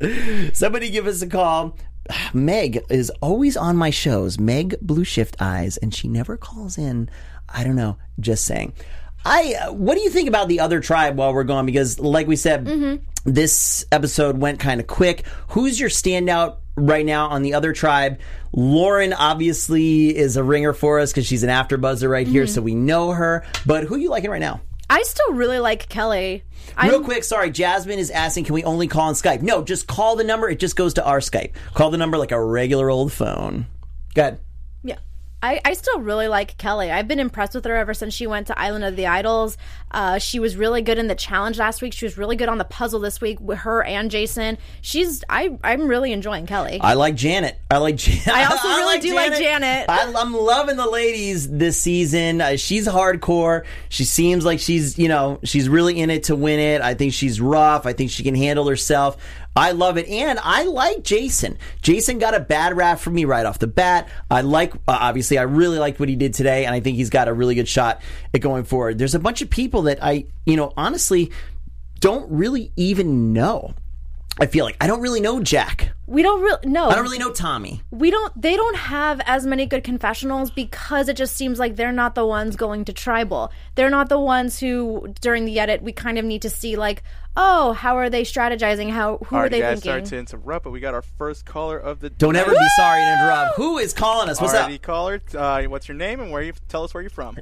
you. 0.00 0.50
Somebody 0.54 0.88
give 0.90 1.06
us 1.06 1.20
a 1.20 1.26
call. 1.26 1.76
Meg 2.32 2.80
is 2.88 3.10
always 3.20 3.56
on 3.58 3.76
my 3.76 3.90
shows. 3.90 4.38
Meg 4.38 4.76
Blue 4.80 5.04
Shift 5.04 5.36
Eyes, 5.40 5.76
and 5.76 5.94
she 5.94 6.08
never 6.08 6.38
calls 6.38 6.78
in. 6.78 7.10
I 7.48 7.62
don't 7.64 7.76
know. 7.76 7.98
Just 8.18 8.46
saying. 8.46 8.72
I. 9.24 9.54
Uh, 9.60 9.72
what 9.72 9.96
do 9.96 10.00
you 10.00 10.08
think 10.08 10.28
about 10.28 10.48
the 10.48 10.60
other 10.60 10.80
tribe 10.80 11.18
while 11.18 11.34
we're 11.34 11.44
gone? 11.44 11.66
Because, 11.66 11.98
like 12.00 12.26
we 12.26 12.36
said, 12.36 13.02
this 13.24 13.84
episode 13.92 14.38
went 14.38 14.58
kind 14.58 14.80
of 14.80 14.86
quick. 14.86 15.26
Who's 15.48 15.78
your 15.78 15.90
standout 15.90 16.58
right 16.78 17.04
now 17.04 17.28
on 17.28 17.42
the 17.42 17.54
other 17.54 17.72
tribe? 17.72 18.18
Lauren 18.52 19.12
obviously 19.12 20.16
is 20.16 20.36
a 20.36 20.42
ringer 20.44 20.72
for 20.72 21.00
us 21.00 21.12
because 21.12 21.26
she's 21.26 21.42
an 21.42 21.50
after 21.50 21.76
buzzer 21.76 22.08
right 22.08 22.26
here, 22.26 22.44
mm-hmm. 22.44 22.54
so 22.54 22.62
we 22.62 22.74
know 22.74 23.10
her. 23.10 23.44
But 23.66 23.84
who 23.84 23.96
are 23.96 23.98
you 23.98 24.10
liking 24.10 24.30
right 24.30 24.40
now? 24.40 24.60
I 24.90 25.02
still 25.02 25.34
really 25.34 25.58
like 25.58 25.88
Kelly. 25.88 26.44
Real 26.82 26.94
I'm- 26.94 27.04
quick, 27.04 27.24
sorry, 27.24 27.50
Jasmine 27.50 27.98
is 27.98 28.10
asking, 28.10 28.44
can 28.44 28.54
we 28.54 28.64
only 28.64 28.88
call 28.88 29.08
on 29.08 29.14
Skype? 29.14 29.42
No, 29.42 29.62
just 29.62 29.86
call 29.86 30.16
the 30.16 30.24
number. 30.24 30.48
It 30.48 30.58
just 30.58 30.76
goes 30.76 30.94
to 30.94 31.04
our 31.04 31.18
Skype. 31.20 31.52
Call 31.74 31.90
the 31.90 31.98
number 31.98 32.16
like 32.16 32.32
a 32.32 32.42
regular 32.42 32.88
old 32.88 33.12
phone. 33.12 33.66
Good. 34.14 34.34
Yeah. 34.34 34.47
I, 35.42 35.60
I 35.64 35.74
still 35.74 36.00
really 36.00 36.26
like 36.26 36.56
Kelly. 36.58 36.90
I've 36.90 37.06
been 37.06 37.20
impressed 37.20 37.54
with 37.54 37.64
her 37.64 37.76
ever 37.76 37.94
since 37.94 38.12
she 38.12 38.26
went 38.26 38.48
to 38.48 38.58
Island 38.58 38.84
of 38.84 38.96
the 38.96 39.06
Idols. 39.06 39.56
Uh, 39.90 40.18
she 40.18 40.40
was 40.40 40.56
really 40.56 40.82
good 40.82 40.98
in 40.98 41.06
the 41.06 41.14
challenge 41.14 41.58
last 41.58 41.80
week. 41.80 41.92
She 41.92 42.04
was 42.04 42.18
really 42.18 42.34
good 42.34 42.48
on 42.48 42.58
the 42.58 42.64
puzzle 42.64 42.98
this 43.00 43.20
week 43.20 43.40
with 43.40 43.58
her 43.58 43.82
and 43.84 44.10
Jason. 44.10 44.58
She's 44.80 45.22
I 45.28 45.56
I'm 45.62 45.86
really 45.86 46.12
enjoying 46.12 46.46
Kelly. 46.46 46.80
I 46.80 46.94
like 46.94 47.14
Janet. 47.14 47.56
I 47.70 47.78
like 47.78 47.96
Janet. 47.96 48.28
I 48.34 48.44
also 48.46 48.68
really 48.76 48.98
do 48.98 49.14
like 49.14 49.38
Janet. 49.38 49.86
I, 49.88 50.12
I'm 50.16 50.34
loving 50.34 50.76
the 50.76 50.90
ladies 50.90 51.48
this 51.48 51.80
season. 51.80 52.40
Uh, 52.40 52.56
she's 52.56 52.88
hardcore. 52.88 53.64
She 53.88 54.04
seems 54.04 54.44
like 54.44 54.58
she's, 54.58 54.98
you 54.98 55.08
know, 55.08 55.38
she's 55.44 55.68
really 55.68 56.00
in 56.00 56.10
it 56.10 56.24
to 56.24 56.36
win 56.36 56.58
it. 56.58 56.82
I 56.82 56.94
think 56.94 57.12
she's 57.12 57.40
rough. 57.40 57.86
I 57.86 57.92
think 57.92 58.10
she 58.10 58.24
can 58.24 58.34
handle 58.34 58.68
herself. 58.68 59.16
I 59.56 59.72
love 59.72 59.98
it. 59.98 60.08
And 60.08 60.38
I 60.42 60.64
like 60.64 61.02
Jason. 61.02 61.58
Jason 61.82 62.18
got 62.18 62.34
a 62.34 62.40
bad 62.40 62.76
rap 62.76 63.00
from 63.00 63.14
me 63.14 63.24
right 63.24 63.44
off 63.44 63.58
the 63.58 63.66
bat. 63.66 64.08
I 64.30 64.42
like, 64.42 64.74
uh, 64.74 64.78
obviously, 64.86 65.36
I 65.38 65.42
really 65.42 65.78
liked 65.78 65.98
what 65.98 66.08
he 66.08 66.16
did 66.16 66.34
today. 66.34 66.64
And 66.64 66.74
I 66.74 66.80
think 66.80 66.96
he's 66.96 67.10
got 67.10 67.26
a 67.28 67.32
really 67.32 67.54
good 67.56 67.68
shot 67.68 68.00
at 68.32 68.40
going 68.40 68.64
forward. 68.64 68.98
There's 68.98 69.16
a 69.16 69.18
bunch 69.18 69.42
of 69.42 69.50
people 69.50 69.82
that 69.82 69.98
I, 70.02 70.26
you 70.46 70.56
know, 70.56 70.72
honestly 70.76 71.32
don't 72.00 72.30
really 72.30 72.72
even 72.76 73.32
know. 73.32 73.74
I 74.40 74.46
feel 74.46 74.64
like 74.64 74.76
I 74.80 74.86
don't 74.86 75.00
really 75.00 75.20
know 75.20 75.40
Jack 75.40 75.90
We 76.08 76.22
don't 76.22 76.40
really 76.40 76.58
no. 76.64 76.88
I 76.88 76.94
don't 76.94 77.04
really 77.04 77.18
know 77.18 77.32
Tommy. 77.32 77.82
we 77.90 78.10
don't 78.10 78.32
they 78.40 78.56
don't 78.56 78.76
have 78.76 79.20
as 79.26 79.44
many 79.44 79.66
good 79.66 79.84
confessionals 79.84 80.50
because 80.50 81.08
it 81.08 81.16
just 81.18 81.36
seems 81.36 81.58
like 81.58 81.76
they're 81.76 81.92
not 81.92 82.14
the 82.14 82.24
ones 82.24 82.56
going 82.56 82.86
to 82.86 82.94
tribal 82.94 83.52
they're 83.74 83.90
not 83.90 84.08
the 84.08 84.18
ones 84.18 84.58
who 84.58 85.12
during 85.20 85.44
the 85.44 85.60
edit 85.60 85.82
we 85.82 85.92
kind 85.92 86.18
of 86.18 86.24
need 86.24 86.40
to 86.42 86.48
see 86.50 86.76
like 86.76 87.02
oh 87.36 87.74
how 87.74 87.96
are 87.98 88.08
they 88.08 88.22
strategizing 88.22 88.90
how 88.90 89.18
who 89.26 89.36
All 89.36 89.40
are 89.40 89.42
right, 89.42 89.50
they 89.50 89.60
guys, 89.60 89.80
thinking 89.82 89.90
sorry 89.90 90.02
to 90.02 90.16
interrupt, 90.18 90.64
but 90.64 90.70
we 90.70 90.80
got 90.80 90.94
our 90.94 91.02
first 91.02 91.44
caller 91.44 91.78
of 91.78 92.00
the 92.00 92.08
Don't 92.08 92.36
ever 92.36 92.50
be 92.52 92.68
sorry 92.78 93.00
to 93.02 93.12
interrupt. 93.12 93.56
Who 93.56 93.76
is 93.76 93.92
calling 93.92 94.30
us? 94.30 94.40
What's 94.40 94.54
Alrighty, 94.54 94.76
up? 94.76 94.82
caller. 94.82 95.20
Uh, 95.36 95.62
what's 95.64 95.88
your 95.88 95.96
name 95.96 96.20
and 96.20 96.32
where 96.32 96.40
you? 96.42 96.54
Tell 96.68 96.84
us 96.84 96.94
where 96.94 97.02
you're 97.02 97.10
from. 97.10 97.36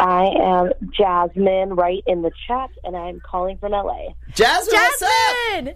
I 0.00 0.24
am 0.38 0.70
Jasmine, 0.92 1.74
right 1.74 2.02
in 2.06 2.22
the 2.22 2.30
chat, 2.46 2.70
and 2.84 2.96
I'm 2.96 3.20
calling 3.20 3.56
from 3.58 3.72
LA. 3.72 4.08
Jasmine, 4.34 4.74
what's 4.74 5.02
up? 5.02 5.74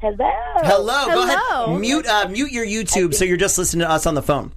Jasmine 0.00 0.28
Hello. 0.56 0.92
Hello. 0.94 1.06
Go 1.06 1.26
Hello. 1.26 1.64
ahead. 1.66 1.80
Mute 1.80 2.06
uh, 2.06 2.28
mute 2.28 2.52
your 2.52 2.66
YouTube 2.66 3.14
so 3.14 3.24
you're 3.24 3.36
just 3.36 3.58
listening 3.58 3.86
to 3.86 3.90
us 3.90 4.06
on 4.06 4.14
the 4.14 4.22
phone. 4.22 4.52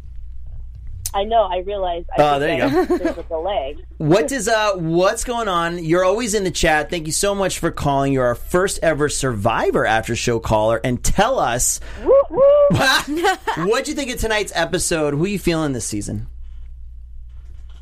I 1.15 1.25
know. 1.25 1.43
I 1.43 1.57
realized. 1.59 2.07
I 2.17 2.21
Oh, 2.23 2.39
think 2.39 2.59
there 2.61 2.69
you 2.81 2.85
go. 2.87 2.97
There's 2.97 3.17
a 3.19 3.23
delay. 3.23 3.77
What 3.97 4.27
does 4.27 4.47
uh 4.47 4.73
what's 4.75 5.23
going 5.23 5.47
on? 5.47 5.83
You're 5.83 6.03
always 6.03 6.33
in 6.33 6.43
the 6.43 6.51
chat. 6.51 6.89
Thank 6.89 7.05
you 7.05 7.11
so 7.13 7.35
much 7.35 7.59
for 7.59 7.69
calling. 7.71 8.11
You're 8.13 8.25
our 8.25 8.35
first 8.35 8.79
ever 8.81 9.07
Survivor 9.09 9.85
after 9.85 10.15
show 10.15 10.39
caller, 10.39 10.81
and 10.83 11.03
tell 11.03 11.39
us 11.39 11.79
Woo, 12.03 12.11
woo. 12.29 12.39
what'd 13.67 13.87
you 13.87 13.93
think 13.93 14.11
of 14.11 14.19
tonight's 14.19 14.51
episode. 14.55 15.13
Who 15.13 15.25
you 15.25 15.37
feeling 15.39 15.73
this 15.73 15.85
season? 15.85 16.27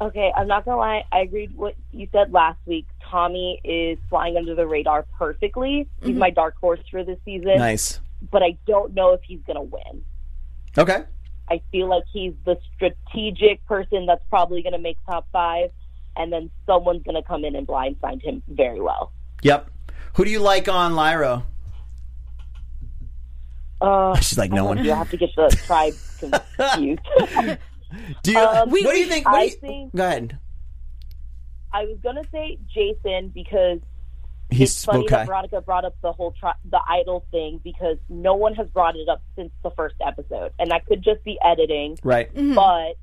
Okay, 0.02 0.32
I'm 0.36 0.48
not 0.48 0.66
gonna 0.66 0.78
lie. 0.78 1.04
I 1.12 1.20
agreed 1.20 1.56
what 1.56 1.76
you 1.92 2.08
said 2.12 2.34
last 2.34 2.58
week. 2.66 2.88
Tommy 3.12 3.60
is 3.64 4.00
flying 4.10 4.38
under 4.38 4.56
the 4.56 4.66
radar 4.66 5.06
perfectly. 5.18 5.88
He's 6.02 6.16
my 6.16 6.30
dark 6.30 6.56
horse 6.60 6.80
for 6.90 7.04
this 7.04 7.20
season. 7.26 7.58
Nice. 7.58 8.00
But 8.32 8.42
I 8.42 8.58
don't 8.66 8.94
know 8.94 9.12
if 9.12 9.22
he's 9.24 9.42
gonna 9.46 9.62
win. 9.64 10.04
Okay. 10.78 11.04
I 11.50 11.62
feel 11.72 11.88
like 11.90 12.04
he's 12.14 12.34
the 12.46 12.58
strategic 12.76 13.66
person 13.66 14.06
that's 14.06 14.24
probably 14.30 14.64
gonna 14.64 14.78
make 14.80 14.98
top 15.06 15.28
five, 15.34 15.72
and 16.16 16.32
then 16.32 16.50
someone's 16.66 17.04
gonna 17.04 17.22
come 17.24 17.44
in 17.44 17.56
and 17.56 17.68
blindside 17.68 18.22
him 18.24 18.42
very 18.48 18.80
well. 18.80 19.12
Yep. 19.44 19.70
Who 20.16 20.24
do 20.26 20.32
you 20.32 20.40
like 20.40 20.70
on 20.70 20.94
Lairo? 20.94 21.44
Uh, 23.82 24.16
She's 24.22 24.38
like 24.38 24.52
no 24.52 24.66
one. 24.66 24.84
you 24.84 24.94
have 24.94 25.10
to 25.12 25.18
get 25.18 25.30
the 25.36 25.50
tribe 25.66 25.94
confused. 26.20 27.02
Do 28.24 28.32
you? 28.32 28.40
Um, 28.40 28.70
what 28.70 28.94
do 28.94 28.98
you 29.00 29.08
think? 29.08 29.26
What 29.28 29.40
do 29.40 29.46
you, 29.46 29.52
think- 29.52 29.94
go 29.96 30.06
ahead. 30.08 30.40
I 31.74 31.86
was 31.86 31.98
gonna 32.04 32.24
say 32.32 32.58
Jason 32.74 33.30
because 33.30 33.80
He's 34.50 34.72
it's 34.72 34.84
funny 34.86 35.06
okay. 35.06 35.16
that 35.16 35.28
Veronica 35.28 35.62
brought 35.62 35.86
up 35.86 35.96
the 36.02 36.12
whole 36.12 36.32
tri- 36.38 36.56
the 36.70 36.82
idol 36.90 37.26
thing 37.32 37.62
because 37.64 37.98
no 38.10 38.36
one 38.36 38.54
has 38.56 38.68
brought 38.68 38.98
it 38.98 39.08
up 39.08 39.22
since 39.38 39.52
the 39.64 39.72
first 39.72 39.96
episode, 40.06 40.52
and 40.60 40.72
that 40.72 40.86
could 40.86 41.02
just 41.02 41.24
be 41.24 41.38
editing, 41.44 41.98
Right. 42.04 42.30
but 42.34 42.98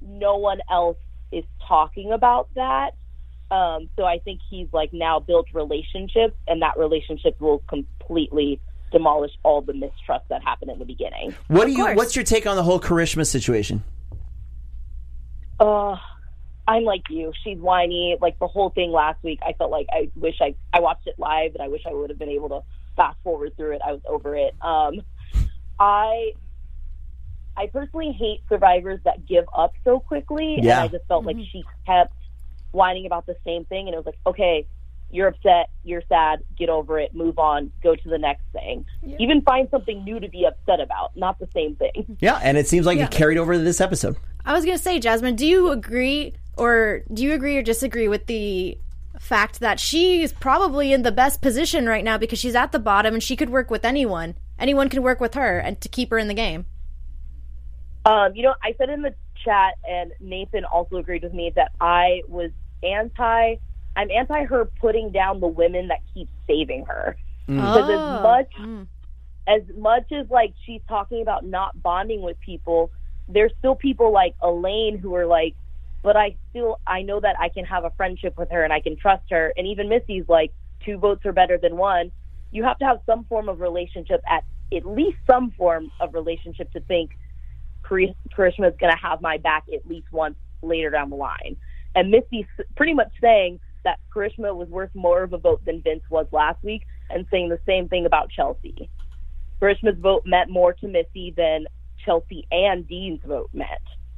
no 0.00 0.36
one 0.36 0.60
else 0.70 0.96
is 1.32 1.44
talking 1.66 2.12
about 2.12 2.48
that. 2.54 2.92
Um, 3.50 3.88
so 3.96 4.04
I 4.04 4.18
think 4.20 4.40
he's 4.48 4.68
like 4.72 4.92
now 4.92 5.18
built 5.18 5.46
relationships, 5.52 6.36
and 6.46 6.62
that 6.62 6.78
relationship 6.78 7.40
will 7.40 7.58
completely 7.68 8.60
demolish 8.92 9.32
all 9.42 9.60
the 9.60 9.74
mistrust 9.74 10.26
that 10.28 10.44
happened 10.44 10.70
in 10.70 10.78
the 10.78 10.84
beginning. 10.84 11.34
What 11.48 11.64
do 11.66 11.72
you? 11.72 11.78
course. 11.84 11.96
What's 11.96 12.14
your 12.16 12.24
take 12.24 12.46
on 12.46 12.54
the 12.56 12.62
whole 12.62 12.78
Karishma 12.78 13.26
situation? 13.26 13.82
Uh, 15.58 15.96
I'm 16.68 16.84
like 16.84 17.02
you. 17.08 17.32
She's 17.42 17.58
whiny. 17.58 18.16
Like 18.20 18.38
the 18.38 18.46
whole 18.46 18.70
thing 18.70 18.92
last 18.92 19.22
week, 19.24 19.40
I 19.44 19.54
felt 19.54 19.70
like 19.70 19.86
I 19.90 20.10
wish 20.14 20.36
I 20.40 20.54
I 20.72 20.80
watched 20.80 21.06
it 21.06 21.14
live, 21.18 21.54
and 21.54 21.62
I 21.62 21.68
wish 21.68 21.82
I 21.88 21.92
would 21.94 22.10
have 22.10 22.18
been 22.18 22.28
able 22.28 22.50
to 22.50 22.60
fast 22.94 23.16
forward 23.24 23.56
through 23.56 23.72
it. 23.76 23.80
I 23.84 23.92
was 23.92 24.02
over 24.06 24.36
it. 24.36 24.54
Um, 24.60 25.00
I 25.80 26.32
I 27.56 27.66
personally 27.72 28.12
hate 28.12 28.40
survivors 28.48 29.00
that 29.04 29.26
give 29.26 29.46
up 29.56 29.72
so 29.82 29.98
quickly, 29.98 30.60
Yeah. 30.62 30.80
and 30.82 30.84
I 30.84 30.88
just 30.88 31.06
felt 31.08 31.24
like 31.24 31.36
she 31.50 31.64
kept 31.86 32.12
whining 32.70 33.06
about 33.06 33.26
the 33.26 33.36
same 33.44 33.64
thing, 33.64 33.86
and 33.88 33.94
it 33.94 33.96
was 33.96 34.06
like, 34.06 34.18
okay, 34.26 34.66
you're 35.10 35.26
upset, 35.28 35.70
you're 35.84 36.02
sad, 36.08 36.40
get 36.56 36.68
over 36.68 36.98
it, 37.00 37.14
move 37.14 37.38
on, 37.38 37.72
go 37.82 37.96
to 37.96 38.08
the 38.08 38.18
next 38.18 38.44
thing. 38.52 38.84
Even 39.18 39.40
find 39.40 39.66
something 39.70 40.04
new 40.04 40.20
to 40.20 40.28
be 40.28 40.44
upset 40.46 40.80
about, 40.80 41.16
not 41.16 41.38
the 41.40 41.48
same 41.54 41.74
thing. 41.76 42.16
Yeah, 42.20 42.38
and 42.42 42.56
it 42.58 42.68
seems 42.68 42.84
like 42.86 42.98
Yeah. 42.98 43.06
it 43.06 43.10
carried 43.10 43.38
over 43.38 43.54
to 43.54 43.58
this 43.58 43.80
episode. 43.80 44.16
I 44.44 44.52
was 44.52 44.64
gonna 44.64 44.78
say, 44.78 45.00
Jasmine, 45.00 45.34
do 45.34 45.46
you 45.46 45.70
agree 45.70 46.34
or 46.58 47.02
do 47.12 47.22
you 47.22 47.32
agree 47.32 47.56
or 47.56 47.62
disagree 47.62 48.08
with 48.08 48.26
the 48.26 48.78
fact 49.18 49.60
that 49.60 49.80
she's 49.80 50.32
probably 50.32 50.92
in 50.92 51.02
the 51.02 51.12
best 51.12 51.40
position 51.42 51.86
right 51.86 52.04
now 52.04 52.18
because 52.18 52.38
she's 52.38 52.54
at 52.54 52.72
the 52.72 52.78
bottom 52.78 53.14
and 53.14 53.22
she 53.22 53.36
could 53.36 53.50
work 53.50 53.70
with 53.70 53.84
anyone. 53.84 54.34
Anyone 54.58 54.88
can 54.88 55.02
work 55.02 55.20
with 55.20 55.34
her 55.34 55.58
and 55.58 55.80
to 55.80 55.88
keep 55.88 56.10
her 56.10 56.18
in 56.18 56.28
the 56.28 56.34
game. 56.34 56.66
Um, 58.04 58.34
you 58.34 58.42
know, 58.42 58.54
I 58.62 58.74
said 58.78 58.88
in 58.90 59.02
the 59.02 59.14
chat, 59.44 59.74
and 59.88 60.12
Nathan 60.20 60.64
also 60.64 60.96
agreed 60.96 61.22
with 61.22 61.34
me 61.34 61.52
that 61.56 61.72
I 61.80 62.22
was 62.26 62.50
anti. 62.82 63.56
I'm 63.96 64.10
anti 64.10 64.44
her 64.44 64.66
putting 64.80 65.10
down 65.10 65.40
the 65.40 65.48
women 65.48 65.88
that 65.88 65.98
keep 66.14 66.28
saving 66.46 66.86
her 66.86 67.16
because 67.46 67.88
Oh. 67.88 67.92
as 67.92 68.22
much 68.22 68.78
as 69.46 69.62
much 69.76 70.12
as 70.12 70.30
like 70.30 70.54
she's 70.64 70.82
talking 70.88 71.22
about 71.22 71.44
not 71.44 71.82
bonding 71.82 72.22
with 72.22 72.38
people, 72.40 72.90
there's 73.28 73.52
still 73.58 73.74
people 73.74 74.12
like 74.12 74.34
Elaine 74.42 74.98
who 74.98 75.14
are 75.14 75.26
like, 75.26 75.54
but 76.02 76.16
I 76.16 76.36
still 76.50 76.80
I 76.86 77.02
know 77.02 77.20
that 77.20 77.36
I 77.38 77.48
can 77.48 77.64
have 77.64 77.84
a 77.84 77.90
friendship 77.96 78.36
with 78.38 78.50
her 78.50 78.62
and 78.64 78.72
I 78.72 78.80
can 78.80 78.96
trust 78.96 79.24
her, 79.30 79.52
and 79.56 79.66
even 79.66 79.88
Missy's 79.88 80.24
like, 80.28 80.52
two 80.84 80.98
votes 80.98 81.24
are 81.26 81.32
better 81.32 81.58
than 81.58 81.76
one. 81.76 82.12
You 82.50 82.64
have 82.64 82.78
to 82.78 82.84
have 82.84 83.00
some 83.06 83.24
form 83.24 83.48
of 83.48 83.60
relationship 83.60 84.22
at 84.28 84.44
at 84.74 84.84
least 84.84 85.18
some 85.26 85.50
form 85.52 85.90
of 86.00 86.14
relationship 86.14 86.70
to 86.72 86.80
think 86.80 87.10
Kari- 87.82 88.16
Karishma 88.36 88.70
is 88.70 88.76
going 88.78 88.92
to 88.92 88.98
have 89.00 89.20
my 89.20 89.38
back 89.38 89.64
at 89.72 89.86
least 89.86 90.12
once 90.12 90.36
later 90.62 90.90
down 90.90 91.10
the 91.10 91.16
line. 91.16 91.56
And 91.94 92.10
Missy's 92.10 92.46
pretty 92.76 92.94
much 92.94 93.10
saying 93.20 93.60
that 93.84 93.98
Karishma 94.14 94.54
was 94.54 94.68
worth 94.68 94.90
more 94.94 95.22
of 95.22 95.32
a 95.32 95.38
vote 95.38 95.64
than 95.64 95.80
Vince 95.80 96.02
was 96.10 96.26
last 96.32 96.62
week, 96.62 96.82
and 97.10 97.26
saying 97.30 97.48
the 97.48 97.60
same 97.64 97.88
thing 97.88 98.04
about 98.04 98.30
Chelsea. 98.30 98.90
Karishma's 99.60 99.98
vote 99.98 100.22
meant 100.26 100.50
more 100.50 100.74
to 100.74 100.86
Missy 100.86 101.32
than 101.36 101.66
Chelsea 102.04 102.46
and 102.50 102.86
Dean's 102.86 103.20
vote 103.24 103.50
meant. 103.52 103.70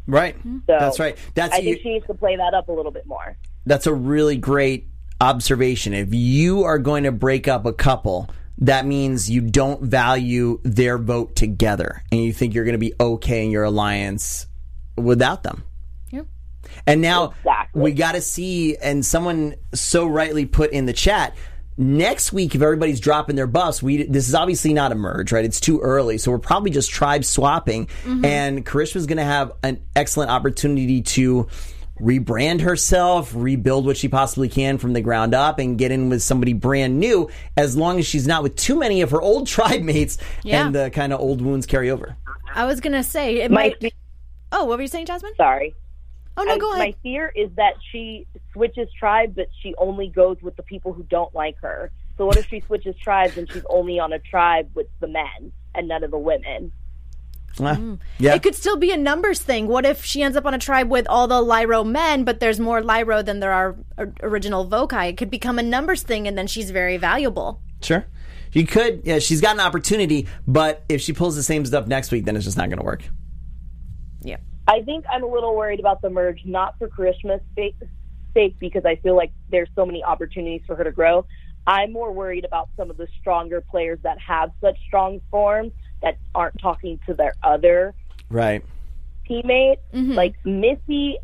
Right. 0.07 0.37
So 0.43 0.61
That's 0.67 0.99
right. 0.99 1.17
That's 1.35 1.55
I 1.55 1.59
you- 1.59 1.75
think 1.75 1.83
she 1.83 1.89
needs 1.95 2.07
to 2.07 2.15
play 2.15 2.37
that 2.37 2.55
up 2.55 2.69
a 2.69 2.73
little 2.73 2.93
bit 2.93 3.07
more. 3.07 3.37
that's 3.67 3.87
a 3.87 3.95
really 3.95 4.37
great 4.37 4.89
observation. 5.21 5.93
If 5.95 6.15
you 6.15 6.65
are 6.65 6.79
going 6.79 7.05
to 7.05 7.13
break 7.13 7.47
up 7.47 7.67
a 7.67 7.73
couple, 7.73 8.29
that 8.59 8.87
means 8.87 9.31
you 9.31 9.41
don't 9.43 9.83
value 9.83 10.61
their 10.65 10.99
vote 10.99 11.37
together 11.37 12.03
and 12.11 12.23
you 12.23 12.33
think 12.33 12.55
you're 12.55 12.65
going 12.65 12.73
to 12.75 12.79
be 12.79 12.95
okay 12.99 13.45
in 13.45 13.51
your 13.51 13.65
alliance 13.65 14.47
without 14.97 15.43
them. 15.43 15.65
Yep. 16.11 16.27
And 16.87 17.01
now 17.01 17.31
Exactly. 17.39 17.83
we 17.83 17.93
got 17.93 18.13
to 18.13 18.21
see, 18.21 18.77
and 18.77 19.05
someone 19.05 19.55
so 19.75 20.07
rightly 20.07 20.47
put 20.47 20.73
in 20.73 20.87
the 20.87 20.93
chat. 20.93 21.35
Next 21.76 22.33
week, 22.33 22.54
if 22.54 22.61
everybody's 22.61 23.00
dropping 23.00 23.37
their 23.37 23.46
buffs, 23.46 23.83
we 23.83 24.02
this 24.04 24.28
is 24.28 24.35
obviously 24.35 24.74
not 24.74 24.92
a 24.92 24.94
merge, 24.94 25.33
right? 25.33 25.44
It's 25.44 25.61
too 25.61 25.80
early, 25.80 26.18
so 26.18 26.30
we're 26.30 26.38
probably 26.38 26.70
just 26.70 26.90
tribe 26.90 27.24
swapping. 27.24 27.87
Mm-hmm. 28.04 28.24
And 28.24 28.66
Karishma's 28.66 29.06
going 29.06 29.18
to 29.18 29.24
have 29.24 29.52
an 29.62 29.80
excellent 29.96 30.30
opportunity 30.30 31.00
to 31.02 31.48
rebrand 31.98 32.61
herself, 32.62 33.33
rebuild 33.35 33.87
what 33.87 33.96
she 33.96 34.09
possibly 34.09 34.48
can 34.48 34.78
from 34.78 34.92
the 34.94 35.00
ground 35.00 35.35
up, 35.35 35.59
and 35.59 35.78
get 35.78 35.90
in 35.90 36.09
with 36.11 36.22
somebody 36.22 36.52
brand 36.52 36.98
new. 37.00 37.30
As 37.56 37.76
long 37.76 37.98
as 37.98 38.06
she's 38.06 38.26
not 38.26 38.42
with 38.42 38.56
too 38.56 38.78
many 38.78 39.00
of 39.02 39.11
her 39.12 39.20
old 39.20 39.46
tribe 39.46 39.83
mates, 39.83 40.18
Yeah. 40.42 40.66
and 40.66 40.74
the 40.74 40.90
kind 40.90 41.12
of 41.12 41.20
old 41.20 41.40
wounds 41.40 41.66
carry 41.66 41.90
over. 41.90 42.16
I 42.54 42.64
was 42.66 42.80
gonna 42.80 43.02
say 43.04 43.37
it 43.42 43.50
My 43.50 43.74
might. 43.80 43.94
Oh, 44.52 44.64
what 44.64 44.76
were 44.78 44.83
you 44.83 44.88
saying, 44.88 45.06
Jasmine? 45.06 45.35
Sorry. 45.37 45.74
Oh 46.37 46.43
no, 46.45 46.55
I- 46.55 46.59
go 46.59 46.77
My 46.77 46.95
fear 47.03 47.33
is 47.35 47.51
that 47.57 47.75
she 47.90 48.27
switches 48.53 48.88
tribes, 48.99 49.35
but 49.37 49.49
she 49.62 49.75
only 49.79 50.09
goes 50.09 50.37
with 50.43 50.57
the 50.57 50.62
people 50.62 50.93
who 50.93 51.03
don't 51.05 51.35
like 51.35 51.57
her. 51.61 51.90
So 52.16 52.27
what 52.27 52.37
if 52.37 52.49
she 52.49 52.61
switches 52.61 52.95
tribes 52.97 53.37
and 53.37 53.51
she's 53.51 53.64
only 53.71 53.99
on 53.99 54.12
a 54.12 54.19
tribe 54.19 54.71
with 54.75 54.87
the 55.01 55.09
men 55.09 55.53
and 55.75 55.88
none 55.88 56.05
of 56.05 56.11
the 56.11 56.19
women? 56.19 56.73
Ah, 57.59 57.79
yeah, 58.19 58.35
It 58.35 58.43
could 58.43 58.55
still 58.55 58.77
be 58.77 58.93
a 58.93 58.97
numbers 58.97 59.43
thing. 59.43 59.66
What 59.66 59.85
if 59.85 60.05
she 60.05 60.23
ends 60.23 60.37
up 60.37 60.47
on 60.47 60.55
a 60.55 60.59
tribe 60.59 60.88
with 60.88 61.07
all 61.09 61.27
the 61.27 61.43
Lairo 61.43 61.85
men, 61.85 62.25
but 62.25 62.38
there's 62.38 62.61
more 62.61 62.81
Lairo 62.81 63.25
than 63.25 63.40
there 63.40 63.53
are 63.53 63.77
original 64.23 64.66
Vokai? 64.69 65.11
It 65.11 65.16
could 65.16 65.31
become 65.31 65.59
a 65.59 65.62
numbers 65.62 66.03
thing, 66.03 66.29
and 66.29 66.38
then 66.38 66.47
she's 66.47 66.71
very 66.71 66.97
valuable. 66.97 67.61
Sure. 67.83 68.07
She 68.53 68.64
could. 68.64 69.03
Yeah, 69.05 69.19
she's 69.19 69.40
got 69.40 69.55
an 69.57 69.61
opportunity, 69.61 70.27
but 70.47 70.85
if 70.88 71.01
she 71.01 71.12
pulls 71.12 71.35
the 71.37 71.43
same 71.43 71.64
stuff 71.66 71.87
next 71.87 72.12
week, 72.12 72.25
then 72.25 72.37
it's 72.37 72.45
just 72.45 72.57
not 72.57 72.69
going 72.69 72.79
to 72.79 72.85
work. 72.85 73.03
Yeah. 74.23 74.37
I 74.70 74.83
think 74.83 75.04
I'm 75.11 75.24
a 75.24 75.26
little 75.26 75.56
worried 75.56 75.80
about 75.80 76.00
the 76.00 76.11
merge, 76.11 76.42
not 76.44 76.78
for 76.78 76.87
Karishma's 76.87 77.42
sake, 77.56 77.75
sake 78.35 78.56
because 78.60 78.85
I 78.85 78.94
feel 78.96 79.16
like 79.16 79.33
there's 79.50 79.68
so 79.75 79.85
many 79.85 80.04
opportunities 80.04 80.62
for 80.64 80.77
her 80.77 80.85
to 80.85 80.92
grow. 80.92 81.27
I'm 81.66 81.92
more 81.92 82.12
worried 82.12 82.44
about 82.44 82.68
some 82.77 82.88
of 82.88 82.96
the 82.96 83.08
stronger 83.21 83.60
players 83.60 83.98
that 84.04 84.18
have 84.21 84.52
such 84.60 84.79
strong 84.87 85.21
forms 85.29 85.73
that 86.02 86.18
aren't 86.37 86.60
talking 86.60 87.00
to 87.06 87.14
their 87.14 87.35
other 87.42 87.94
Right. 88.29 88.64
teammate. 89.29 89.79
Mm-hmm. 89.92 90.12
Like 90.12 90.37
Missy 90.44 91.18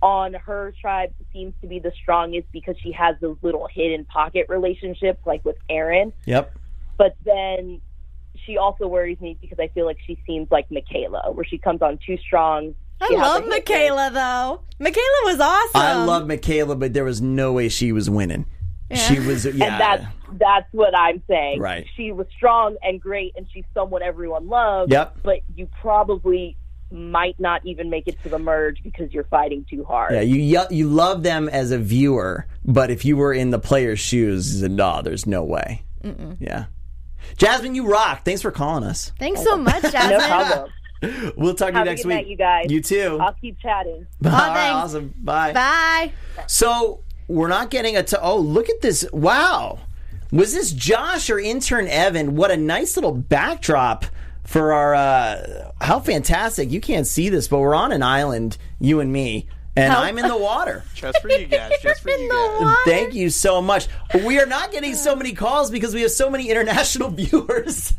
on 0.00 0.34
her 0.34 0.72
tribe 0.80 1.12
seems 1.32 1.52
to 1.62 1.66
be 1.66 1.80
the 1.80 1.92
strongest 2.00 2.46
because 2.52 2.76
she 2.80 2.92
has 2.92 3.16
those 3.20 3.38
little 3.42 3.66
hidden 3.66 4.04
pocket 4.04 4.46
relationships, 4.48 5.18
like 5.26 5.44
with 5.44 5.56
Aaron. 5.68 6.12
Yep. 6.26 6.56
But 6.96 7.16
then 7.24 7.80
she 8.46 8.56
also 8.56 8.86
worries 8.86 9.20
me 9.20 9.36
because 9.40 9.58
I 9.58 9.66
feel 9.68 9.84
like 9.84 9.98
she 10.06 10.16
seems 10.26 10.48
like 10.52 10.70
Michaela, 10.70 11.32
where 11.32 11.44
she 11.44 11.58
comes 11.58 11.82
on 11.82 11.98
too 12.06 12.18
strong. 12.18 12.76
I 13.04 13.08
She 13.08 13.14
has 13.14 13.22
love 13.22 13.44
a 13.44 13.48
Michaela 13.48 14.10
though. 14.12 14.60
Michaela 14.78 15.20
was 15.24 15.40
awesome. 15.40 15.80
I 15.80 16.04
love 16.04 16.26
Michaela, 16.26 16.76
but 16.76 16.92
there 16.92 17.04
was 17.04 17.20
no 17.20 17.52
way 17.52 17.68
she 17.68 17.92
was 17.92 18.08
winning. 18.10 18.46
She 18.92 19.18
was, 19.18 19.44
yeah. 19.46 19.50
And 19.52 19.60
that's 19.80 20.04
that's 20.38 20.66
what 20.72 20.96
I'm 20.96 21.22
saying. 21.28 21.60
Right. 21.60 21.86
She 21.96 22.12
was 22.12 22.26
strong 22.36 22.76
and 22.82 23.00
great, 23.00 23.32
and 23.36 23.46
she's 23.52 23.64
someone 23.72 24.02
everyone 24.02 24.48
loves. 24.48 24.90
Yep. 24.92 25.18
But 25.22 25.40
you 25.54 25.68
probably 25.80 26.56
might 26.90 27.38
not 27.40 27.64
even 27.64 27.90
make 27.90 28.06
it 28.06 28.22
to 28.22 28.28
the 28.28 28.38
merge 28.38 28.82
because 28.82 29.12
you're 29.12 29.24
fighting 29.24 29.64
too 29.68 29.84
hard. 29.84 30.12
Yeah, 30.12 30.20
you 30.20 30.60
you 30.70 30.88
love 30.88 31.22
them 31.22 31.48
as 31.48 31.70
a 31.70 31.78
viewer, 31.78 32.46
but 32.64 32.90
if 32.90 33.04
you 33.04 33.16
were 33.16 33.32
in 33.32 33.50
the 33.50 33.58
player's 33.58 34.00
shoes, 34.00 34.60
you 34.62 34.68
no, 34.68 35.02
there's 35.02 35.26
no 35.26 35.42
way. 35.44 35.82
Yeah. 36.38 36.66
Jasmine, 37.38 37.74
you 37.74 37.86
rock. 37.90 38.24
Thanks 38.24 38.42
for 38.42 38.50
calling 38.50 38.84
us. 38.84 39.10
Thanks 39.18 39.42
so 39.42 39.56
much, 39.58 39.82
No 39.82 39.90
Jasmine. 39.90 40.20
problem. 40.28 40.70
We'll 41.36 41.54
talk 41.54 41.68
to 41.72 41.74
Have 41.74 41.86
you 41.86 41.90
a 41.90 41.92
next 41.92 42.02
good 42.02 42.08
week. 42.08 42.16
night, 42.16 42.26
you 42.26 42.36
guys. 42.36 42.66
You 42.70 42.80
too. 42.80 43.18
I'll 43.20 43.34
keep 43.34 43.58
chatting. 43.58 44.06
All 44.24 44.30
right, 44.30 44.54
thanks. 44.54 44.74
awesome. 44.74 45.14
Bye. 45.18 45.52
Bye. 45.52 46.12
So 46.46 47.00
we're 47.28 47.48
not 47.48 47.70
getting 47.70 47.96
a. 47.96 48.02
T- 48.02 48.16
oh, 48.20 48.38
look 48.38 48.68
at 48.68 48.80
this! 48.80 49.06
Wow, 49.12 49.78
was 50.32 50.52
this 50.52 50.72
Josh 50.72 51.30
or 51.30 51.38
intern 51.38 51.86
Evan? 51.88 52.36
What 52.36 52.50
a 52.50 52.56
nice 52.56 52.96
little 52.96 53.12
backdrop 53.12 54.04
for 54.44 54.72
our. 54.72 54.94
Uh, 54.94 55.70
how 55.80 56.00
fantastic! 56.00 56.70
You 56.70 56.80
can't 56.80 57.06
see 57.06 57.28
this, 57.28 57.48
but 57.48 57.58
we're 57.60 57.74
on 57.74 57.92
an 57.92 58.02
island, 58.02 58.58
you 58.80 59.00
and 59.00 59.12
me, 59.12 59.46
and 59.76 59.92
How- 59.92 60.02
I'm 60.02 60.18
in 60.18 60.28
the 60.28 60.36
water. 60.36 60.84
Just 60.94 61.20
for 61.20 61.28
you 61.30 61.46
guys. 61.46 61.72
Just 61.82 62.02
for 62.02 62.10
you 62.16 62.30
guys. 62.30 62.76
Thank 62.84 63.14
you 63.14 63.30
so 63.30 63.60
much. 63.60 63.88
We 64.24 64.38
are 64.40 64.46
not 64.46 64.70
getting 64.72 64.94
so 64.94 65.14
many 65.16 65.32
calls 65.32 65.70
because 65.70 65.94
we 65.94 66.02
have 66.02 66.10
so 66.10 66.30
many 66.30 66.48
international 66.50 67.10
viewers. 67.10 67.92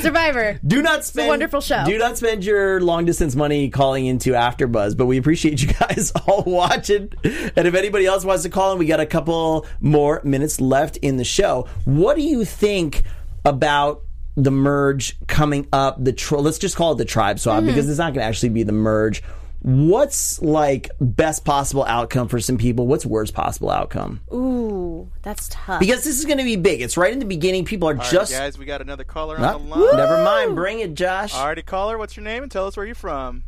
Survivor. 0.00 0.58
do 0.66 0.82
not 0.82 1.04
spend 1.04 1.28
wonderful 1.28 1.60
show. 1.60 1.84
Do 1.84 1.98
not 1.98 2.16
spend 2.16 2.44
your 2.44 2.80
long 2.80 3.04
distance 3.04 3.34
money 3.34 3.68
calling 3.68 4.06
into 4.06 4.30
AfterBuzz, 4.32 4.96
but 4.96 5.06
we 5.06 5.18
appreciate 5.18 5.60
you 5.62 5.72
guys 5.72 6.12
all 6.26 6.42
watching. 6.46 7.12
And 7.24 7.66
if 7.68 7.74
anybody 7.74 8.06
else 8.06 8.24
wants 8.24 8.44
to 8.44 8.48
call 8.50 8.72
in, 8.72 8.78
we 8.78 8.86
got 8.86 9.00
a 9.00 9.06
couple 9.06 9.66
more 9.80 10.20
minutes 10.24 10.60
left 10.60 10.96
in 10.98 11.16
the 11.16 11.24
show. 11.24 11.68
What 11.84 12.16
do 12.16 12.22
you 12.22 12.44
think 12.44 13.02
about 13.44 14.02
the 14.36 14.50
merge 14.50 15.16
coming 15.26 15.68
up? 15.72 16.02
The 16.02 16.12
tri- 16.12 16.38
let's 16.38 16.58
just 16.58 16.76
call 16.76 16.92
it 16.92 16.96
the 16.98 17.04
tribe 17.04 17.38
swap 17.38 17.58
Mm-hmm. 17.58 17.66
because 17.66 17.88
it's 17.90 17.98
not 17.98 18.14
going 18.14 18.22
to 18.24 18.28
actually 18.28 18.50
be 18.50 18.62
the 18.62 18.72
merge. 18.72 19.22
What's 19.64 20.42
like 20.42 20.90
best 21.00 21.44
possible 21.44 21.84
outcome 21.84 22.26
for 22.26 22.40
some 22.40 22.58
people? 22.58 22.88
What's 22.88 23.06
worst 23.06 23.32
possible 23.32 23.70
outcome? 23.70 24.20
Ooh, 24.32 25.08
that's 25.22 25.48
tough. 25.52 25.78
Because 25.78 26.02
this 26.02 26.18
is 26.18 26.24
going 26.24 26.38
to 26.38 26.44
be 26.44 26.56
big. 26.56 26.80
It's 26.80 26.96
right 26.96 27.12
in 27.12 27.20
the 27.20 27.24
beginning. 27.24 27.64
People 27.64 27.88
are 27.88 27.92
All 27.92 27.98
right, 27.98 28.10
just. 28.10 28.32
guys, 28.32 28.58
we 28.58 28.64
got 28.64 28.80
another 28.80 29.04
caller 29.04 29.38
on 29.38 29.68
the 29.68 29.76
line. 29.76 29.96
never 29.96 30.24
mind. 30.24 30.56
Bring 30.56 30.80
it, 30.80 30.94
Josh. 30.94 31.32
All 31.34 31.46
righty, 31.46 31.62
caller. 31.62 31.96
What's 31.96 32.16
your 32.16 32.24
name 32.24 32.42
and 32.42 32.50
tell 32.50 32.66
us 32.66 32.76
where 32.76 32.84
you're 32.84 32.96
from? 32.96 33.44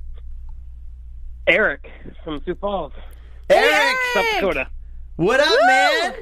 Eric 1.49 1.91
from 2.23 2.41
Sioux 2.45 2.55
Falls, 2.55 2.93
Eric, 3.51 3.97
South 4.15 4.25
Dakota. 4.35 4.69
what 5.17 5.41
up, 5.41 5.59
man? 5.67 6.15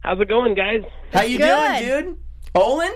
How's 0.00 0.20
it 0.20 0.28
going, 0.28 0.54
guys? 0.54 0.82
How 1.12 1.22
you 1.22 1.38
Good. 1.38 1.80
doing, 1.86 2.04
dude? 2.04 2.18
Olin? 2.54 2.92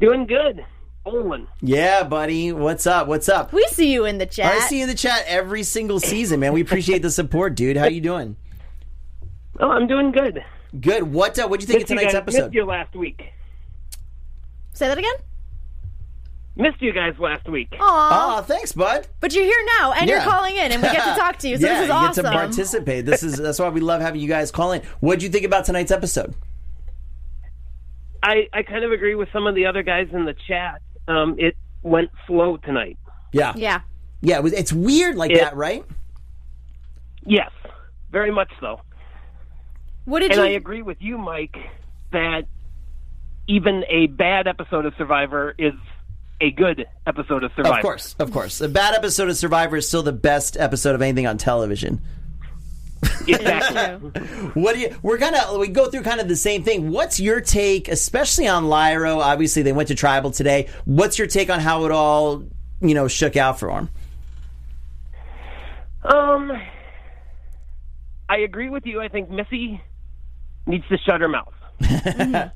Doing 0.00 0.26
good. 0.26 0.64
Olin. 1.06 1.46
Yeah, 1.62 2.02
buddy. 2.04 2.52
What's 2.52 2.86
up? 2.86 3.06
What's 3.08 3.28
up? 3.28 3.52
we 3.52 3.66
see 3.68 3.92
you 3.92 4.04
in 4.04 4.18
the 4.18 4.26
chat. 4.26 4.52
I 4.52 4.58
see 4.60 4.76
you 4.78 4.82
in 4.84 4.88
the 4.88 4.94
chat 4.94 5.24
every 5.26 5.62
single 5.62 5.98
season, 5.98 6.40
man. 6.40 6.52
We 6.52 6.60
appreciate 6.60 7.00
the 7.00 7.10
support, 7.10 7.54
dude. 7.54 7.76
How 7.76 7.86
you 7.86 8.00
doing? 8.00 8.36
Oh, 9.58 9.70
I'm 9.70 9.86
doing 9.86 10.12
good. 10.12 10.44
Good. 10.78 11.02
What? 11.04 11.38
Uh, 11.38 11.48
what'd 11.48 11.62
you 11.62 11.66
think 11.66 11.80
Missed 11.80 11.90
of 11.92 11.96
tonight's 11.98 12.12
you 12.14 12.18
guys, 12.20 12.22
episode? 12.22 12.42
Missed 12.44 12.54
you 12.54 12.64
last 12.64 12.94
week. 12.94 13.22
Say 14.74 14.88
that 14.88 14.98
again. 14.98 15.14
Missed 16.56 16.82
you 16.82 16.92
guys 16.92 17.14
last 17.18 17.48
week. 17.48 17.74
Aw. 17.80 18.38
Oh, 18.38 18.42
thanks, 18.42 18.72
bud. 18.72 19.06
But 19.20 19.32
you're 19.34 19.44
here 19.44 19.66
now, 19.78 19.92
and 19.92 20.08
Yeah. 20.08 20.16
you're 20.22 20.30
calling 20.30 20.56
in, 20.56 20.72
and 20.72 20.82
we 20.82 20.88
get 20.88 21.14
to 21.14 21.18
talk 21.20 21.38
to 21.38 21.48
you. 21.48 21.56
So 21.56 21.66
yeah, 21.66 21.74
this 21.74 21.82
is 21.84 21.88
you 21.88 21.94
awesome. 21.94 22.22
get 22.24 22.30
to 22.30 22.36
participate. 22.36 23.06
This 23.06 23.22
is 23.22 23.36
that's 23.38 23.58
why 23.58 23.68
we 23.70 23.80
love 23.80 24.00
having 24.02 24.20
you 24.20 24.28
guys 24.28 24.50
call 24.50 24.72
in. 24.72 24.82
What'd 25.00 25.22
you 25.22 25.30
think 25.30 25.44
about 25.46 25.64
tonight's 25.64 25.90
episode? 25.90 26.34
I, 28.22 28.48
I 28.52 28.62
kind 28.62 28.84
of 28.84 28.92
agree 28.92 29.14
with 29.14 29.30
some 29.32 29.46
of 29.46 29.54
the 29.54 29.64
other 29.66 29.82
guys 29.82 30.08
in 30.12 30.26
the 30.26 30.34
chat. 30.46 30.82
Um, 31.10 31.34
it 31.38 31.56
went 31.82 32.10
slow 32.26 32.56
tonight. 32.58 32.98
Yeah, 33.32 33.52
yeah. 33.56 33.80
yeah. 34.20 34.36
It 34.36 34.42
was, 34.42 34.52
it's 34.52 34.72
weird 34.72 35.16
like 35.16 35.30
It- 35.32 35.38
that, 35.40 35.56
right? 35.56 35.84
Yes, 37.26 37.50
very 38.10 38.30
much 38.30 38.50
so. 38.60 38.80
What 40.04 40.20
did 40.20 40.32
And 40.32 40.40
you? 40.40 40.46
I 40.46 40.50
agree 40.50 40.82
with 40.82 40.96
you, 41.00 41.18
Mike, 41.18 41.56
that 42.12 42.44
even 43.46 43.84
a 43.88 44.06
bad 44.06 44.46
episode 44.46 44.86
of 44.86 44.94
Survivor 44.96 45.54
is 45.58 45.74
a 46.40 46.50
good 46.50 46.86
episode 47.06 47.44
of 47.44 47.52
Survivor. 47.54 47.76
Of 47.76 47.82
course, 47.82 48.16
of 48.18 48.32
course. 48.32 48.60
A 48.60 48.68
bad 48.68 48.94
episode 48.94 49.28
of 49.28 49.36
Survivor 49.36 49.76
is 49.76 49.86
still 49.86 50.02
the 50.02 50.12
best 50.12 50.56
episode 50.56 50.94
of 50.94 51.02
anything 51.02 51.26
on 51.26 51.36
television. 51.36 52.00
Exactly. 53.28 54.10
What 54.54 54.74
do 54.74 54.80
you? 54.80 54.96
We're 55.02 55.18
gonna 55.18 55.58
we 55.58 55.68
go 55.68 55.90
through 55.90 56.02
kind 56.02 56.20
of 56.20 56.28
the 56.28 56.36
same 56.36 56.62
thing. 56.62 56.90
What's 56.90 57.20
your 57.20 57.40
take, 57.40 57.88
especially 57.88 58.46
on 58.48 58.64
Lairo? 58.64 59.18
Obviously, 59.18 59.62
they 59.62 59.72
went 59.72 59.88
to 59.88 59.94
tribal 59.94 60.30
today. 60.30 60.68
What's 60.84 61.18
your 61.18 61.28
take 61.28 61.50
on 61.50 61.60
how 61.60 61.84
it 61.84 61.92
all 61.92 62.44
you 62.80 62.94
know 62.94 63.08
shook 63.08 63.36
out 63.36 63.58
for 63.60 63.68
them? 63.70 63.88
Um, 66.02 66.52
I 68.28 68.38
agree 68.38 68.70
with 68.70 68.86
you. 68.86 69.00
I 69.00 69.08
think 69.08 69.28
Missy 69.30 69.80
needs 70.66 70.86
to 70.88 70.96
shut 70.98 71.20
her 71.20 71.28
mouth. 71.28 71.52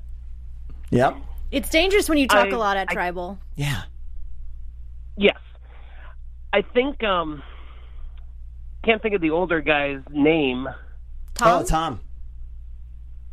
Yep. 0.90 1.16
it's 1.50 1.70
dangerous 1.70 2.08
when 2.08 2.18
you 2.18 2.28
talk 2.28 2.46
I- 2.46 2.50
a 2.50 2.58
lot 2.58 2.76
at 2.76 2.88
I- 2.90 2.94
tribal. 2.94 3.38
Yeah. 3.56 3.82
Yes, 5.16 5.38
I 6.52 6.62
think. 6.62 7.02
Um, 7.02 7.42
can't 8.84 9.02
think 9.02 9.14
of 9.14 9.20
the 9.20 9.30
older 9.30 9.60
guy's 9.60 10.00
name. 10.10 10.68
Tom. 11.34 11.62
Oh, 11.62 11.64
Tom. 11.64 12.00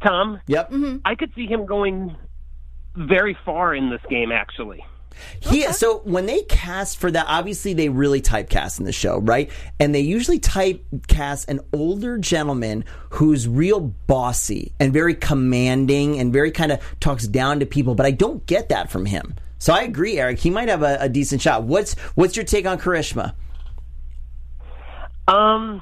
Tom. 0.04 0.42
Yep. 0.48 0.72
Mm-hmm. 0.72 0.98
I 1.06 1.16
could 1.16 1.32
see 1.36 1.46
him 1.46 1.66
going 1.66 2.16
very 2.96 3.38
far 3.46 3.76
in 3.76 3.90
this 3.90 4.02
game. 4.10 4.32
Actually, 4.32 4.84
He, 5.40 5.62
so 5.74 6.00
when 6.00 6.26
they 6.26 6.42
cast 6.44 6.98
for 6.98 7.12
that, 7.12 7.26
obviously 7.28 7.74
they 7.74 7.90
really 7.90 8.22
typecast 8.22 8.80
in 8.80 8.86
the 8.86 8.92
show, 8.92 9.20
right? 9.20 9.50
And 9.80 9.94
they 9.94 10.00
usually 10.02 10.40
typecast 10.40 11.48
an 11.48 11.60
older 11.74 12.18
gentleman 12.18 12.86
who's 13.12 13.48
real 13.48 13.80
bossy 13.80 14.74
and 14.80 14.92
very 14.92 15.14
commanding 15.14 16.20
and 16.20 16.34
very 16.34 16.52
kind 16.52 16.72
of 16.72 16.82
talks 17.00 17.28
down 17.28 17.60
to 17.60 17.66
people. 17.66 17.96
But 17.96 18.06
I 18.06 18.12
don't 18.12 18.46
get 18.46 18.70
that 18.70 18.90
from 18.90 19.06
him. 19.06 19.36
So 19.60 19.74
I 19.74 19.84
agree, 19.84 20.18
Eric. 20.18 20.40
He 20.40 20.50
might 20.50 20.70
have 20.70 20.82
a, 20.82 20.98
a 21.02 21.10
decent 21.10 21.42
shot. 21.42 21.64
What's 21.64 21.94
what's 22.16 22.36
your 22.36 22.46
take 22.46 22.66
on 22.66 22.80
Karishma? 22.80 23.36
Um, 25.32 25.82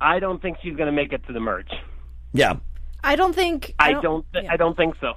I 0.00 0.18
don't 0.18 0.40
think 0.40 0.58
she's 0.62 0.76
going 0.76 0.86
to 0.86 0.92
make 0.92 1.12
it 1.12 1.26
to 1.26 1.32
the 1.32 1.40
merge. 1.40 1.70
Yeah. 2.32 2.56
I 3.02 3.16
don't 3.16 3.34
think. 3.34 3.74
I 3.78 3.92
don't. 4.00 4.24
th- 4.32 4.46
I 4.48 4.56
don't 4.56 4.76
think 4.76 4.94
so. 5.00 5.14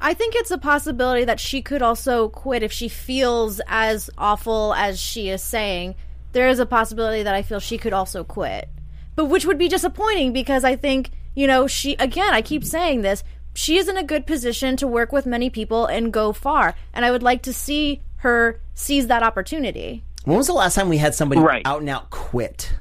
I 0.00 0.14
think 0.14 0.34
it's 0.36 0.50
a 0.50 0.58
possibility 0.58 1.24
that 1.24 1.40
she 1.40 1.62
could 1.62 1.82
also 1.82 2.28
quit 2.28 2.62
if 2.62 2.72
she 2.72 2.88
feels 2.88 3.60
as 3.66 4.10
awful 4.18 4.74
as 4.74 5.00
she 5.00 5.28
is 5.28 5.42
saying. 5.42 5.94
There 6.32 6.48
is 6.48 6.58
a 6.58 6.66
possibility 6.66 7.22
that 7.22 7.34
I 7.34 7.42
feel 7.42 7.60
she 7.60 7.78
could 7.78 7.92
also 7.92 8.24
quit. 8.24 8.68
But 9.14 9.26
which 9.26 9.46
would 9.46 9.58
be 9.58 9.68
disappointing 9.68 10.34
because 10.34 10.64
I 10.64 10.76
think, 10.76 11.10
you 11.34 11.46
know, 11.46 11.66
she 11.66 11.94
again, 11.94 12.34
I 12.34 12.42
keep 12.42 12.64
saying 12.64 13.02
this, 13.02 13.22
she 13.54 13.78
is 13.78 13.88
in 13.88 13.96
a 13.96 14.02
good 14.02 14.26
position 14.26 14.76
to 14.76 14.86
work 14.86 15.12
with 15.12 15.24
many 15.24 15.48
people 15.48 15.86
and 15.86 16.12
go 16.12 16.32
far. 16.32 16.74
And 16.92 17.04
I 17.04 17.10
would 17.10 17.22
like 17.22 17.42
to 17.42 17.52
see 17.52 18.02
her 18.18 18.60
seize 18.74 19.06
that 19.06 19.22
opportunity. 19.22 20.04
When 20.26 20.36
was 20.36 20.48
the 20.48 20.52
last 20.52 20.74
time 20.74 20.88
we 20.88 20.98
had 20.98 21.14
somebody 21.14 21.40
Right. 21.40 21.62
out 21.64 21.80
and 21.80 21.88
out 21.88 22.10
quit? 22.10 22.72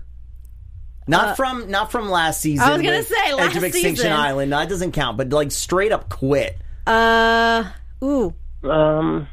Not 1.08 1.38
from 1.38 1.70
not 1.70 1.92
from 1.92 2.10
last 2.10 2.42
season. 2.42 2.68
Uh, 2.68 2.72
I 2.72 2.74
was 2.74 2.82
gonna 2.82 2.98
with 2.98 3.08
say, 3.08 3.32
Edge 3.38 3.56
of 3.56 3.64
Extinction 3.64 3.96
season. 3.98 4.12
Island. 4.12 4.50
No, 4.50 4.58
that 4.58 4.68
doesn't 4.70 4.94
count. 4.94 5.16
But 5.18 5.30
like 5.30 5.52
straight 5.52 5.92
up 5.92 6.10
quit. 6.10 6.58
Uh 6.88 7.66
ooh. 8.04 8.34
Um, 8.64 9.28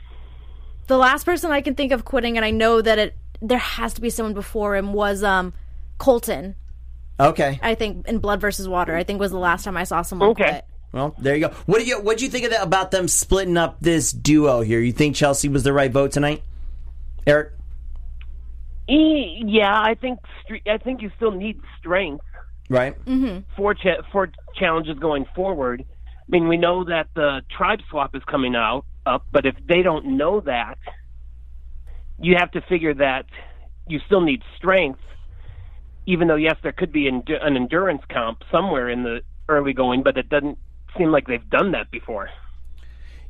the 0.88 0.98
last 0.98 1.24
person 1.24 1.50
I 1.50 1.62
can 1.62 1.74
think 1.74 1.90
of 1.92 2.04
quitting, 2.04 2.36
and 2.36 2.44
I 2.44 2.50
know 2.50 2.82
that 2.82 2.98
it 2.98 3.16
there 3.40 3.56
has 3.56 3.94
to 3.94 4.02
be 4.02 4.10
someone 4.10 4.34
before 4.34 4.76
him 4.76 4.92
was 4.92 5.22
um 5.24 5.54
Colton. 5.96 6.54
Okay. 7.18 7.58
I 7.62 7.74
think 7.74 8.06
in 8.06 8.18
Blood 8.18 8.42
versus 8.42 8.68
Water. 8.68 8.94
I 8.94 9.02
think 9.04 9.18
was 9.18 9.30
the 9.30 9.38
last 9.38 9.64
time 9.64 9.78
I 9.78 9.84
saw 9.84 10.02
someone 10.02 10.28
Okay. 10.30 10.44
quit. 10.50 10.64
Well, 10.92 11.14
there 11.18 11.34
you 11.34 11.48
go. 11.48 11.54
What 11.64 11.78
do 11.78 11.86
you 11.86 11.98
what 12.02 12.18
do 12.18 12.24
you 12.26 12.30
think 12.30 12.44
of 12.44 12.50
that, 12.50 12.62
about 12.62 12.90
them 12.90 13.08
splitting 13.08 13.56
up 13.56 13.78
this 13.80 14.12
duo 14.12 14.60
here? 14.60 14.80
You 14.80 14.92
think 14.92 15.16
Chelsea 15.16 15.48
was 15.48 15.62
the 15.62 15.72
right 15.72 15.90
vote 15.90 16.12
tonight, 16.12 16.42
Eric? 17.26 17.52
E- 18.88 19.42
yeah, 19.46 19.74
I 19.80 19.94
think. 19.94 20.18
stre- 20.48 20.66
I 20.68 20.78
think 20.78 21.02
you 21.02 21.10
still 21.16 21.30
need 21.32 21.60
strength 21.78 22.24
Right. 22.68 22.98
Mm-hmm. 23.04 23.40
for 23.56 23.74
cha- 23.74 24.02
for 24.10 24.30
challenges 24.54 24.98
going 24.98 25.26
forward. 25.34 25.84
I 25.88 26.24
mean, 26.28 26.48
we 26.48 26.56
know 26.56 26.84
that 26.84 27.08
the 27.14 27.42
tribe 27.56 27.80
swap 27.90 28.14
is 28.14 28.22
coming 28.24 28.54
out 28.54 28.84
up, 29.04 29.26
but 29.32 29.44
if 29.46 29.54
they 29.68 29.82
don't 29.82 30.16
know 30.16 30.40
that, 30.40 30.78
you 32.20 32.36
have 32.38 32.50
to 32.52 32.60
figure 32.62 32.94
that 32.94 33.26
you 33.88 34.00
still 34.06 34.20
need 34.20 34.42
strength. 34.56 35.00
Even 36.06 36.28
though 36.28 36.36
yes, 36.36 36.56
there 36.62 36.72
could 36.72 36.92
be 36.92 37.06
an, 37.08 37.22
an 37.28 37.56
endurance 37.56 38.02
comp 38.10 38.42
somewhere 38.50 38.88
in 38.88 39.02
the 39.02 39.20
early 39.48 39.72
going, 39.72 40.02
but 40.02 40.16
it 40.16 40.28
doesn't 40.28 40.58
seem 40.96 41.10
like 41.10 41.26
they've 41.26 41.48
done 41.50 41.72
that 41.72 41.90
before. 41.90 42.30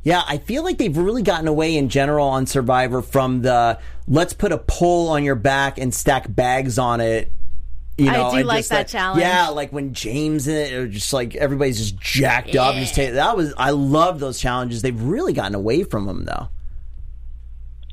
Yeah, 0.05 0.23
I 0.27 0.39
feel 0.39 0.65
like 0.65 0.79
they've 0.79 0.97
really 0.97 1.23
gotten 1.23 1.47
away 1.47 1.77
in 1.77 1.89
general 1.89 2.27
on 2.29 2.47
Survivor 2.47 3.03
from 3.03 3.43
the 3.43 3.79
let's 4.09 4.33
put 4.33 4.51
a 4.51 4.59
pole 4.59 5.09
on 5.09 5.23
your 5.23 5.37
back 5.37 5.79
and 5.79 5.95
stack 5.95 6.27
bags 6.29 6.79
on 6.79 7.01
it. 7.01 7.31
You 7.99 8.11
know, 8.11 8.29
I 8.31 8.41
do 8.41 8.47
like 8.47 8.59
just 8.61 8.71
that 8.71 8.89
challenge. 8.89 9.21
Yeah, 9.21 9.49
like 9.49 9.73
when 9.73 9.93
James 9.93 10.49
in 10.49 10.57
it, 10.57 10.73
it 10.73 10.81
was 10.87 10.91
just 10.91 11.13
like 11.13 11.37
everybody's 11.37 11.79
just 11.79 12.01
jacked 12.01 12.57
up. 12.57 12.75
And 12.75 12.81
just 12.83 12.95
take, 12.95 13.13
that 13.13 13.37
was 13.37 13.55
I 13.57 13.71
love 13.71 14.19
those 14.19 14.41
challenges. 14.41 14.83
They've 14.83 15.01
really 15.01 15.35
gotten 15.35 15.55
away 15.55 15.85
from 15.85 16.07
them 16.07 16.25
though. 16.25 16.49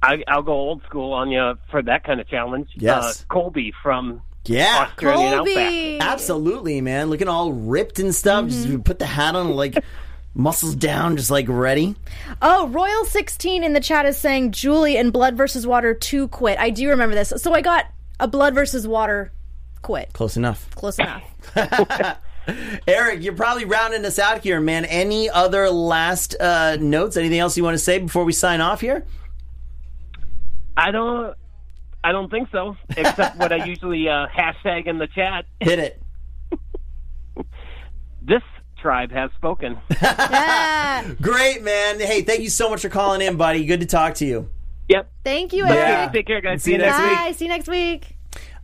I, 0.01 0.24
I'll 0.28 0.41
go 0.41 0.53
old 0.53 0.82
school 0.84 1.12
on 1.12 1.30
you 1.30 1.57
for 1.70 1.82
that 1.84 2.05
kind 2.05 2.22
of 2.22 2.28
challenge. 2.30 2.70
Yes. 2.76 3.22
Uh, 3.22 3.34
Colby 3.34 3.74
from 3.84 4.22
Yeah, 4.45 4.88
Australian 4.88 5.34
Outback. 5.34 5.53
Colby. 5.55 5.99
absolutely, 5.99 6.80
man. 6.82 7.10
Looking 7.10 7.28
all 7.28 7.51
ripped 7.51 7.99
and 7.99 8.16
stuff. 8.16 8.45
Mm-hmm. 8.45 8.72
Just 8.72 8.84
put 8.86 8.99
the 8.99 9.05
hat 9.05 9.36
on, 9.36 9.51
like 9.51 9.84
muscles 10.34 10.76
down, 10.76 11.18
just 11.18 11.32
like 11.32 11.48
ready. 11.48 11.96
Oh, 12.42 12.68
Royal 12.68 13.06
sixteen 13.06 13.64
in 13.64 13.74
the 13.74 13.80
chat 13.80 14.06
is 14.06 14.18
saying 14.18 14.52
Julie 14.52 14.98
and 14.98 15.12
Blood 15.12 15.36
versus 15.36 15.66
Water 15.66 15.94
two 15.94 16.28
quit. 16.28 16.60
I 16.60 16.70
do 16.70 16.90
remember 16.90 17.16
this. 17.16 17.34
So 17.38 17.54
I 17.54 17.62
got 17.62 17.86
a 18.20 18.28
Blood 18.28 18.54
versus 18.54 18.88
Water 18.88 19.32
quit. 19.82 20.14
Close 20.14 20.38
enough. 20.38 20.70
Close 20.76 21.00
enough. 21.00 21.24
Eric, 22.88 23.24
you're 23.24 23.36
probably 23.36 23.66
rounding 23.66 24.04
us 24.06 24.18
out 24.18 24.42
here, 24.42 24.60
man. 24.60 24.86
Any 24.86 25.30
other 25.30 25.70
last 25.70 26.36
uh, 26.40 26.78
notes? 26.80 27.18
Anything 27.18 27.40
else 27.40 27.58
you 27.58 27.64
want 27.64 27.76
to 27.76 27.80
say 27.80 28.00
before 28.00 28.24
we 28.24 28.34
sign 28.34 28.62
off 28.62 28.82
here? 28.82 29.06
I 30.76 30.92
don't. 30.92 31.36
I 32.04 32.14
don't 32.14 32.32
think 32.32 32.50
so. 32.52 32.78
Except 32.96 33.38
what 33.38 33.52
I 33.52 33.66
usually 33.66 34.08
uh, 34.08 34.28
hashtag 34.28 34.88
in 34.88 34.98
the 34.98 35.08
chat. 35.08 35.46
Hit 35.60 35.80
it. 35.80 36.02
This 38.22 38.44
tribe 38.82 39.12
has 39.12 39.32
spoken. 39.38 39.78
Yeah. 40.02 41.14
Great, 41.22 41.62
man. 41.64 42.00
Hey, 42.00 42.22
thank 42.24 42.42
you 42.42 42.50
so 42.50 42.70
much 42.70 42.82
for 42.82 42.90
calling 42.90 43.22
in, 43.22 43.38
buddy. 43.38 43.66
Good 43.66 43.80
to 43.82 43.86
talk 43.86 44.16
to 44.16 44.26
you. 44.26 44.50
Yep. 44.90 45.10
Thank 45.24 45.54
you, 45.54 45.66
Yeah. 45.66 46.02
Eric. 46.02 46.14
Take 46.14 46.28
care, 46.28 46.42
guys. 46.42 46.64
See 46.64 46.72
you 46.74 46.78
next 46.80 46.98
Bye. 46.98 47.32
See 47.36 47.46
you 47.46 47.50
next 47.50 47.68
week. 47.68 48.16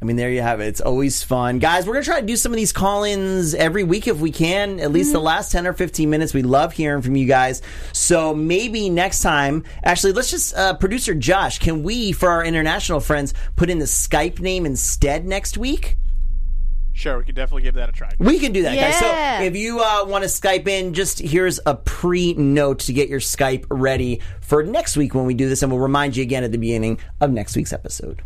I 0.01 0.05
mean, 0.05 0.17
there 0.17 0.29
you 0.29 0.41
have 0.41 0.59
it. 0.59 0.67
It's 0.67 0.81
always 0.81 1.23
fun. 1.23 1.59
Guys, 1.59 1.87
we're 1.87 1.93
going 1.93 2.03
to 2.03 2.09
try 2.09 2.19
to 2.19 2.25
do 2.25 2.35
some 2.35 2.51
of 2.51 2.57
these 2.57 2.73
call 2.73 3.03
ins 3.05 3.55
every 3.55 3.83
week 3.83 4.07
if 4.07 4.17
we 4.19 4.31
can, 4.31 4.79
at 4.79 4.91
least 4.91 5.13
the 5.13 5.19
last 5.19 5.51
10 5.51 5.65
or 5.65 5.73
15 5.73 6.09
minutes. 6.09 6.33
We 6.33 6.43
love 6.43 6.73
hearing 6.73 7.01
from 7.01 7.15
you 7.15 7.25
guys. 7.25 7.61
So 7.93 8.33
maybe 8.35 8.89
next 8.89 9.21
time, 9.21 9.63
actually, 9.83 10.13
let's 10.13 10.29
just, 10.29 10.53
uh, 10.55 10.75
producer 10.75 11.15
Josh, 11.15 11.59
can 11.59 11.81
we, 11.81 12.11
for 12.11 12.29
our 12.29 12.43
international 12.43 12.99
friends, 12.99 13.33
put 13.55 13.69
in 13.69 13.79
the 13.79 13.85
Skype 13.85 14.39
name 14.39 14.65
instead 14.65 15.25
next 15.25 15.57
week? 15.57 15.95
Sure, 16.95 17.17
we 17.17 17.25
could 17.25 17.35
definitely 17.35 17.63
give 17.63 17.75
that 17.75 17.89
a 17.89 17.91
try. 17.91 18.09
We 18.19 18.39
can 18.39 18.53
do 18.53 18.63
that, 18.63 18.73
guys. 18.75 18.97
So 18.97 19.43
if 19.45 19.55
you 19.57 19.81
uh, 19.81 20.05
want 20.05 20.23
to 20.23 20.29
Skype 20.29 20.65
in, 20.67 20.93
just 20.93 21.19
here's 21.19 21.59
a 21.65 21.75
pre 21.75 22.33
note 22.35 22.79
to 22.79 22.93
get 22.93 23.09
your 23.09 23.19
Skype 23.19 23.65
ready 23.69 24.21
for 24.39 24.63
next 24.63 24.95
week 24.95 25.13
when 25.13 25.25
we 25.25 25.33
do 25.33 25.49
this, 25.49 25.61
and 25.61 25.69
we'll 25.71 25.81
remind 25.81 26.15
you 26.15 26.23
again 26.23 26.45
at 26.45 26.53
the 26.53 26.57
beginning 26.57 26.97
of 27.19 27.31
next 27.31 27.55
week's 27.57 27.73
episode. 27.73 28.21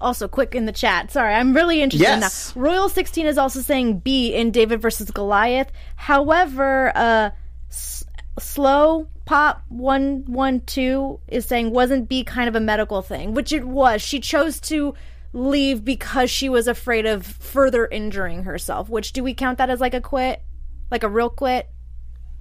Also, 0.00 0.26
quick 0.28 0.54
in 0.54 0.64
the 0.66 0.72
chat. 0.72 1.12
Sorry, 1.12 1.32
I'm 1.34 1.54
really 1.54 1.80
interested 1.82 2.08
Yes. 2.08 2.54
now. 2.56 2.60
Royal 2.62 2.88
16 2.88 3.26
is 3.26 3.38
also 3.38 3.60
saying 3.60 3.98
Bi 4.00 4.10
in 4.34 4.50
David 4.50 4.80
versus 4.80 5.10
Goliath. 5.10 5.70
However, 5.96 6.90
uh, 6.96 7.30
S- 7.70 8.04
Slow 8.38 9.06
Pop 9.26 9.62
112 9.68 11.20
is 11.28 11.44
saying, 11.46 11.70
wasn't 11.72 12.08
Bi 12.08 12.22
kind 12.26 12.48
of 12.48 12.54
a 12.54 12.60
medical 12.60 13.02
thing? 13.02 13.34
Which 13.34 13.52
it 13.52 13.64
was. 13.64 14.00
She 14.00 14.20
chose 14.20 14.60
to 14.62 14.94
leave 15.32 15.84
because 15.84 16.30
she 16.30 16.48
was 16.48 16.66
afraid 16.68 17.06
of 17.06 17.24
further 17.26 17.86
injuring 17.86 18.44
herself. 18.44 18.88
Which, 18.88 19.12
do 19.12 19.22
we 19.22 19.34
count 19.34 19.58
that 19.58 19.70
as 19.70 19.80
like 19.80 19.94
a 19.94 20.00
quit? 20.00 20.42
Like 20.90 21.02
a 21.02 21.08
real 21.08 21.30
quit? 21.30 21.68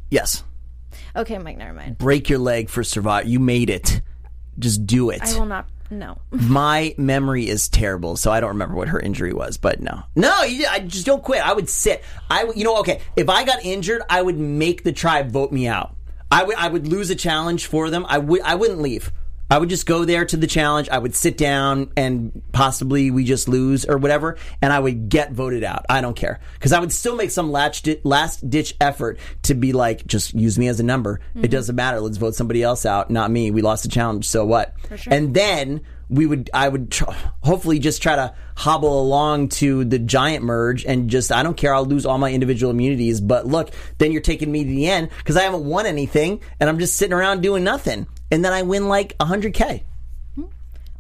Yes. 0.10 0.44
Okay, 1.16 1.38
Mike, 1.38 1.58
never 1.58 1.74
mind. 1.74 1.98
Break 1.98 2.30
your 2.30 2.40
leg 2.40 2.70
for 2.70 2.84
survival. 2.84 3.30
You 3.30 3.40
made 3.40 3.70
it. 3.70 4.02
Just 4.58 4.86
do 4.88 5.10
it. 5.10 5.22
I 5.22 5.38
will 5.38 5.46
not. 5.46 5.68
No. 5.90 6.18
My 6.32 6.96
memory 6.98 7.48
is 7.48 7.70
terrible, 7.70 8.16
so 8.18 8.32
I 8.32 8.40
don't 8.40 8.50
remember 8.50 8.76
what 8.76 8.88
her 8.90 9.00
injury 9.00 9.34
was. 9.34 9.58
But 9.58 9.80
no, 9.82 10.04
no, 10.16 10.44
you, 10.44 10.66
I 10.70 10.80
just 10.80 11.06
don't 11.06 11.24
quit. 11.24 11.46
I 11.46 11.54
would 11.54 11.70
sit. 11.70 12.04
I, 12.30 12.46
would- 12.46 12.58
you 12.58 12.64
know, 12.64 12.78
okay. 12.80 13.02
If 13.16 13.30
I 13.30 13.44
got 13.44 13.64
injured, 13.64 14.02
I 14.10 14.22
would 14.22 14.38
make 14.38 14.84
the 14.84 14.92
tribe 14.94 15.32
vote 15.32 15.52
me 15.52 15.68
out. 15.68 15.96
I 16.32 16.44
would, 16.44 16.56
I 16.58 16.68
would 16.68 16.88
lose 16.88 17.10
a 17.10 17.16
challenge 17.16 17.68
for 17.68 17.90
them. 17.90 18.06
I 18.08 18.18
would, 18.18 18.42
I 18.42 18.56
wouldn't 18.56 18.82
leave. 18.82 19.12
I 19.50 19.58
would 19.58 19.70
just 19.70 19.86
go 19.86 20.06
there 20.06 20.26
to 20.26 20.38
the 20.38 20.48
challenge. 20.48 20.90
I 20.90 20.98
would 20.98 21.16
sit 21.16 21.38
down 21.38 21.92
and 21.96 22.42
possibly 22.52 23.12
we 23.12 23.24
just 23.24 23.48
lose 23.48 23.86
or 23.86 23.98
whatever, 23.98 24.38
and 24.62 24.74
I 24.74 24.80
would 24.80 25.10
get 25.10 25.32
voted 25.32 25.64
out. 25.64 25.86
I 25.90 26.02
don't 26.02 26.16
care 26.16 26.40
because 26.56 26.74
I 26.74 26.80
would 26.80 26.92
still 26.92 27.16
make 27.16 27.32
some 27.32 27.52
last 27.52 27.88
last 28.04 28.50
ditch 28.50 28.76
effort 28.82 29.20
to 29.44 29.54
be 29.54 29.74
like, 29.74 30.06
just 30.06 30.34
use 30.34 30.60
me 30.60 30.68
as 30.68 30.80
a 30.80 30.84
number. 30.84 31.22
It 31.36 31.38
mm-hmm. 31.38 31.50
doesn't 31.50 31.76
matter. 31.76 32.00
Let's 32.00 32.18
vote 32.18 32.36
somebody 32.36 32.64
else 32.64 32.86
out, 32.86 33.10
not 33.10 33.32
me. 33.32 33.52
We 33.52 33.62
lost 33.62 33.84
the 33.84 33.90
challenge, 33.90 34.28
so 34.28 34.46
what? 34.46 34.74
And 35.08 35.34
then 35.34 35.82
we 36.10 36.26
would, 36.26 36.50
I 36.54 36.70
would 36.70 36.92
tr- 36.92 37.12
hopefully 37.42 37.80
just 37.80 38.02
try 38.02 38.16
to 38.16 38.34
hobble 38.56 39.02
along 39.02 39.50
to 39.50 39.84
the 39.84 40.00
giant 40.00 40.44
merge 40.44 40.86
and 40.86 41.10
just, 41.10 41.32
I 41.32 41.44
don't 41.44 41.58
care. 41.58 41.74
I'll 41.74 41.86
lose 41.86 42.06
all 42.06 42.18
my 42.18 42.32
individual 42.32 42.72
immunities, 42.72 43.20
but 43.20 43.46
look, 43.46 43.72
then 43.98 44.12
you're 44.12 44.22
taking 44.22 44.52
me 44.52 44.64
to 44.64 44.70
the 44.70 44.88
end 44.88 45.10
because 45.18 45.36
I 45.36 45.44
haven't 45.44 45.66
won 45.66 45.86
anything 45.86 46.42
and 46.60 46.70
I'm 46.70 46.80
just 46.80 46.96
sitting 46.96 47.14
around 47.14 47.42
doing 47.42 47.64
nothing. 47.64 48.08
And 48.32 48.44
then 48.44 48.54
I 48.54 48.62
win 48.62 48.88
like 48.88 49.18
100K. 49.20 49.84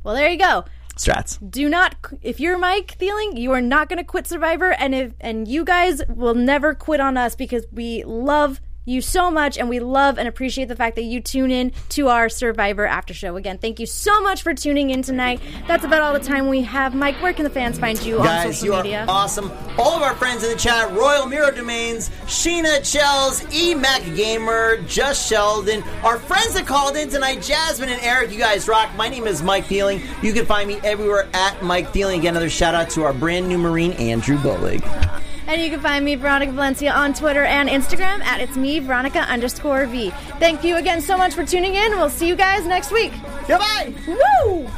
Well, 0.03 0.15
there 0.15 0.30
you 0.30 0.38
go. 0.38 0.63
Strats. 0.95 1.38
do 1.51 1.69
not 1.69 1.95
if 2.23 2.39
you're 2.39 2.57
Mike 2.57 2.97
Thieling, 2.97 3.38
you 3.38 3.51
are 3.51 3.61
not 3.61 3.88
going 3.88 3.97
to 3.99 4.03
quit 4.03 4.25
Survivor 4.25 4.71
and 4.71 4.95
if 4.95 5.13
and 5.21 5.47
you 5.47 5.63
guys 5.63 6.01
will 6.07 6.34
never 6.34 6.73
quit 6.73 6.99
on 6.99 7.17
us 7.17 7.36
because 7.36 7.67
we 7.71 8.03
love 8.03 8.59
you 8.88 9.01
so 9.01 9.29
much 9.29 9.57
and 9.57 9.69
we 9.69 9.79
love 9.79 10.17
and 10.17 10.27
appreciate 10.27 10.67
the 10.67 10.75
fact 10.75 10.95
that 10.95 11.03
you 11.03 11.21
tune 11.21 11.51
in 11.51 11.71
to 11.89 12.07
our 12.07 12.29
Survivor 12.29 12.85
after 12.85 13.13
show. 13.13 13.35
Again, 13.35 13.57
thank 13.57 13.79
you 13.79 13.85
so 13.85 14.21
much 14.21 14.41
for 14.41 14.53
tuning 14.53 14.89
in 14.89 15.01
tonight. 15.01 15.41
That's 15.67 15.83
about 15.83 16.01
all 16.01 16.13
the 16.13 16.19
time 16.19 16.47
we 16.47 16.61
have. 16.61 16.95
Mike, 16.95 17.21
where 17.21 17.33
can 17.33 17.43
the 17.43 17.49
fans 17.49 17.77
find 17.77 18.01
you 18.03 18.19
on 18.19 18.25
Guys, 18.25 18.59
social 18.59 18.83
you 18.85 18.93
are 18.93 19.05
awesome. 19.07 19.51
All 19.77 19.95
of 19.95 20.01
our 20.01 20.15
friends 20.15 20.43
in 20.43 20.51
the 20.51 20.57
chat 20.57 20.91
Royal 20.93 21.25
Mirror 21.25 21.51
Domains, 21.51 22.09
Sheena 22.25 22.83
Shells, 22.85 23.43
E 23.53 23.75
Mac 23.75 24.03
Gamer, 24.15 24.77
Just 24.88 25.27
Sheldon, 25.27 25.83
our 26.03 26.17
friends 26.17 26.53
that 26.53 26.65
called 26.65 26.95
in 26.95 27.09
tonight, 27.09 27.41
Jasmine 27.41 27.89
and 27.89 28.01
Eric. 28.01 28.31
You 28.31 28.39
guys 28.39 28.67
rock. 28.67 28.89
My 28.95 29.09
name 29.09 29.27
is 29.27 29.43
Mike 29.43 29.65
Feeling. 29.65 30.01
You 30.21 30.33
can 30.33 30.45
find 30.45 30.67
me 30.67 30.79
everywhere 30.83 31.27
at 31.33 31.61
Mike 31.61 31.91
Feeling. 31.91 32.19
Again, 32.19 32.33
another 32.33 32.49
shout 32.49 32.73
out 32.73 32.89
to 32.91 33.03
our 33.03 33.13
brand 33.13 33.47
new 33.47 33.57
Marine, 33.57 33.91
Andrew 33.93 34.38
Bullig. 34.38 34.83
And 35.47 35.61
you 35.61 35.69
can 35.69 35.79
find 35.79 36.03
me, 36.03 36.15
Veronica 36.15 36.51
Valencia, 36.51 36.91
on 36.91 37.13
Twitter 37.13 37.43
and 37.43 37.69
Instagram 37.69 38.21
at 38.21 38.41
it's 38.41 38.57
me, 38.57 38.79
Veronica 38.79 39.19
underscore 39.19 39.85
V. 39.85 40.09
Thank 40.39 40.63
you 40.63 40.75
again 40.75 41.01
so 41.01 41.17
much 41.17 41.33
for 41.33 41.45
tuning 41.45 41.75
in. 41.75 41.91
We'll 41.91 42.09
see 42.09 42.27
you 42.27 42.35
guys 42.35 42.65
next 42.65 42.91
week. 42.91 43.13
Goodbye. 43.47 43.93
Woo! 44.07 44.69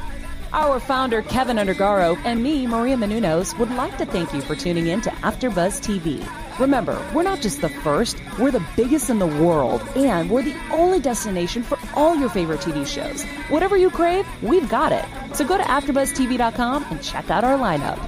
Our 0.53 0.79
founder, 0.79 1.21
Kevin 1.21 1.57
Undergaro, 1.57 2.19
and 2.25 2.41
me, 2.41 2.65
Maria 2.65 2.95
Menounos, 2.95 3.57
would 3.59 3.69
like 3.71 3.97
to 3.99 4.05
thank 4.05 4.33
you 4.33 4.41
for 4.41 4.55
tuning 4.55 4.87
in 4.87 5.01
to 5.01 5.09
AfterBuzz 5.09 5.79
TV. 5.79 6.27
Remember, 6.59 6.99
we're 7.13 7.23
not 7.23 7.39
just 7.39 7.61
the 7.61 7.69
first, 7.69 8.19
we're 8.39 8.51
the 8.51 8.65
biggest 8.75 9.09
in 9.09 9.19
the 9.19 9.27
world, 9.27 9.81
and 9.95 10.29
we're 10.29 10.41
the 10.41 10.55
only 10.71 10.99
destination 10.99 11.61
for 11.61 11.77
all 11.95 12.15
your 12.15 12.29
favorite 12.29 12.61
TV 12.61 12.85
shows. 12.85 13.23
Whatever 13.49 13.77
you 13.77 13.89
crave, 13.91 14.27
we've 14.43 14.67
got 14.69 14.91
it. 14.91 15.05
So 15.35 15.45
go 15.45 15.57
to 15.57 15.63
AfterBuzzTV.com 15.63 16.85
and 16.89 17.01
check 17.01 17.29
out 17.29 17.43
our 17.43 17.57
lineup. 17.57 17.99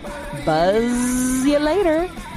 Buzz 0.44 1.46
you 1.46 1.60
later. 1.60 2.10